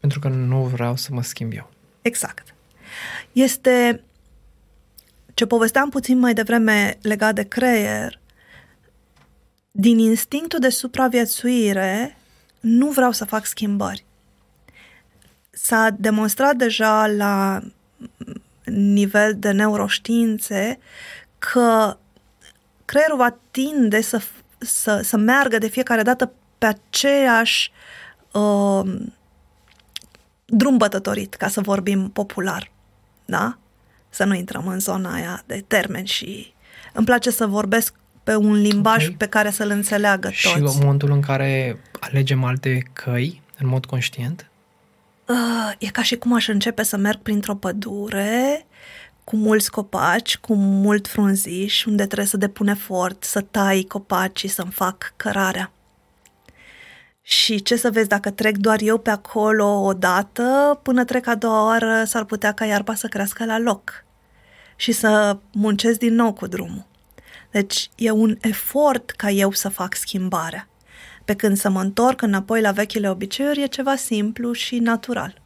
Pentru 0.00 0.18
că 0.18 0.28
nu 0.28 0.62
vreau 0.62 0.96
să 0.96 1.08
mă 1.12 1.22
schimb 1.22 1.52
eu. 1.54 1.70
Exact. 2.02 2.52
Este 3.32 4.02
ce 5.34 5.46
povesteam 5.46 5.88
puțin 5.88 6.18
mai 6.18 6.34
devreme 6.34 6.98
legat 7.02 7.34
de 7.34 7.42
creier. 7.42 8.20
Din 9.70 9.98
instinctul 9.98 10.58
de 10.58 10.68
supraviețuire, 10.68 12.16
nu 12.60 12.90
vreau 12.90 13.12
să 13.12 13.24
fac 13.24 13.46
schimbări. 13.46 14.04
s-a 15.50 15.90
demonstrat 15.98 16.56
deja 16.56 17.06
la 17.06 17.62
nivel 18.64 19.34
de 19.38 19.50
neuroștiințe 19.50 20.78
că 21.38 21.96
creierul 22.84 23.16
va 23.16 23.38
tinde 23.50 24.00
să, 24.00 24.22
să, 24.58 25.00
să 25.02 25.16
meargă 25.16 25.58
de 25.58 25.68
fiecare 25.68 26.02
dată 26.02 26.32
pe 26.58 26.66
aceeași 26.66 27.72
uh, 28.32 28.82
drum 30.44 30.76
bătătorit, 30.76 31.34
ca 31.34 31.48
să 31.48 31.60
vorbim 31.60 32.10
popular. 32.10 32.70
Da? 33.30 33.58
Să 34.08 34.24
nu 34.24 34.34
intrăm 34.34 34.66
în 34.66 34.78
zona 34.78 35.12
aia 35.12 35.42
de 35.46 35.64
termeni 35.66 36.06
și 36.06 36.54
îmi 36.92 37.06
place 37.06 37.30
să 37.30 37.46
vorbesc 37.46 37.94
pe 38.24 38.36
un 38.36 38.52
limbaj 38.52 39.04
okay. 39.04 39.14
pe 39.18 39.26
care 39.26 39.50
să-l 39.50 39.70
înțeleagă 39.70 40.26
toți. 40.26 40.38
Și 40.38 40.58
în 40.58 40.70
momentul 40.78 41.10
în 41.10 41.20
care 41.20 41.80
alegem 42.00 42.44
alte 42.44 42.82
căi, 42.92 43.42
în 43.58 43.68
mod 43.68 43.84
conștient? 43.84 44.50
Uh, 45.26 45.72
e 45.78 45.86
ca 45.86 46.02
și 46.02 46.16
cum 46.16 46.34
aș 46.34 46.48
începe 46.48 46.82
să 46.82 46.96
merg 46.96 47.18
printr-o 47.18 47.54
pădure 47.54 48.66
cu 49.24 49.36
mulți 49.36 49.70
copaci, 49.70 50.36
cu 50.36 50.54
mult 50.54 51.06
frunziș, 51.08 51.84
unde 51.84 52.06
trebuie 52.06 52.26
să 52.26 52.36
depun 52.36 52.68
efort, 52.68 53.24
să 53.24 53.40
tai 53.40 53.84
copacii, 53.88 54.48
să-mi 54.48 54.70
fac 54.70 55.12
cărarea. 55.16 55.72
Și 57.30 57.62
ce 57.62 57.76
să 57.76 57.90
vezi, 57.90 58.08
dacă 58.08 58.30
trec 58.30 58.56
doar 58.56 58.80
eu 58.80 58.98
pe 58.98 59.10
acolo 59.10 59.80
o 59.80 59.92
dată, 59.92 60.80
până 60.82 61.04
trec 61.04 61.26
a 61.26 61.34
doua 61.34 61.64
oară, 61.64 62.04
s-ar 62.04 62.24
putea 62.24 62.52
ca 62.52 62.64
iarba 62.64 62.94
să 62.94 63.06
crească 63.06 63.44
la 63.44 63.58
loc 63.58 64.04
și 64.76 64.92
să 64.92 65.38
muncesc 65.52 65.98
din 65.98 66.14
nou 66.14 66.32
cu 66.32 66.46
drumul. 66.46 66.86
Deci 67.50 67.90
e 67.94 68.10
un 68.10 68.36
efort 68.40 69.10
ca 69.10 69.30
eu 69.30 69.50
să 69.50 69.68
fac 69.68 69.94
schimbarea. 69.94 70.68
Pe 71.24 71.34
când 71.34 71.56
să 71.56 71.70
mă 71.70 71.80
întorc 71.80 72.22
înapoi 72.22 72.60
la 72.60 72.72
vechile 72.72 73.10
obiceiuri 73.10 73.62
e 73.62 73.66
ceva 73.66 73.96
simplu 73.96 74.52
și 74.52 74.78
natural. 74.78 75.42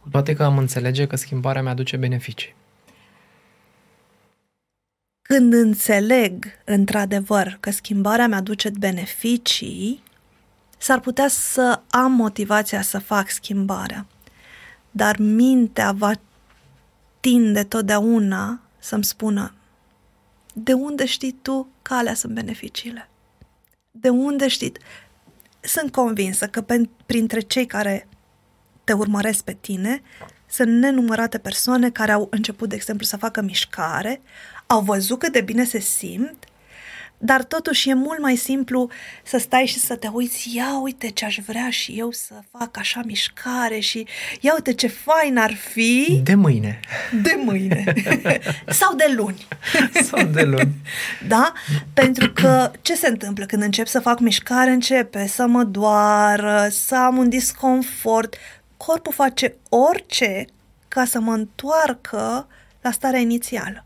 Cu 0.00 0.08
toate 0.08 0.34
că 0.34 0.42
am 0.42 0.58
înțelege 0.58 1.06
că 1.06 1.16
schimbarea 1.16 1.62
mi-aduce 1.62 1.96
beneficii. 1.96 2.54
Când 5.22 5.52
înțeleg 5.52 6.44
într-adevăr 6.64 7.56
că 7.60 7.70
schimbarea 7.70 8.28
mi-aduce 8.28 8.70
beneficii, 8.78 10.02
s-ar 10.84 11.00
putea 11.00 11.28
să 11.28 11.82
am 11.90 12.12
motivația 12.12 12.82
să 12.82 12.98
fac 12.98 13.30
schimbarea. 13.30 14.06
Dar 14.90 15.16
mintea 15.18 15.92
va 15.92 16.12
tinde 17.20 17.64
totdeauna 17.64 18.60
să-mi 18.78 19.04
spună 19.04 19.54
de 20.52 20.72
unde 20.72 21.06
știi 21.06 21.38
tu 21.42 21.68
că 21.82 21.94
alea 21.94 22.14
sunt 22.14 22.34
beneficiile? 22.34 23.08
De 23.90 24.08
unde 24.08 24.48
știi? 24.48 24.72
Sunt 25.60 25.92
convinsă 25.92 26.46
că 26.46 26.62
pe, 26.62 26.88
printre 27.06 27.40
cei 27.40 27.66
care 27.66 28.08
te 28.84 28.92
urmăresc 28.92 29.44
pe 29.44 29.56
tine 29.60 30.02
sunt 30.46 30.68
nenumărate 30.68 31.38
persoane 31.38 31.90
care 31.90 32.12
au 32.12 32.26
început, 32.30 32.68
de 32.68 32.74
exemplu, 32.74 33.06
să 33.06 33.16
facă 33.16 33.40
mișcare, 33.40 34.22
au 34.66 34.80
văzut 34.80 35.18
cât 35.18 35.32
de 35.32 35.40
bine 35.40 35.64
se 35.64 35.78
simt 35.78 36.44
dar 37.24 37.44
totuși 37.44 37.88
e 37.90 37.94
mult 37.94 38.20
mai 38.20 38.36
simplu 38.36 38.90
să 39.22 39.38
stai 39.38 39.66
și 39.66 39.78
să 39.78 39.96
te 39.96 40.08
uiți, 40.12 40.56
ia 40.56 40.78
uite 40.78 41.08
ce 41.08 41.24
aș 41.24 41.38
vrea 41.46 41.70
și 41.70 41.92
eu 41.98 42.10
să 42.10 42.34
fac 42.58 42.78
așa 42.78 43.00
mișcare 43.04 43.78
și 43.78 44.06
ia 44.40 44.52
uite 44.54 44.72
ce 44.72 44.86
fain 44.86 45.36
ar 45.36 45.54
fi. 45.54 46.20
De 46.22 46.34
mâine. 46.34 46.80
De 47.22 47.40
mâine. 47.44 47.94
Sau 48.66 48.94
de 48.94 49.12
luni. 49.16 49.46
Sau 50.02 50.22
de 50.22 50.42
luni. 50.42 50.74
da? 51.28 51.52
Pentru 51.94 52.30
că 52.32 52.70
ce 52.82 52.94
se 52.94 53.08
întâmplă 53.08 53.44
când 53.44 53.62
încep 53.62 53.86
să 53.86 54.00
fac 54.00 54.18
mișcare? 54.18 54.70
Începe 54.70 55.26
să 55.26 55.46
mă 55.46 55.64
doară, 55.64 56.68
să 56.70 56.96
am 56.96 57.16
un 57.16 57.28
disconfort. 57.28 58.34
Corpul 58.76 59.12
face 59.12 59.54
orice 59.68 60.44
ca 60.88 61.04
să 61.04 61.20
mă 61.20 61.32
întoarcă 61.32 62.48
la 62.80 62.90
starea 62.90 63.20
inițială. 63.20 63.84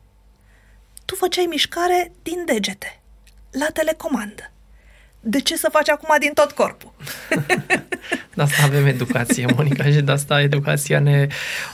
Tu 1.05 1.15
făceai 1.15 1.47
mișcare 1.49 2.13
din 2.23 2.43
degete 2.47 2.98
la 3.51 3.67
telecomandă. 3.73 4.51
De 5.21 5.41
ce 5.41 5.57
să 5.57 5.69
faci 5.73 5.89
acum 5.89 6.17
din 6.19 6.33
tot 6.35 6.53
corpul? 6.53 6.93
de 8.35 8.43
asta 8.43 8.63
avem 8.63 8.87
educație, 8.87 9.47
Monica, 9.55 9.85
și 9.85 10.01
de 10.01 10.13
asta 10.13 10.41
educația 10.41 10.99
ne 10.99 11.27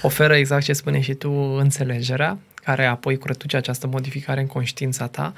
oferă 0.03 0.37
exact 0.37 0.65
ce 0.65 0.73
spune 0.73 1.01
și 1.01 1.15
tu, 1.15 1.31
înțelegerea, 1.31 2.39
care 2.55 2.87
apoi 2.87 3.19
curătuce 3.19 3.57
această 3.57 3.87
modificare 3.87 4.41
în 4.41 4.47
conștiința 4.47 5.07
ta, 5.07 5.33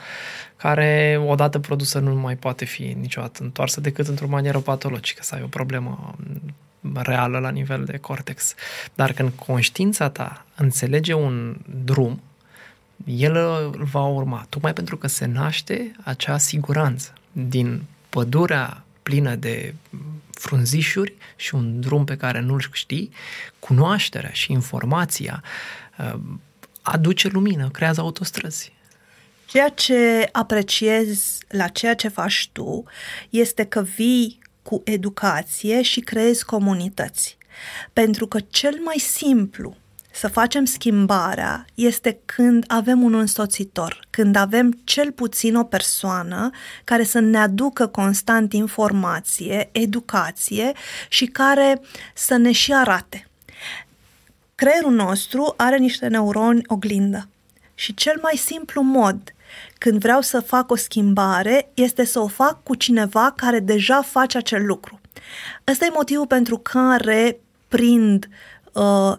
care 0.57 1.21
odată 1.27 1.59
produsă 1.59 1.99
nu 1.99 2.15
mai 2.15 2.37
poate 2.37 2.65
fi 2.65 2.97
niciodată 3.01 3.43
întoarsă 3.43 3.81
decât 3.81 4.09
într-o 4.09 4.27
manieră 4.27 4.59
patologică, 4.59 5.23
să 5.23 5.35
ai 5.35 5.43
o 5.43 5.47
problemă 5.47 6.15
reală 6.95 7.39
la 7.39 7.51
nivel 7.51 7.85
de 7.85 7.97
cortex. 7.97 8.55
Dar 8.95 9.13
când 9.13 9.33
conștiința 9.47 10.09
ta 10.09 10.47
înțelege 10.57 11.13
un 11.13 11.57
drum, 11.85 12.23
el 13.05 13.37
îl 13.73 13.85
va 13.85 14.07
urma, 14.07 14.47
tocmai 14.49 14.73
pentru 14.73 14.97
că 14.97 15.07
se 15.07 15.27
naște 15.27 15.93
acea 16.05 16.39
siguranță 16.39 17.13
din 17.33 17.83
pădurea 18.09 18.85
plină 19.03 19.35
de 19.35 19.75
frunzișuri 20.31 21.15
și 21.37 21.55
un 21.55 21.81
drum 21.81 22.05
pe 22.05 22.17
care 22.17 22.41
nu-l 22.41 22.69
știi, 22.73 23.11
cunoașterea 23.59 24.31
și 24.33 24.53
informația 24.53 25.43
uh, 25.99 26.21
aduce 26.83 27.29
lumină, 27.29 27.69
creează 27.69 28.01
autostrăzi. 28.01 28.73
Ceea 29.47 29.69
ce 29.69 30.29
apreciez 30.33 31.39
la 31.49 31.69
ceea 31.69 31.95
ce 31.95 32.09
faci 32.09 32.49
tu 32.53 32.85
este 33.31 33.65
că 33.65 33.83
vii 33.83 34.39
cu 34.63 34.83
educație 34.85 35.83
și 35.83 36.01
creezi 36.01 36.45
comunități. 36.45 37.39
Pentru 37.93 38.27
că 38.27 38.41
cel 38.41 38.79
mai 38.85 38.99
simplu 38.99 39.77
să 40.17 40.29
facem 40.29 40.65
schimbarea 40.65 41.65
este 41.75 42.21
când 42.25 42.65
avem 42.67 43.03
un 43.03 43.15
însoțitor, 43.15 44.01
când 44.11 44.37
avem 44.37 44.79
cel 44.85 45.13
puțin 45.13 45.57
o 45.57 45.65
persoană 45.65 46.51
care 46.85 47.05
să 47.05 47.19
ne 47.19 47.39
aducă 47.39 47.87
constant 47.87 48.53
informație, 48.53 49.69
educație 49.73 50.73
și 51.09 51.27
care 51.27 51.81
să 52.15 52.37
ne 52.37 52.53
și 52.53 52.73
arate. 52.73 53.27
Creierul 54.55 54.93
nostru 54.93 55.55
are 55.57 55.77
niște 55.79 56.07
neuroni 56.07 56.63
oglindă 56.67 57.29
și 57.75 57.95
cel 57.95 58.19
mai 58.23 58.37
simplu 58.37 58.83
mod 58.83 59.35
când 59.79 60.01
vreau 60.01 60.21
să 60.21 60.41
fac 60.41 60.71
o 60.71 60.77
schimbare 60.77 61.71
este 61.75 62.05
să 62.05 62.21
o 62.21 62.27
fac 62.27 62.63
cu 62.63 62.75
cineva 62.75 63.33
care 63.37 63.61
deja 63.61 64.03
face 64.03 64.39
acel 64.39 64.67
lucru. 64.67 65.01
Ăsta 65.69 65.85
e 65.85 65.91
motivul 65.95 66.27
pentru 66.27 66.59
care 66.59 67.41
prind 67.69 68.29
uh, 68.31 68.56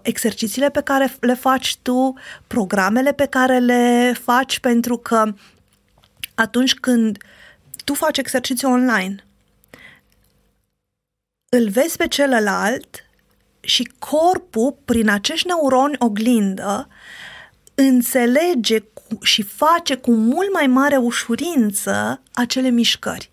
exercițiile 0.01 0.70
pe 0.70 0.82
care 0.82 1.16
le 1.20 1.34
faci 1.34 1.78
tu, 1.82 2.14
programele 2.47 3.14
pe 3.14 3.26
care 3.26 3.60
le 3.60 4.14
faci, 4.24 4.60
pentru 4.60 4.97
că 4.97 5.34
atunci 6.36 6.74
când 6.74 7.18
tu 7.84 7.93
faci 7.93 8.18
exercițiu 8.18 8.70
online, 8.70 9.26
îl 11.49 11.70
vezi 11.70 11.97
pe 11.97 12.08
celălalt 12.08 13.05
și 13.60 13.91
corpul, 13.99 14.78
prin 14.86 15.10
acești 15.10 15.47
neuroni 15.47 15.95
oglindă, 15.99 16.88
înțelege 17.76 18.78
și 19.22 19.41
face 19.41 19.95
cu 19.95 20.12
mult 20.12 20.53
mai 20.53 20.68
mare 20.68 20.97
ușurință 20.97 22.22
acele 22.34 22.70
mișcări. 22.70 23.32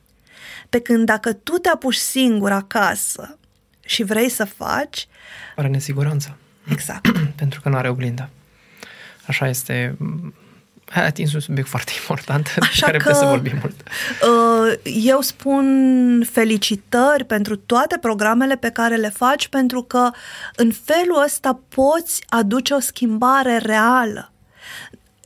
Pe 0.69 0.81
când 0.81 1.07
dacă 1.07 1.33
tu 1.33 1.59
te 1.59 1.69
apuci 1.69 1.95
singur 1.95 2.53
acasă 2.53 3.39
și 3.87 4.03
vrei 4.03 4.29
să 4.29 4.45
faci... 4.45 5.09
Are 5.57 5.69
nesiguranță. 5.69 6.37
Exact. 6.71 7.07
Pentru 7.37 7.61
că 7.61 7.69
nu 7.69 7.77
are 7.77 7.89
oglindă. 7.89 8.29
Așa 9.27 9.49
este 9.49 9.97
ai 10.95 11.07
atins 11.07 11.33
un 11.33 11.41
subiect 11.41 11.69
foarte 11.69 11.93
important 12.01 12.57
Așa 12.61 12.87
care 12.87 12.99
că, 12.99 13.13
să 13.13 13.25
vorbim 13.25 13.59
mult. 13.61 13.83
Uh, 13.83 14.93
eu 15.05 15.21
spun 15.21 16.27
felicitări 16.31 17.25
pentru 17.25 17.57
toate 17.57 17.99
programele 17.99 18.57
pe 18.57 18.71
care 18.71 18.97
le 18.97 19.09
faci, 19.09 19.49
pentru 19.49 19.83
că 19.83 20.11
în 20.55 20.73
felul 20.85 21.23
ăsta 21.25 21.61
poți 21.69 22.23
aduce 22.29 22.75
o 22.75 22.81
schimbare 22.81 23.59
reală 23.59 24.29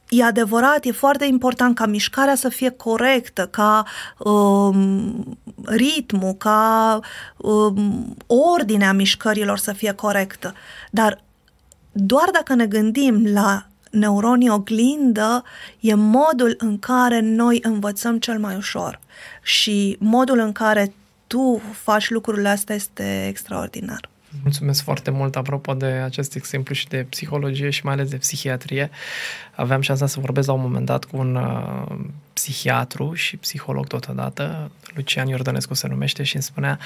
e 0.09 0.24
adevărat, 0.24 0.84
e 0.84 0.92
foarte 0.92 1.24
important 1.24 1.74
ca 1.74 1.86
mișcarea 1.86 2.34
să 2.34 2.48
fie 2.48 2.70
corectă, 2.70 3.46
ca 3.46 3.84
um, 4.18 5.38
ritmul, 5.64 6.32
ca 6.32 7.00
um, 7.36 8.16
ordinea 8.26 8.92
mișcărilor 8.92 9.59
să 9.59 9.72
fie 9.72 9.92
corectă. 9.92 10.54
Dar 10.90 11.22
doar 11.92 12.28
dacă 12.32 12.54
ne 12.54 12.66
gândim 12.66 13.26
la 13.32 13.66
neuronii 13.90 14.48
oglindă, 14.48 15.44
e 15.80 15.94
modul 15.94 16.54
în 16.59 16.78
care 16.78 17.20
noi 17.20 17.59
învățăm 17.62 18.18
cel 18.18 18.38
mai 18.38 18.56
ușor. 18.56 19.00
Și 19.42 19.96
modul 20.00 20.38
în 20.38 20.52
care 20.52 20.94
tu 21.26 21.61
faci 21.72 22.11
lucrurile 22.11 22.48
astea 22.48 22.74
este 22.74 23.26
extraordinar. 23.28 24.09
Mulțumesc 24.43 24.82
foarte 24.82 25.11
mult 25.11 25.36
apropo 25.36 25.74
de 25.74 25.86
acest 25.86 26.34
exemplu 26.34 26.74
și 26.74 26.89
de 26.89 27.07
psihologie 27.09 27.70
și 27.70 27.84
mai 27.84 27.95
ales 27.95 28.09
de 28.09 28.16
psihiatrie. 28.16 28.91
Aveam 29.55 29.80
șansa 29.80 30.07
să 30.07 30.20
vorbesc 30.20 30.47
la 30.47 30.53
un 30.53 30.61
moment 30.61 30.86
dat 30.86 31.05
cu 31.05 31.16
un 31.16 31.34
uh, 31.34 31.99
psihiatru 32.32 33.14
și 33.14 33.36
psiholog 33.36 33.86
totodată, 33.86 34.70
Lucian 34.95 35.28
Iordănescu 35.28 35.74
se 35.74 35.89
numește 35.89 36.22
și 36.22 36.34
îmi 36.34 36.45
spunea 36.45 36.78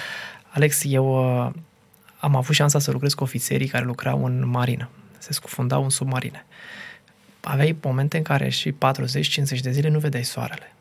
Alex, 0.49 0.83
eu 0.85 1.45
uh, 1.47 1.53
am 2.19 2.37
avut 2.37 2.55
șansa 2.55 2.79
să 2.79 2.91
lucrez 2.91 3.15
cu 3.15 3.23
ofițerii 3.23 3.67
care 3.67 3.85
lucrau 3.85 4.25
în 4.25 4.49
marină. 4.49 4.89
Se 5.19 5.33
scufundau 5.33 5.83
în 5.83 5.91
submarine. 5.91 6.47
Aveai 7.41 7.77
momente 7.83 8.17
în 8.17 8.23
care 8.23 8.49
și 8.49 8.71
40-50 8.71 8.75
de 9.61 9.71
zile 9.71 9.89
nu 9.89 9.99
vedeai 9.99 10.25
soarele. 10.25 10.73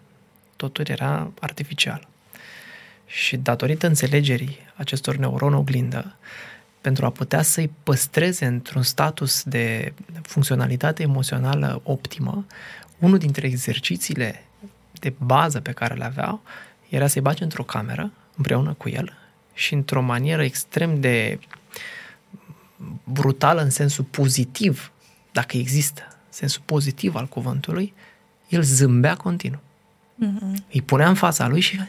Totul 0.56 0.86
era 0.88 1.32
artificial. 1.40 2.08
Și 3.06 3.38
datorită 3.38 3.88
înțelegerii 3.88 4.58
acestor 4.76 5.16
neuroni 5.16 5.56
oglindă, 5.56 6.16
pentru 6.82 7.06
a 7.06 7.10
putea 7.10 7.42
să-i 7.42 7.72
păstreze 7.84 8.46
într-un 8.46 8.84
status 8.84 9.44
de 9.44 9.94
funcționalitate 10.22 11.04
emoțională 11.04 11.82
optimă, 11.84 12.46
unul 13.00 13.18
dintre 13.18 13.48
exercițiile 13.48 14.44
de 15.00 15.14
bază 15.18 15.60
pe 15.60 15.72
care 15.72 15.94
le 15.94 16.04
aveau 16.04 16.42
era 16.90 17.08
să-i 17.08 17.22
bage 17.22 17.44
într-o 17.44 17.64
cameră 17.64 18.12
împreună 18.36 18.74
cu 18.74 18.90
el 18.90 19.14
și 19.54 19.74
într-o 19.74 20.02
manieră 20.02 20.44
extrem 20.44 21.00
de 21.00 21.40
brutală 23.04 23.62
în 23.62 23.70
sensul 23.70 24.04
pozitiv, 24.04 24.92
dacă 25.32 25.58
există, 25.58 26.02
sensul 26.30 26.62
pozitiv 26.66 27.16
al 27.16 27.28
cuvântului, 27.28 27.94
el 28.50 28.62
zâmbea 28.62 29.16
continuu. 29.16 29.60
Mm-hmm. 29.60 30.72
Îi 30.72 30.82
punea 30.82 31.08
în 31.08 31.16
fața 31.16 31.48
lui 31.48 31.60
și 31.60 31.82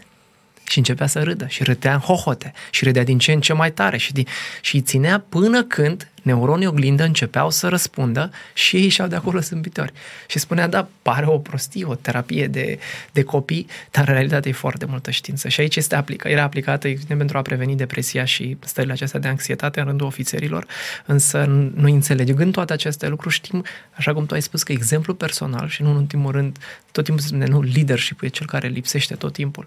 și 0.72 0.78
începea 0.78 1.06
să 1.06 1.22
râdă 1.22 1.46
și 1.48 1.62
râdea 1.62 1.92
în 1.92 1.98
hohote 1.98 2.52
și 2.70 2.84
râdea 2.84 3.04
din 3.04 3.18
ce 3.18 3.32
în 3.32 3.40
ce 3.40 3.52
mai 3.52 3.72
tare 3.72 3.96
și, 3.96 4.12
din, 4.12 4.26
și 4.60 4.74
îi 4.74 4.80
ținea 4.80 5.24
până 5.28 5.62
când 5.62 6.11
neuronii 6.22 6.66
oglindă 6.66 7.04
începeau 7.04 7.50
să 7.50 7.68
răspundă 7.68 8.30
și 8.54 8.76
ei 8.76 8.82
ieșeau 8.82 9.08
de 9.08 9.16
acolo 9.16 9.40
sâmbitori. 9.40 9.92
Și 10.26 10.38
spunea, 10.38 10.68
da, 10.68 10.88
pare 11.02 11.26
o 11.26 11.38
prostie, 11.38 11.84
o 11.84 11.94
terapie 11.94 12.46
de, 12.46 12.78
de 13.12 13.22
copii, 13.22 13.66
dar 13.90 14.08
în 14.08 14.14
realitate 14.14 14.48
e 14.48 14.52
foarte 14.52 14.84
multă 14.84 15.10
știință. 15.10 15.48
Și 15.48 15.60
aici 15.60 15.76
este 15.76 15.94
aplică, 15.94 16.28
era 16.28 16.42
aplicată 16.42 16.88
evident 16.88 17.18
pentru 17.18 17.38
a 17.38 17.42
preveni 17.42 17.76
depresia 17.76 18.24
și 18.24 18.56
stările 18.60 18.92
acestea 18.92 19.20
de 19.20 19.28
anxietate 19.28 19.80
în 19.80 19.86
rândul 19.86 20.06
ofițerilor, 20.06 20.66
însă 21.06 21.44
noi 21.74 21.92
înțelegând 21.92 22.52
toate 22.52 22.72
aceste 22.72 23.08
lucruri 23.08 23.34
știm, 23.34 23.64
așa 23.96 24.12
cum 24.12 24.26
tu 24.26 24.34
ai 24.34 24.42
spus, 24.42 24.62
că 24.62 24.72
exemplu 24.72 25.14
personal 25.14 25.68
și 25.68 25.82
nu 25.82 25.90
în 25.90 25.96
ultimul 25.96 26.32
rând, 26.32 26.58
tot 26.92 27.04
timpul 27.04 27.22
se 27.22 27.28
spune, 27.28 27.46
nu, 27.46 27.62
leadership 27.62 28.22
e 28.22 28.28
cel 28.28 28.46
care 28.46 28.68
lipsește 28.68 29.14
tot 29.14 29.32
timpul. 29.32 29.66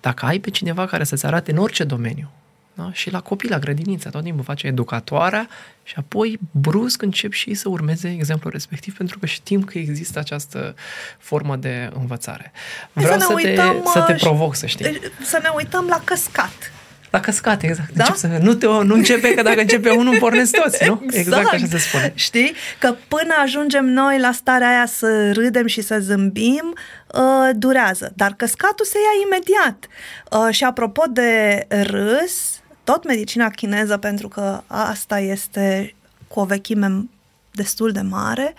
Dacă 0.00 0.26
ai 0.26 0.38
pe 0.38 0.50
cineva 0.50 0.86
care 0.86 1.04
să-ți 1.04 1.26
arate 1.26 1.50
în 1.50 1.56
orice 1.56 1.84
domeniu, 1.84 2.30
da? 2.76 2.90
Și 2.92 3.10
la 3.10 3.20
copii, 3.20 3.48
la 3.48 3.58
grădiniță, 3.58 4.10
tot 4.10 4.22
timpul 4.22 4.44
face 4.44 4.66
educatoarea 4.66 5.48
și 5.82 5.94
apoi 5.96 6.38
brusc 6.50 7.02
încep 7.02 7.32
și 7.32 7.48
ei 7.48 7.54
să 7.54 7.68
urmeze 7.68 8.08
exemplul 8.08 8.52
respectiv 8.52 8.96
pentru 8.96 9.18
că 9.18 9.26
știm 9.26 9.62
că 9.62 9.78
există 9.78 10.18
această 10.18 10.74
formă 11.18 11.56
de 11.56 11.90
învățare. 11.98 12.52
Vreau 12.92 13.18
să, 13.18 13.26
să, 13.26 13.32
uităm, 13.32 13.82
te, 13.82 13.88
să 13.88 14.00
te 14.00 14.12
uh, 14.12 14.20
provoc, 14.20 14.54
să 14.54 14.66
știi. 14.66 15.00
Să 15.22 15.38
ne 15.42 15.48
uităm 15.54 15.86
la 15.88 16.00
căscat. 16.04 16.72
La 17.10 17.20
căscat, 17.20 17.62
exact. 17.62 17.92
Da? 17.92 18.12
să, 18.14 18.26
nu, 18.40 18.54
te, 18.54 18.66
nu 18.66 18.94
începe, 18.94 19.34
că 19.34 19.42
dacă 19.42 19.60
începe 19.60 19.90
unul, 19.90 20.18
pornesc 20.18 20.56
toți, 20.56 20.84
nu? 20.86 21.00
Exact, 21.02 21.16
exact 21.16 21.52
așa 21.52 21.66
se 21.66 21.78
spune. 21.78 22.12
Știi? 22.14 22.54
Că 22.78 22.94
până 23.08 23.34
ajungem 23.42 23.84
noi 23.84 24.18
la 24.18 24.32
starea 24.32 24.68
aia 24.68 24.86
să 24.86 25.32
râdem 25.32 25.66
și 25.66 25.80
să 25.80 25.98
zâmbim, 26.00 26.74
uh, 27.14 27.50
durează. 27.54 28.12
Dar 28.16 28.34
căscatul 28.36 28.84
se 28.84 28.98
ia 28.98 29.26
imediat. 29.26 29.86
Uh, 30.30 30.54
și 30.54 30.64
apropo 30.64 31.02
de 31.10 31.66
râs, 31.68 32.55
tot 32.86 33.06
medicina 33.06 33.50
chineză, 33.50 33.96
pentru 33.96 34.28
că 34.28 34.62
asta 34.66 35.18
este 35.20 35.94
cu 36.28 36.40
o 36.40 36.44
vechime 36.44 37.08
destul 37.50 37.92
de 37.92 38.00
mare, 38.00 38.54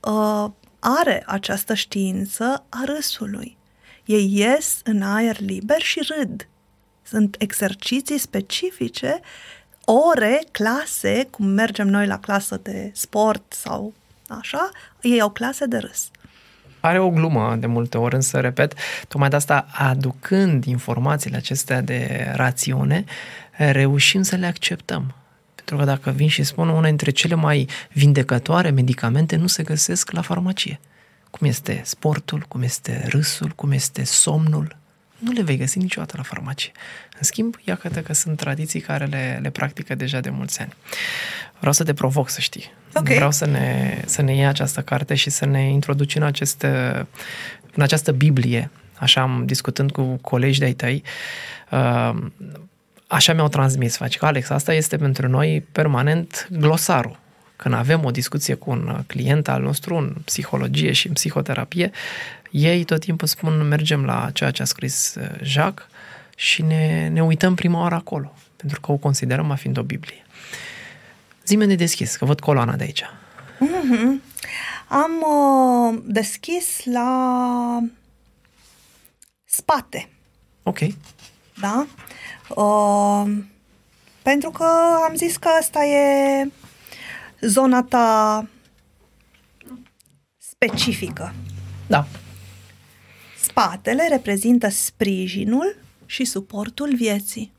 uh, 0.00 0.50
are 0.78 1.22
această 1.26 1.74
știință 1.74 2.64
a 2.68 2.82
râsului. 2.84 3.56
Ei 4.04 4.36
ies 4.36 4.80
în 4.84 5.02
aer 5.02 5.40
liber 5.40 5.80
și 5.80 6.06
râd. 6.16 6.48
Sunt 7.02 7.36
exerciții 7.38 8.18
specifice, 8.18 9.20
ore, 9.84 10.40
clase, 10.50 11.26
cum 11.30 11.46
mergem 11.46 11.88
noi 11.88 12.06
la 12.06 12.18
clasă 12.18 12.60
de 12.62 12.90
sport 12.94 13.52
sau 13.52 13.92
așa, 14.28 14.70
ei 15.00 15.20
au 15.20 15.30
clase 15.30 15.66
de 15.66 15.78
râs. 15.78 16.10
Are 16.80 17.00
o 17.00 17.10
glumă 17.10 17.56
de 17.58 17.66
multe 17.66 17.98
ori, 17.98 18.14
însă, 18.14 18.40
repet, 18.40 18.74
tocmai 19.08 19.28
de 19.28 19.36
asta, 19.36 19.66
aducând 19.72 20.64
informațiile 20.64 21.36
acestea 21.36 21.80
de 21.80 22.32
rațiune, 22.34 23.04
reușim 23.64 24.22
să 24.22 24.36
le 24.36 24.46
acceptăm. 24.46 25.14
Pentru 25.54 25.76
că 25.76 25.84
dacă 25.84 26.10
vin 26.10 26.28
și 26.28 26.42
spun 26.42 26.68
una 26.68 26.86
dintre 26.86 27.10
cele 27.10 27.34
mai 27.34 27.68
vindecătoare 27.92 28.70
medicamente 28.70 29.36
nu 29.36 29.46
se 29.46 29.62
găsesc 29.62 30.10
la 30.10 30.20
farmacie. 30.20 30.80
Cum 31.30 31.46
este 31.46 31.80
sportul, 31.84 32.44
cum 32.48 32.62
este 32.62 33.06
râsul, 33.08 33.48
cum 33.48 33.70
este 33.72 34.04
somnul, 34.04 34.76
nu 35.18 35.32
le 35.32 35.42
vei 35.42 35.56
găsi 35.56 35.78
niciodată 35.78 36.14
la 36.16 36.22
farmacie. 36.22 36.72
În 37.14 37.22
schimb, 37.22 37.56
iată 37.64 38.00
că 38.00 38.12
sunt 38.12 38.36
tradiții 38.36 38.80
care 38.80 39.04
le, 39.04 39.38
le 39.42 39.50
practică 39.50 39.94
deja 39.94 40.20
de 40.20 40.30
mulți 40.30 40.60
ani. 40.60 40.72
Vreau 41.58 41.72
să 41.72 41.84
te 41.84 41.94
provoc 41.94 42.28
să 42.28 42.40
știi. 42.40 42.72
Okay. 42.94 43.14
Vreau 43.14 43.30
să 43.30 43.46
ne, 43.46 44.02
să 44.06 44.22
ne 44.22 44.34
iei 44.34 44.46
această 44.46 44.80
carte 44.82 45.14
și 45.14 45.30
să 45.30 45.46
ne 45.46 45.68
introduci 45.68 46.14
în, 46.14 46.22
aceste, 46.22 46.68
în 47.74 47.82
această 47.82 48.12
Biblie, 48.12 48.70
așa 48.94 49.20
am 49.20 49.46
discutând 49.46 49.90
cu 49.90 50.02
colegi 50.02 50.58
de-ai 50.58 50.72
tăi, 50.72 51.02
uh, 51.70 52.16
așa 53.10 53.32
mi-au 53.32 53.48
transmis, 53.48 53.96
faci 53.96 54.18
că 54.18 54.26
Alex, 54.26 54.50
asta 54.50 54.74
este 54.74 54.96
pentru 54.96 55.28
noi 55.28 55.66
permanent 55.72 56.48
glosarul. 56.50 57.18
Când 57.56 57.74
avem 57.74 58.04
o 58.04 58.10
discuție 58.10 58.54
cu 58.54 58.70
un 58.70 59.02
client 59.06 59.48
al 59.48 59.62
nostru 59.62 59.94
în 59.96 60.16
psihologie 60.24 60.92
și 60.92 61.06
în 61.06 61.12
psihoterapie, 61.12 61.90
ei 62.50 62.84
tot 62.84 63.00
timpul 63.00 63.26
spun 63.26 63.68
mergem 63.68 64.04
la 64.04 64.30
ceea 64.32 64.50
ce 64.50 64.62
a 64.62 64.64
scris 64.64 65.14
uh, 65.14 65.28
Jacques 65.42 65.86
și 66.36 66.62
ne, 66.62 67.08
ne 67.08 67.22
uităm 67.22 67.54
prima 67.54 67.80
oară 67.80 67.94
acolo, 67.94 68.34
pentru 68.56 68.80
că 68.80 68.92
o 68.92 68.96
considerăm 68.96 69.50
a 69.50 69.54
fiind 69.54 69.78
o 69.78 69.82
Biblie. 69.82 70.26
Zi-mi 71.46 71.66
de 71.66 71.74
deschis, 71.74 72.16
că 72.16 72.24
văd 72.24 72.40
coloana 72.40 72.76
de 72.76 72.82
aici. 72.82 73.04
Mm-hmm. 73.04 74.22
Am 74.88 75.10
uh, 75.20 76.02
deschis 76.04 76.84
la 76.84 77.78
spate. 79.44 80.08
Ok. 80.62 80.78
Da? 81.60 81.86
Uh, 81.86 82.19
pentru 84.22 84.50
că 84.50 84.64
am 85.08 85.14
zis 85.14 85.36
că 85.36 85.48
asta 85.48 85.84
e 85.84 86.50
zona 87.40 87.82
ta 87.82 88.46
specifică. 90.38 91.34
Da. 91.86 92.06
Spatele 93.42 94.08
reprezintă 94.08 94.68
sprijinul 94.68 95.76
și 96.06 96.24
suportul 96.24 96.94
vieții. 96.96 97.52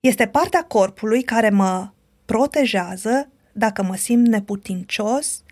Este 0.00 0.26
partea 0.26 0.64
corpului 0.64 1.22
care 1.22 1.50
mă 1.50 1.90
protejează 2.24 3.28
dacă 3.52 3.82
mă 3.82 3.96
simt 3.96 4.26
neputincios 4.26 5.42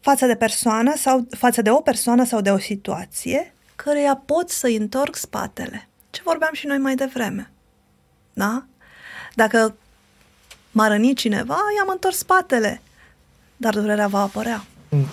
față 0.00 0.26
de 0.26 0.36
persoană 0.36 0.96
sau 0.96 1.26
față 1.30 1.62
de 1.62 1.70
o 1.70 1.80
persoană 1.80 2.24
sau 2.24 2.40
de 2.40 2.50
o 2.50 2.58
situație 2.58 3.54
căreia 3.82 4.16
pot 4.16 4.50
să-i 4.50 4.76
întorc 4.76 5.16
spatele. 5.16 5.88
Ce 6.10 6.20
vorbeam 6.24 6.52
și 6.52 6.66
noi 6.66 6.78
mai 6.78 6.94
devreme. 6.94 7.50
Da? 8.32 8.64
Dacă 9.34 9.76
m-a 10.70 10.88
rănit 10.88 11.16
cineva, 11.16 11.58
i-am 11.76 11.88
întors 11.88 12.16
spatele, 12.16 12.82
dar 13.56 13.74
durerea 13.74 14.08
va 14.08 14.20
apărea. 14.20 14.64
Mm. 14.88 15.06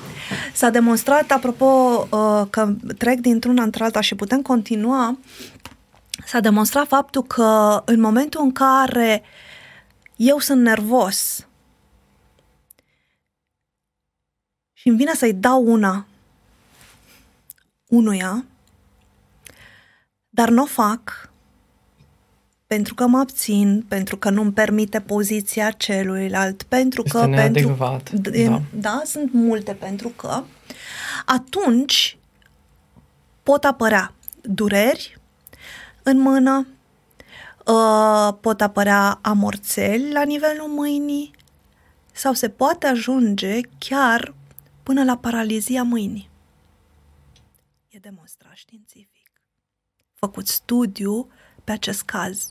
S-a 0.53 0.69
demonstrat, 0.69 1.31
apropo, 1.31 1.65
uh, 2.11 2.47
că 2.49 2.73
trec 2.97 3.19
dintr-una 3.19 3.63
într-alta 3.63 4.01
și 4.01 4.15
putem 4.15 4.41
continua, 4.41 5.17
s-a 6.25 6.39
demonstrat 6.39 6.87
faptul 6.87 7.23
că 7.23 7.81
în 7.85 7.99
momentul 7.99 8.41
în 8.41 8.51
care 8.51 9.23
eu 10.15 10.39
sunt 10.39 10.61
nervos 10.61 11.47
și 14.73 14.87
îmi 14.87 14.97
vine 14.97 15.13
să-i 15.13 15.33
dau 15.33 15.63
una 15.63 16.05
unuia, 17.87 18.45
dar 20.37 20.49
nu 20.49 20.63
o 20.63 20.65
fac 20.65 21.29
pentru 22.67 22.93
că 22.93 23.07
mă 23.07 23.17
abțin, 23.17 23.85
pentru 23.87 24.17
că 24.17 24.29
nu-mi 24.29 24.51
permite 24.51 25.01
poziția 25.01 25.71
celuilalt, 25.71 26.63
pentru 26.63 27.01
este 27.05 27.17
că... 27.17 27.25
Neadecvat, 27.25 28.09
pentru 28.09 28.31
da. 28.31 28.61
da, 28.73 29.01
sunt 29.05 29.33
multe 29.33 29.73
pentru 29.73 30.07
că 30.07 30.43
atunci 31.25 32.17
pot 33.43 33.63
apărea 33.63 34.13
dureri 34.41 35.17
în 36.03 36.19
mână, 36.19 36.67
uh, 37.65 38.37
pot 38.41 38.61
apărea 38.61 39.19
amorțeli 39.21 40.11
la 40.11 40.23
nivelul 40.23 40.67
mâinii 40.67 41.31
sau 42.11 42.33
se 42.33 42.49
poate 42.49 42.87
ajunge 42.87 43.59
chiar 43.77 44.33
până 44.83 45.03
la 45.03 45.17
paralizia 45.17 45.83
mâinii. 45.83 46.29
E 47.89 47.97
demonstrat 47.99 48.55
științific 48.55 49.17
făcut 50.19 50.47
studiu 50.47 51.27
pe 51.63 51.71
acest 51.71 52.01
caz. 52.03 52.47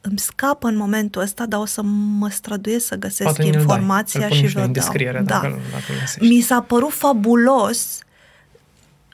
Îmi 0.00 0.18
scapă 0.18 0.68
în 0.68 0.76
momentul 0.76 1.22
ăsta, 1.22 1.46
dar 1.46 1.60
o 1.60 1.64
să 1.64 1.82
mă 2.18 2.28
străduiesc 2.28 2.86
să 2.86 2.94
găsesc 2.96 3.22
Poate 3.34 3.42
informația 3.44 4.28
și 4.28 4.46
vă 4.46 4.66
dau. 4.66 4.82
Da. 5.12 5.20
Dacă, 5.22 5.58
dacă 5.70 5.92
Mi 6.20 6.40
s-a 6.40 6.62
părut 6.62 6.92
fabulos. 6.92 7.98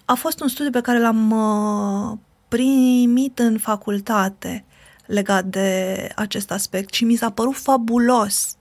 A 0.05 0.14
fost 0.14 0.40
un 0.40 0.48
studiu 0.48 0.70
pe 0.70 0.80
care 0.80 1.00
l-am 1.00 1.30
uh, 1.30 2.18
primit 2.48 3.38
în 3.38 3.59
facultate. 3.59 4.64
legat 5.07 5.44
de 5.44 6.09
acest 6.16 6.50
aspect 6.50 6.94
și 6.94 7.05
mi 7.05 7.16
s-a 7.16 7.30
părut 7.30 7.57
fabulos 7.57 8.57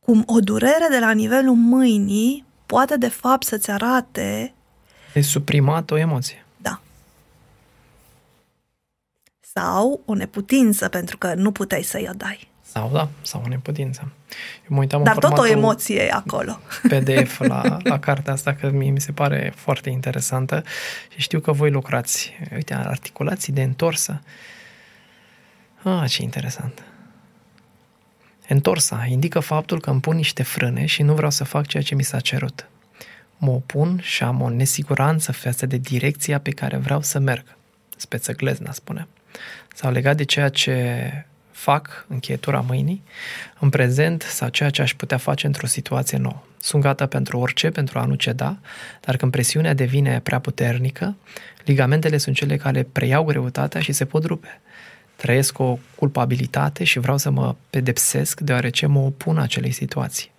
cum 0.00 0.22
o 0.26 0.40
durere 0.40 0.86
de 0.90 0.98
la 0.98 1.10
nivelul 1.12 1.54
mâinii 1.54 2.44
poate 2.66 2.96
de 2.96 3.08
fapt 3.08 3.46
să-ți 3.46 3.70
arate 3.70 4.54
E 5.14 5.20
suprimat 5.20 5.90
o 5.90 5.96
emoție. 5.98 6.44
da. 6.56 6.80
Sau 9.54 10.02
o 10.04 10.14
neputință 10.14 10.88
pentru 10.88 11.18
că 11.18 11.34
nu 11.34 11.52
puteai 11.52 11.82
să-i 11.82 12.06
o 12.10 12.12
dai. 12.16 12.50
Sau 12.62 12.90
da, 12.92 13.08
sau 13.22 13.42
o 13.44 13.48
neputință. 13.48 14.12
Eu 14.60 14.68
mă 14.68 14.78
uitam 14.78 15.02
Dar 15.02 15.14
în 15.14 15.20
tot 15.20 15.30
o 15.30 15.34
formatul 15.34 15.58
emoție 15.58 16.02
e 16.02 16.10
acolo. 16.12 16.60
PDF 16.90 17.38
la, 17.38 17.76
la 17.82 17.98
cartea 17.98 18.32
asta, 18.32 18.54
că 18.54 18.70
mie 18.70 18.90
mi 18.90 19.00
se 19.00 19.12
pare 19.12 19.52
foarte 19.56 19.90
interesantă 19.90 20.62
și 21.08 21.20
știu 21.20 21.40
că 21.40 21.52
voi 21.52 21.70
lucrați. 21.70 22.32
Uite, 22.54 22.74
articulații 22.74 23.52
de 23.52 23.62
întorsă. 23.62 24.20
Ah, 25.82 26.04
ce 26.08 26.22
interesant. 26.22 26.82
Întorsa 28.48 29.06
indică 29.08 29.40
faptul 29.40 29.80
că 29.80 29.90
îmi 29.90 30.00
pun 30.00 30.16
niște 30.16 30.42
frâne 30.42 30.86
și 30.86 31.02
nu 31.02 31.14
vreau 31.14 31.30
să 31.30 31.44
fac 31.44 31.66
ceea 31.66 31.82
ce 31.82 31.94
mi 31.94 32.02
s-a 32.02 32.20
cerut. 32.20 32.68
Mă 33.38 33.50
opun 33.50 34.00
și 34.02 34.22
am 34.22 34.40
o 34.40 34.50
nesiguranță 34.50 35.32
față 35.32 35.66
de 35.66 35.76
direcția 35.76 36.40
pe 36.40 36.50
care 36.50 36.76
vreau 36.76 37.02
să 37.02 37.18
merg. 37.18 37.44
Speță 37.96 38.32
glezna, 38.32 38.72
spune. 38.72 39.08
Sau 39.74 39.92
legat 39.92 40.16
de 40.16 40.24
ceea 40.24 40.48
ce 40.48 41.10
fac, 41.50 42.04
încheietura 42.08 42.60
mâinii, 42.60 43.02
în 43.58 43.68
prezent 43.68 44.22
sau 44.22 44.48
ceea 44.48 44.70
ce 44.70 44.82
aș 44.82 44.94
putea 44.94 45.16
face 45.16 45.46
într-o 45.46 45.66
situație 45.66 46.18
nouă. 46.18 46.42
Sunt 46.60 46.82
gata 46.82 47.06
pentru 47.06 47.38
orice, 47.38 47.70
pentru 47.70 47.98
a 47.98 48.04
nu 48.04 48.14
ceda, 48.14 48.58
dar 49.00 49.16
când 49.16 49.32
presiunea 49.32 49.74
devine 49.74 50.20
prea 50.20 50.38
puternică, 50.38 51.16
ligamentele 51.64 52.16
sunt 52.16 52.36
cele 52.36 52.56
care 52.56 52.82
preiau 52.82 53.24
greutatea 53.24 53.80
și 53.80 53.92
se 53.92 54.04
pot 54.04 54.24
rupe. 54.24 54.60
Trăiesc 55.16 55.58
o 55.58 55.78
culpabilitate 55.94 56.84
și 56.84 56.98
vreau 56.98 57.16
să 57.16 57.30
mă 57.30 57.54
pedepsesc 57.70 58.40
deoarece 58.40 58.86
mă 58.86 58.98
opun 58.98 59.38
acelei 59.38 59.70
situații. 59.70 60.30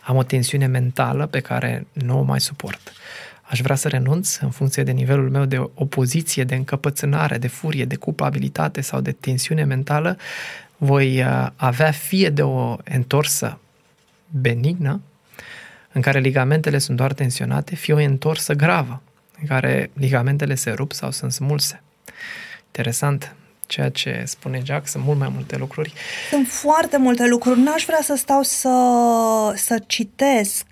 Am 0.00 0.16
o 0.16 0.22
tensiune 0.22 0.66
mentală 0.66 1.26
pe 1.26 1.40
care 1.40 1.86
nu 1.92 2.18
o 2.18 2.22
mai 2.22 2.40
suport. 2.40 2.92
Aș 3.52 3.60
vrea 3.60 3.76
să 3.76 3.88
renunț 3.88 4.36
în 4.36 4.50
funcție 4.50 4.82
de 4.82 4.90
nivelul 4.90 5.30
meu 5.30 5.44
de 5.44 5.70
opoziție, 5.74 6.44
de 6.44 6.54
încăpățânare, 6.54 7.38
de 7.38 7.48
furie, 7.48 7.84
de 7.84 7.96
culpabilitate 7.96 8.80
sau 8.80 9.00
de 9.00 9.12
tensiune 9.12 9.64
mentală. 9.64 10.16
Voi 10.76 11.22
uh, 11.22 11.48
avea 11.56 11.90
fie 11.90 12.30
de 12.30 12.42
o 12.42 12.76
întorsă 12.84 13.58
benignă, 14.30 15.00
în 15.92 16.00
care 16.00 16.18
ligamentele 16.18 16.78
sunt 16.78 16.96
doar 16.96 17.12
tensionate, 17.12 17.74
fie 17.74 17.94
o 17.94 17.96
întorsă 17.96 18.52
gravă, 18.52 19.02
în 19.40 19.46
care 19.46 19.90
ligamentele 19.94 20.54
se 20.54 20.70
rup 20.70 20.92
sau 20.92 21.10
sunt 21.10 21.32
smulse. 21.32 21.82
Interesant 22.66 23.34
ceea 23.72 23.88
ce 23.88 24.22
spune 24.26 24.60
Jack, 24.64 24.86
sunt 24.86 25.04
mult 25.04 25.18
mai 25.18 25.30
multe 25.34 25.56
lucruri. 25.56 25.92
Sunt 26.30 26.46
foarte 26.46 26.96
multe 26.96 27.26
lucruri. 27.26 27.60
N-aș 27.60 27.84
vrea 27.84 27.98
să 28.02 28.14
stau 28.16 28.42
să, 28.42 28.68
să 29.56 29.82
citesc. 29.86 30.64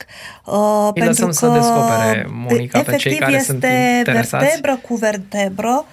Uh, 0.44 0.90
Îi 0.94 1.00
pentru 1.02 1.08
lăsăm 1.08 1.26
că 1.26 1.32
să 1.32 1.48
descopere, 1.48 2.28
Monica, 2.30 2.82
pe 2.82 2.96
cei 2.96 3.12
efectiv 3.12 3.18
care 3.18 3.42
sunt 3.42 3.64
este 3.64 3.96
interesați. 3.98 4.44
vertebră 4.44 4.80
cu 4.88 4.94
vertebră. 4.94 5.84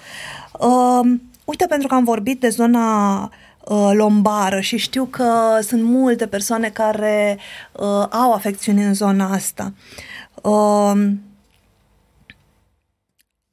Uh, 0.58 1.00
uite, 1.44 1.66
pentru 1.68 1.88
că 1.88 1.94
am 1.94 2.04
vorbit 2.04 2.40
de 2.40 2.48
zona 2.48 3.20
uh, 3.64 3.90
lombară 3.92 4.60
și 4.60 4.76
știu 4.76 5.04
că 5.04 5.58
sunt 5.60 5.82
multe 5.82 6.26
persoane 6.26 6.68
care 6.68 7.38
uh, 7.72 8.06
au 8.10 8.32
afecțiuni 8.32 8.84
în 8.84 8.94
zona 8.94 9.32
asta. 9.32 9.72
Uh, 10.42 10.92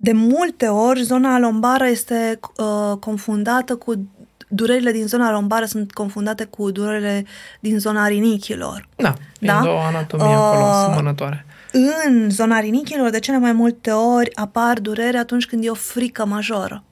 de 0.06 0.12
multe 0.12 0.68
ori, 0.68 1.01
zona 1.01 1.39
lombară 1.39 1.86
este 1.88 2.39
uh, 2.58 2.97
confundată 2.99 3.76
cu 3.76 4.10
durerile 4.47 4.91
din 4.91 5.08
zona 5.08 5.32
lombară 5.32 5.66
sunt 5.66 5.93
confundate 5.93 6.45
cu 6.45 6.72
durerile 6.72 7.26
din 7.60 7.80
zona 7.80 8.08
rinichilor. 8.08 8.88
Da, 8.95 9.14
Da? 9.39 9.53
da? 9.53 9.62
două 9.64 9.80
anatomii 9.80 10.26
Uh, 10.26 10.32
acolo 10.32 10.64
asemănătoare. 10.64 11.45
În 12.06 12.30
zona 12.30 12.60
rinichilor, 12.60 13.10
de 13.10 13.20
cele 13.20 13.38
mai 13.38 13.51
multe 13.51 13.91
ori, 13.91 14.36
apar 14.36 14.80
dureri 14.80 15.18
atunci 15.18 15.45
când 15.45 15.66
e 15.66 15.70
o 15.70 15.74
frică 15.74 16.26
majoră. 16.26 16.84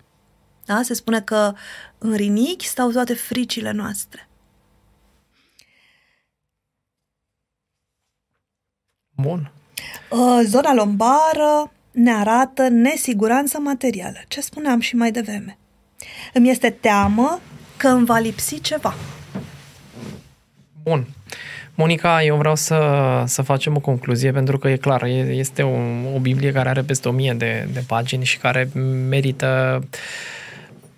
Da? 0.65 0.81
Se 0.81 0.93
spune 0.93 1.21
că 1.21 1.53
în 1.97 2.13
rinichi 2.13 2.67
stau 2.67 2.91
toate 2.91 3.13
fricile 3.13 3.71
noastre. 3.71 4.27
Bun. 9.09 9.51
Uh, 10.09 10.41
Zona 10.45 10.73
lombară 10.73 11.71
ne 11.93 12.13
arată 12.13 12.67
nesiguranță 12.67 13.59
materială, 13.59 14.17
ce 14.27 14.41
spuneam 14.41 14.79
și 14.79 14.95
mai 14.95 15.11
devreme. 15.11 15.57
Îmi 16.33 16.49
este 16.49 16.69
teamă 16.69 17.39
că 17.77 17.87
îmi 17.87 18.05
va 18.05 18.17
lipsi 18.17 18.61
ceva. 18.61 18.93
Bun. 20.83 21.07
Monica, 21.75 22.23
eu 22.23 22.35
vreau 22.35 22.55
să, 22.55 22.79
să 23.25 23.41
facem 23.41 23.75
o 23.75 23.79
concluzie, 23.79 24.31
pentru 24.31 24.57
că 24.57 24.69
e 24.69 24.75
clar, 24.75 25.03
e- 25.03 25.31
este 25.31 25.61
o, 25.61 25.77
o 26.15 26.19
Biblie 26.19 26.51
care 26.51 26.69
are 26.69 26.81
peste 26.81 27.07
o 27.07 27.11
mie 27.11 27.33
de, 27.33 27.67
de 27.73 27.83
pagini 27.87 28.23
și 28.23 28.37
care 28.37 28.69
merită 29.07 29.83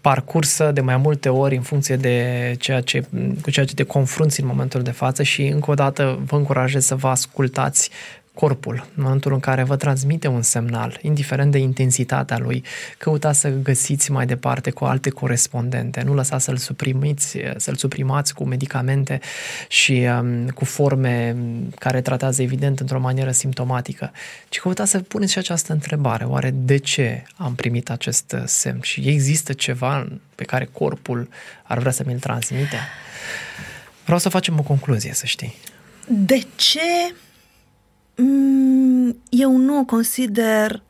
parcursă 0.02 0.72
de 0.72 0.82
mai 0.82 0.98
multe 0.98 1.30
ori 1.30 1.56
în 1.56 1.62
funcție 1.62 1.96
de 1.96 2.56
ceea 2.60 2.82
ce, 2.82 3.04
cu 3.42 3.52
ceea 3.52 3.66
ce 3.66 3.74
te 3.74 3.84
confrunți 3.84 4.42
în 4.42 4.48
momentul 4.48 4.82
de 4.82 4.92
față 4.92 5.24
și 5.24 5.46
încă 5.46 5.72
o 5.72 5.74
dată 5.74 6.20
vă 6.26 6.36
încurajez 6.36 6.86
să 6.86 6.96
vă 6.96 7.08
ascultați 7.08 7.90
corpul, 8.36 8.86
în 8.96 9.04
momentul 9.04 9.34
în 9.34 9.40
care 9.40 9.64
vă 9.64 9.76
transmite 9.76 10.28
un 10.28 10.42
semnal, 10.42 11.00
indiferent 11.02 11.52
de 11.52 11.58
intensitatea 11.58 12.38
lui, 12.38 12.64
căutați 12.98 13.40
să 13.40 13.50
găsiți 13.50 14.12
mai 14.12 14.26
departe 14.26 14.70
cu 14.70 14.86
alte 14.86 15.10
corespondente, 15.10 16.02
nu 16.02 16.14
lăsați 16.14 16.44
să-l 16.44 16.58
suprimiți, 16.58 17.38
să-l 17.58 17.76
suprimați 17.76 18.34
cu 18.34 18.44
medicamente 18.44 19.20
și 19.68 20.08
um, 20.20 20.48
cu 20.48 20.66
forme 20.66 21.36
care 21.80 22.02
tratează 22.02 22.42
evident 22.42 22.80
într-o 22.80 23.00
manieră 23.00 23.32
simptomatică, 23.32 24.12
ci 24.50 24.60
căutați 24.60 24.92
să 24.92 25.00
puneți 25.00 25.32
și 25.32 25.38
această 25.38 25.74
întrebare, 25.74 26.24
oare 26.24 26.54
de 26.56 26.78
ce 26.78 27.24
am 27.36 27.56
primit 27.56 27.90
acest 27.90 28.32
uh, 28.32 28.42
semn 28.46 28.80
și 28.82 29.02
există 29.06 29.54
ceva 29.54 30.08
pe 30.36 30.44
care 30.44 30.70
corpul 30.72 31.30
ar 31.64 31.78
vrea 31.78 31.92
să 31.92 32.04
mi-l 32.06 32.20
transmite? 32.20 32.78
Vreau 34.04 34.20
să 34.20 34.30
facem 34.30 34.60
o 34.60 34.62
concluzie, 34.62 35.14
să 35.14 35.26
știi. 35.26 35.56
De 36.08 36.46
ce 36.56 36.80
mm, 37.12 37.25
eu 39.30 39.58
nu 39.58 39.80
o 39.80 39.86
consider 39.86 40.84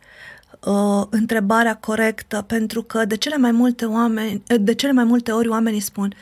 uh, 0.65 1.05
întrebarea 1.09 1.77
corectă? 1.77 2.41
Pentru 2.41 2.83
că 2.83 3.05
de 3.05 3.17
cele 3.17 3.37
mai 3.37 3.51
multe 3.51 3.85
oameni, 3.85 4.43
de 4.59 4.73
cele 4.73 4.91
mai 4.91 5.03
multe 5.03 5.31
ori 5.31 5.47
oamenii 5.47 5.79
spun 5.79 6.13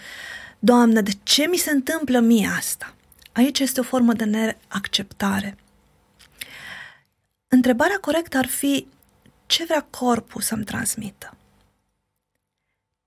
Doamne, 0.60 1.02
de 1.02 1.12
ce 1.24 1.48
mi 1.48 1.58
se 1.58 1.72
întâmplă 1.72 2.20
mie 2.20 2.48
asta? 2.58 2.94
Aici 3.32 3.60
este 3.60 3.80
o 3.80 3.84
formă 3.84 4.14
de 4.14 4.24
neacceptare. 4.24 5.58
Întrebarea 7.48 7.98
corectă 8.02 8.38
ar 8.38 8.46
fi 8.46 8.88
ce 9.46 9.64
vrea 9.64 9.88
corpul 9.90 10.42
să-mi 10.42 10.64
transmită? 10.64 11.38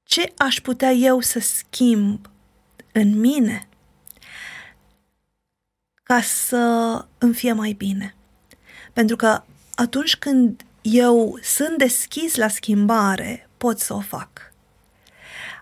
Ce 0.02 0.32
aș 0.36 0.60
putea 0.60 0.90
eu 0.92 1.20
să 1.20 1.40
schimb 1.40 2.30
în 2.92 3.20
mine 3.20 3.68
ca 6.06 6.20
să 6.20 7.04
îmi 7.18 7.34
fie 7.34 7.52
mai 7.52 7.72
bine. 7.72 8.14
Pentru 8.92 9.16
că 9.16 9.42
atunci 9.74 10.16
când 10.16 10.62
eu 10.82 11.38
sunt 11.42 11.78
deschis 11.78 12.36
la 12.36 12.48
schimbare, 12.48 13.48
pot 13.56 13.78
să 13.78 13.94
o 13.94 14.00
fac. 14.00 14.28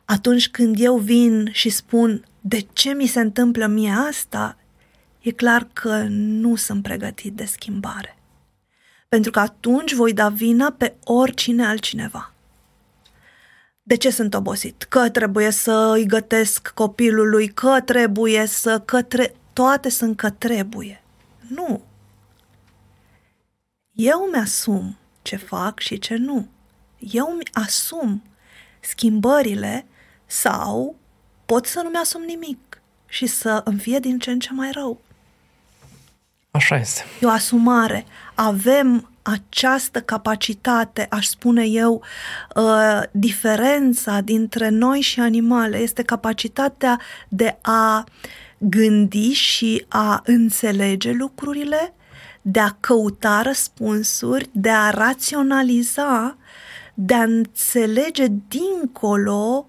Atunci 0.04 0.48
când 0.48 0.76
eu 0.78 0.96
vin 0.96 1.48
și 1.52 1.68
spun 1.68 2.24
de 2.40 2.66
ce 2.72 2.92
mi 2.92 3.06
se 3.06 3.20
întâmplă 3.20 3.66
mie 3.66 3.94
asta, 4.08 4.58
e 5.20 5.30
clar 5.30 5.68
că 5.72 6.06
nu 6.08 6.56
sunt 6.56 6.82
pregătit 6.82 7.32
de 7.32 7.44
schimbare. 7.44 8.18
Pentru 9.08 9.30
că 9.30 9.40
atunci 9.40 9.92
voi 9.92 10.12
da 10.12 10.28
vina 10.28 10.74
pe 10.78 10.94
oricine 11.04 11.66
altcineva. 11.66 12.32
De 13.82 13.96
ce 13.96 14.10
sunt 14.10 14.34
obosit? 14.34 14.82
Că 14.82 15.10
trebuie 15.10 15.50
să 15.50 15.92
îi 15.94 16.06
gătesc 16.06 16.68
copilului, 16.68 17.48
că 17.48 17.80
trebuie 17.84 18.46
să, 18.46 18.80
că 18.80 19.02
tre- 19.02 19.34
toate 19.54 19.88
sunt 19.88 20.16
că 20.16 20.30
trebuie. 20.30 21.02
Nu. 21.48 21.82
Eu 23.92 24.28
mi-asum 24.32 24.96
ce 25.22 25.36
fac 25.36 25.78
și 25.78 25.98
ce 25.98 26.16
nu. 26.16 26.48
Eu 26.98 27.38
mi-asum 27.38 28.22
schimbările 28.80 29.86
sau 30.26 30.96
pot 31.46 31.66
să 31.66 31.80
nu 31.82 31.88
mi-asum 31.88 32.22
nimic 32.22 32.82
și 33.06 33.26
să 33.26 33.60
îmi 33.64 33.78
fie 33.78 33.98
din 33.98 34.18
ce 34.18 34.30
în 34.30 34.38
ce 34.38 34.52
mai 34.52 34.70
rău. 34.72 35.00
Așa 36.50 36.76
este. 36.76 37.02
E 37.20 37.26
o 37.26 37.30
asumare. 37.30 38.04
Avem 38.34 39.08
această 39.22 40.00
capacitate, 40.00 41.06
aș 41.10 41.26
spune 41.26 41.64
eu, 41.64 42.02
uh, 42.56 43.02
diferența 43.10 44.20
dintre 44.20 44.68
noi 44.68 45.00
și 45.00 45.20
animale 45.20 45.76
este 45.76 46.02
capacitatea 46.02 47.00
de 47.28 47.58
a 47.62 48.04
gândi 48.68 49.32
și 49.32 49.84
a 49.88 50.22
înțelege 50.24 51.12
lucrurile, 51.12 51.94
de 52.42 52.60
a 52.60 52.70
căuta 52.70 53.42
răspunsuri, 53.42 54.48
de 54.52 54.70
a 54.70 54.90
raționaliza, 54.90 56.36
de 56.94 57.14
a 57.14 57.22
înțelege 57.22 58.26
dincolo 58.48 59.68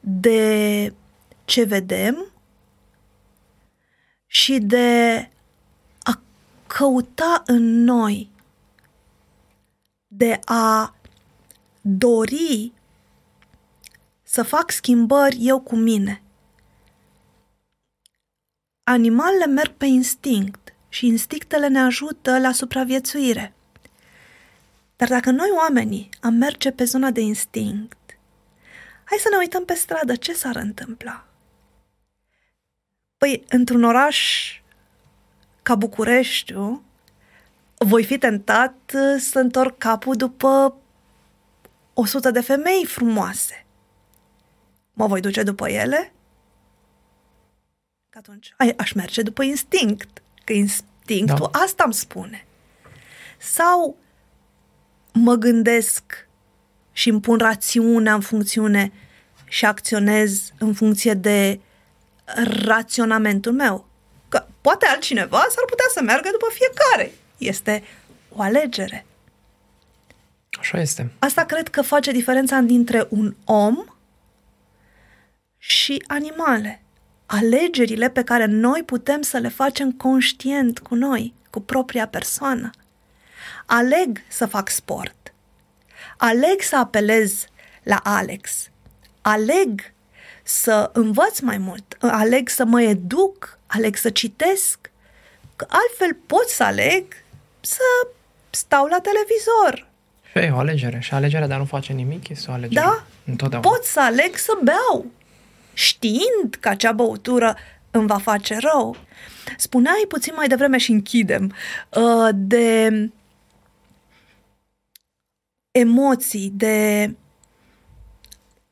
de 0.00 0.92
ce 1.44 1.64
vedem 1.64 2.32
și 4.26 4.58
de 4.58 5.30
a 5.98 6.20
căuta 6.66 7.42
în 7.46 7.82
noi, 7.84 8.30
de 10.06 10.40
a 10.44 10.94
dori 11.80 12.72
să 14.22 14.42
fac 14.42 14.70
schimbări 14.70 15.36
eu 15.40 15.60
cu 15.60 15.76
mine. 15.76 16.22
Animalele 18.88 19.46
merg 19.46 19.72
pe 19.76 19.86
instinct 19.86 20.74
și 20.88 21.06
instinctele 21.06 21.68
ne 21.68 21.80
ajută 21.80 22.38
la 22.38 22.52
supraviețuire. 22.52 23.54
Dar 24.96 25.08
dacă 25.08 25.30
noi 25.30 25.48
oamenii 25.56 26.08
am 26.20 26.34
merge 26.34 26.70
pe 26.70 26.84
zona 26.84 27.10
de 27.10 27.20
instinct, 27.20 28.18
hai 29.04 29.18
să 29.18 29.28
ne 29.30 29.36
uităm 29.36 29.64
pe 29.64 29.74
stradă 29.74 30.16
ce 30.16 30.32
s-ar 30.34 30.56
întâmpla. 30.56 31.26
Păi, 33.18 33.44
într-un 33.48 33.84
oraș 33.84 34.50
ca 35.62 35.74
Bucureștiu, 35.74 36.82
voi 37.78 38.04
fi 38.04 38.18
tentat 38.18 38.92
să 39.18 39.38
întorc 39.38 39.78
capul 39.78 40.14
după 40.14 40.76
o 41.94 42.04
sută 42.04 42.30
de 42.30 42.40
femei 42.40 42.86
frumoase. 42.86 43.66
Mă 44.92 45.06
voi 45.06 45.20
duce 45.20 45.42
după 45.42 45.68
ele? 45.68 46.12
Că 48.18 48.24
atunci 48.30 48.54
ai, 48.56 48.74
aș 48.76 48.92
merge 48.92 49.22
după 49.22 49.42
instinct, 49.42 50.22
că 50.44 50.52
instinctul 50.52 51.48
da. 51.52 51.58
asta 51.58 51.84
îmi 51.84 51.94
spune. 51.94 52.46
Sau 53.38 53.96
mă 55.12 55.34
gândesc 55.34 56.28
și 56.92 57.08
îmi 57.08 57.20
pun 57.20 57.38
rațiunea 57.38 58.14
în 58.14 58.20
funcțiune 58.20 58.92
și 59.44 59.64
acționez 59.64 60.52
în 60.58 60.74
funcție 60.74 61.14
de 61.14 61.60
raționamentul 62.64 63.52
meu. 63.52 63.88
Că 64.28 64.46
poate 64.60 64.86
altcineva 64.86 65.38
s-ar 65.38 65.64
putea 65.66 65.86
să 65.94 66.02
meargă 66.02 66.28
după 66.32 66.46
fiecare. 66.50 67.12
Este 67.36 67.82
o 68.28 68.42
alegere. 68.42 69.06
Așa 70.58 70.80
este. 70.80 71.12
Asta 71.18 71.44
cred 71.44 71.68
că 71.68 71.82
face 71.82 72.12
diferența 72.12 72.58
dintre 72.58 73.06
un 73.08 73.34
om 73.44 73.84
și 75.58 76.04
animale. 76.06 76.82
Alegerile 77.30 78.10
pe 78.10 78.22
care 78.22 78.44
noi 78.44 78.82
putem 78.82 79.22
să 79.22 79.38
le 79.38 79.48
facem 79.48 79.92
conștient 79.92 80.78
cu 80.78 80.94
noi, 80.94 81.34
cu 81.50 81.60
propria 81.60 82.06
persoană. 82.06 82.70
Aleg 83.66 84.18
să 84.28 84.46
fac 84.46 84.68
sport. 84.68 85.34
Aleg 86.16 86.60
să 86.60 86.76
apelez 86.76 87.46
la 87.82 88.00
Alex. 88.02 88.68
Aleg 89.20 89.92
să 90.42 90.90
învăț 90.92 91.38
mai 91.40 91.58
mult. 91.58 91.96
Aleg 92.00 92.48
să 92.48 92.64
mă 92.64 92.82
educ. 92.82 93.58
Aleg 93.66 93.96
să 93.96 94.10
citesc. 94.10 94.90
Că 95.56 95.66
altfel 95.68 96.18
pot 96.26 96.48
să 96.48 96.62
aleg 96.64 97.04
să 97.60 97.82
stau 98.50 98.86
la 98.86 98.98
televizor. 99.00 99.88
Și 100.30 100.38
e 100.38 100.50
o 100.54 100.58
alegere. 100.58 100.98
Și 101.00 101.14
alegerea 101.14 101.46
de 101.46 101.54
a 101.54 101.58
nu 101.58 101.64
face 101.64 101.92
nimic 101.92 102.28
este 102.28 102.50
o 102.50 102.52
alegere. 102.52 102.84
Da? 102.84 103.04
Întotdeauna. 103.26 103.68
Pot 103.68 103.84
să 103.84 104.00
aleg 104.00 104.36
să 104.36 104.58
beau, 104.62 105.06
știind 105.78 106.56
că 106.60 106.68
acea 106.68 106.92
băutură 106.92 107.56
îmi 107.90 108.06
va 108.06 108.18
face 108.18 108.56
rău. 108.60 108.96
Spuneai 109.56 110.04
puțin 110.08 110.32
mai 110.36 110.48
devreme 110.48 110.78
și 110.78 110.90
închidem 110.90 111.52
uh, 111.94 112.28
de 112.34 113.10
emoții, 115.70 116.50
de 116.54 117.14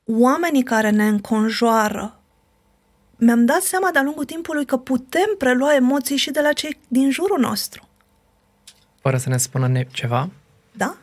oamenii 0.05 0.63
care 0.63 0.91
ne 0.91 1.09
înconjoară. 1.09 2.21
Mi-am 3.17 3.45
dat 3.45 3.61
seama 3.63 3.91
de-a 3.91 4.03
lungul 4.03 4.25
timpului 4.25 4.65
că 4.65 4.77
putem 4.77 5.35
prelua 5.39 5.75
emoții 5.75 6.17
și 6.17 6.31
de 6.31 6.41
la 6.41 6.53
cei 6.53 6.79
din 6.89 7.11
jurul 7.11 7.39
nostru. 7.39 7.89
Fără 9.01 9.17
să 9.17 9.29
ne 9.29 9.37
spună 9.37 9.69
ne- 9.69 9.87
ceva? 9.93 10.29
Da? 10.73 10.97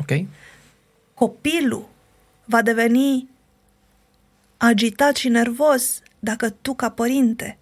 Ok. 0.00 0.26
Copilul 1.14 1.88
va 2.44 2.62
deveni 2.62 3.28
agitat 4.62 5.16
și 5.16 5.28
nervos 5.28 6.00
dacă 6.18 6.50
tu, 6.50 6.74
ca 6.74 6.90
părinte, 6.90 7.58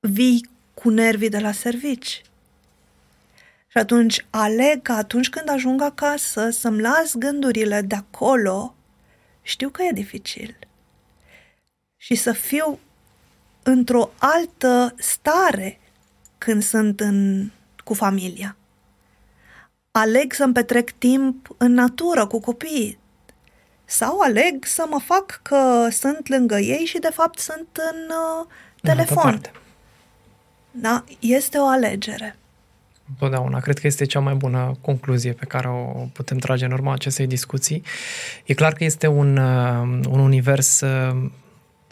vii 0.00 0.48
cu 0.74 0.88
nervii 0.88 1.28
de 1.28 1.38
la 1.38 1.52
servici. 1.52 2.22
Și 3.66 3.78
atunci 3.78 4.26
aleg 4.30 4.82
că 4.82 4.92
atunci 4.92 5.28
când 5.28 5.48
ajung 5.48 5.82
acasă 5.82 6.50
să-mi 6.50 6.80
las 6.80 7.14
gândurile 7.14 7.80
de 7.80 7.94
acolo, 7.94 8.74
știu 9.42 9.68
că 9.68 9.82
e 9.82 9.92
dificil. 9.92 10.56
Și 11.96 12.14
să 12.14 12.32
fiu 12.32 12.78
într-o 13.62 14.12
altă 14.18 14.94
stare 14.98 15.80
când 16.38 16.62
sunt 16.62 17.00
în, 17.00 17.50
cu 17.84 17.94
familia. 17.94 18.56
Aleg 19.90 20.32
să-mi 20.32 20.52
petrec 20.52 20.90
timp 20.90 21.54
în 21.56 21.72
natură 21.72 22.26
cu 22.26 22.40
copiii. 22.40 22.99
Sau 23.90 24.18
aleg 24.20 24.64
să 24.64 24.84
mă 24.90 25.00
fac 25.04 25.40
că 25.42 25.88
sunt 25.90 26.28
lângă 26.28 26.56
ei 26.58 26.84
și 26.84 26.98
de 26.98 27.10
fapt 27.12 27.38
sunt 27.38 27.68
în 27.92 27.98
uh, 28.08 28.46
În 28.82 28.90
altă 28.90 29.02
telefon. 29.04 29.22
parte. 29.30 29.50
Da? 30.70 31.04
Este 31.18 31.58
o 31.58 31.66
alegere. 31.66 32.36
Întotdeauna. 33.08 33.60
Cred 33.60 33.78
că 33.78 33.86
este 33.86 34.04
cea 34.04 34.20
mai 34.20 34.34
bună 34.34 34.76
concluzie 34.80 35.32
pe 35.32 35.44
care 35.44 35.68
o 35.68 36.06
putem 36.12 36.38
trage 36.38 36.64
în 36.64 36.72
urma 36.72 36.92
acestei 36.92 37.26
discuții. 37.26 37.82
E 38.44 38.54
clar 38.54 38.72
că 38.72 38.84
este 38.84 39.06
un, 39.06 39.36
uh, 39.36 39.80
un 40.10 40.18
univers 40.18 40.80
uh, 40.80 41.30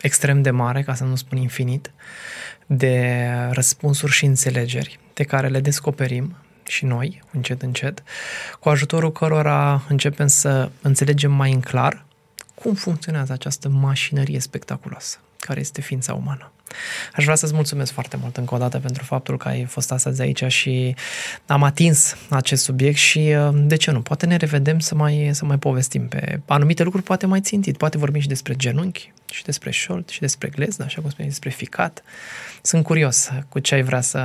extrem 0.01 0.42
de 0.42 0.51
mare, 0.51 0.82
ca 0.82 0.94
să 0.94 1.05
nu 1.05 1.16
spun 1.16 1.38
infinit, 1.38 1.90
de 2.66 3.26
răspunsuri 3.51 4.12
și 4.12 4.24
înțelegeri 4.24 4.99
pe 5.12 5.24
care 5.24 5.49
le 5.49 5.61
descoperim 5.61 6.36
și 6.69 6.85
noi, 6.85 7.23
încet, 7.33 7.62
încet, 7.62 8.03
cu 8.61 8.69
ajutorul 8.69 9.12
cărora 9.12 9.83
începem 9.89 10.27
să 10.27 10.71
înțelegem 10.83 11.33
mai 11.33 11.53
în 11.53 11.61
clar 11.61 12.05
cum 12.55 12.75
funcționează 12.75 13.33
această 13.33 13.69
mașinărie 13.69 14.41
spectaculoasă 14.41 15.19
care 15.39 15.61
este 15.61 15.81
ființa 15.81 16.14
umană. 16.14 16.53
Aș 17.14 17.25
vrea 17.25 17.37
să-ți 17.37 17.55
mulțumesc 17.55 17.93
foarte 17.93 18.16
mult 18.21 18.37
încă 18.37 18.55
o 18.55 18.59
dată 18.59 18.79
pentru 18.79 19.05
faptul 19.05 19.37
că 19.37 19.49
ai 19.49 19.64
fost 19.64 19.93
astăzi 19.93 20.21
aici 20.21 20.45
și 20.45 20.95
am 21.47 21.62
atins 21.62 22.16
acest 22.29 22.62
subiect 22.62 22.97
și 22.97 23.35
de 23.55 23.77
ce 23.77 23.91
nu, 23.91 24.01
poate 24.01 24.27
ne 24.27 24.37
revedem 24.37 24.79
să 24.79 24.95
mai, 24.95 25.31
să 25.33 25.45
mai 25.45 25.59
povestim 25.59 26.09
pe 26.09 26.41
anumite 26.47 26.83
lucruri, 26.83 27.05
poate 27.05 27.27
mai 27.27 27.41
țintit, 27.41 27.77
poate 27.77 27.99
vorbim 27.99 28.21
și 28.21 28.29
despre 28.29 28.55
genunchi, 28.55 29.12
și 29.31 29.45
despre 29.45 29.70
șold, 29.70 30.09
și 30.09 30.20
despre 30.20 30.49
glezna, 30.49 30.85
așa 30.85 31.01
cum 31.01 31.11
spuneai, 31.11 31.31
despre 31.31 31.51
ficat. 31.51 32.03
Sunt 32.62 32.85
curios 32.85 33.31
cu 33.49 33.59
ce 33.59 33.74
ai 33.74 33.83
vrea 33.83 34.01
să, 34.01 34.20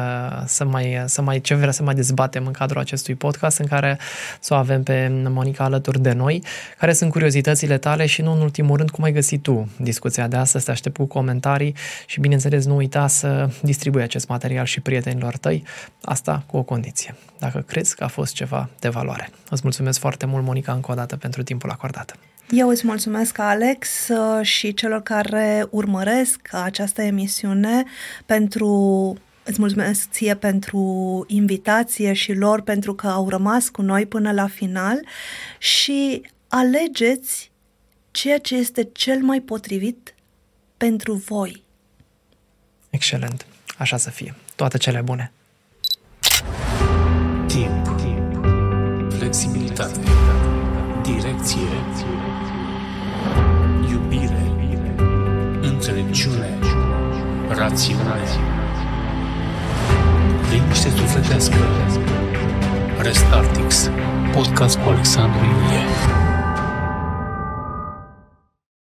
să 0.46 0.66
mai, 0.66 1.04
să 1.06 1.22
mai, 1.22 1.42
ce 1.42 1.54
vrea 1.54 1.72
să 1.72 1.84
mai 1.84 1.96
dezbatem 1.96 2.46
în 2.46 2.52
cadrul 2.52 2.82
acestui 2.82 3.16
podcast 3.16 3.58
în 3.58 3.66
care 3.66 4.00
să 4.40 4.54
o 4.54 4.58
avem 4.58 4.84
pe 4.84 5.08
Monica 5.28 5.64
alături 5.64 6.02
de 6.02 6.12
noi, 6.12 6.44
care 6.78 6.94
sunt 6.94 7.12
curiozitățile 7.12 7.78
tale 7.78 8.06
și 8.06 8.22
nu 8.22 8.32
în 8.32 8.42
ultimul 8.42 8.78
rând 8.78 8.90
cum 8.90 9.04
ai 9.04 9.12
găsit 9.12 9.42
tu 9.42 9.72
discuția 9.78 10.28
de 10.28 10.36
astăzi, 10.36 10.66
te 10.66 10.72
aștept 10.72 10.96
cu 10.98 11.06
comentarii 11.06 11.76
și 12.06 12.20
bineînțeles 12.20 12.66
nu 12.66 12.76
uita 12.76 13.08
să 13.08 13.50
distribui 13.62 14.02
acest 14.02 14.28
material 14.28 14.66
și 14.66 14.80
prietenilor 14.80 15.38
tăi, 15.38 15.64
asta 16.02 16.44
cu 16.48 16.58
o 16.58 16.64
condiție, 16.64 17.16
dacă 17.40 17.60
crezi 17.60 17.96
că 17.96 18.04
a 18.04 18.08
fost 18.08 18.34
ceva 18.34 18.70
de 18.80 18.90
valoare. 18.90 19.30
Îți 19.50 19.62
mulțumesc 19.64 20.00
foarte 20.00 20.26
mult, 20.26 20.44
Monica, 20.44 20.74
încă 20.74 20.92
o 20.92 20.96
dată 20.96 21.16
pentru 21.16 21.44
timpul 21.44 21.70
acordat. 21.70 22.18
Eu 22.50 22.70
îți 22.70 22.88
mulțumesc, 22.88 23.38
Alex, 23.40 24.10
și 24.42 24.74
celor 24.74 25.02
care 25.02 25.68
urmăresc 25.70 26.50
această 26.52 27.02
emisiune 27.02 27.84
pentru 28.26 29.18
Îți 29.46 29.60
mulțumesc 29.60 30.10
ție 30.12 30.36
pentru 30.36 31.24
invitație 31.28 32.14
și 32.14 32.34
lor 32.34 32.62
pentru 32.62 32.94
că 32.94 33.08
au 33.08 33.30
rămas 33.30 33.70
cu 33.70 33.82
noi 33.82 34.06
până 34.06 34.32
la 34.32 34.48
final 34.48 35.06
și 35.58 36.22
alegeți 36.48 37.52
ceea 38.12 38.38
ce 38.38 38.56
este 38.56 38.84
cel 38.84 39.22
mai 39.22 39.40
potrivit 39.40 40.16
pentru 40.78 41.14
voi. 41.14 41.64
Excelent. 42.90 43.46
Așa 43.78 43.98
să 43.98 44.10
fie. 44.10 44.36
Toate 44.56 44.78
cele 44.78 45.02
bune. 45.02 45.32
Timp. 47.48 47.92
Flexibilitate. 49.18 50.00
Direcție. 51.02 51.62
Iubire. 51.62 52.33
Înțelepciune. 55.86 56.58
Rațiune. 57.48 58.20
Liniște 60.52 60.90
sufletească. 60.90 61.56
Restartix. 62.98 63.90
Podcast 64.34 64.78
cu 64.78 64.90
Alexandru 64.90 65.40
Ilie. 65.40 66.33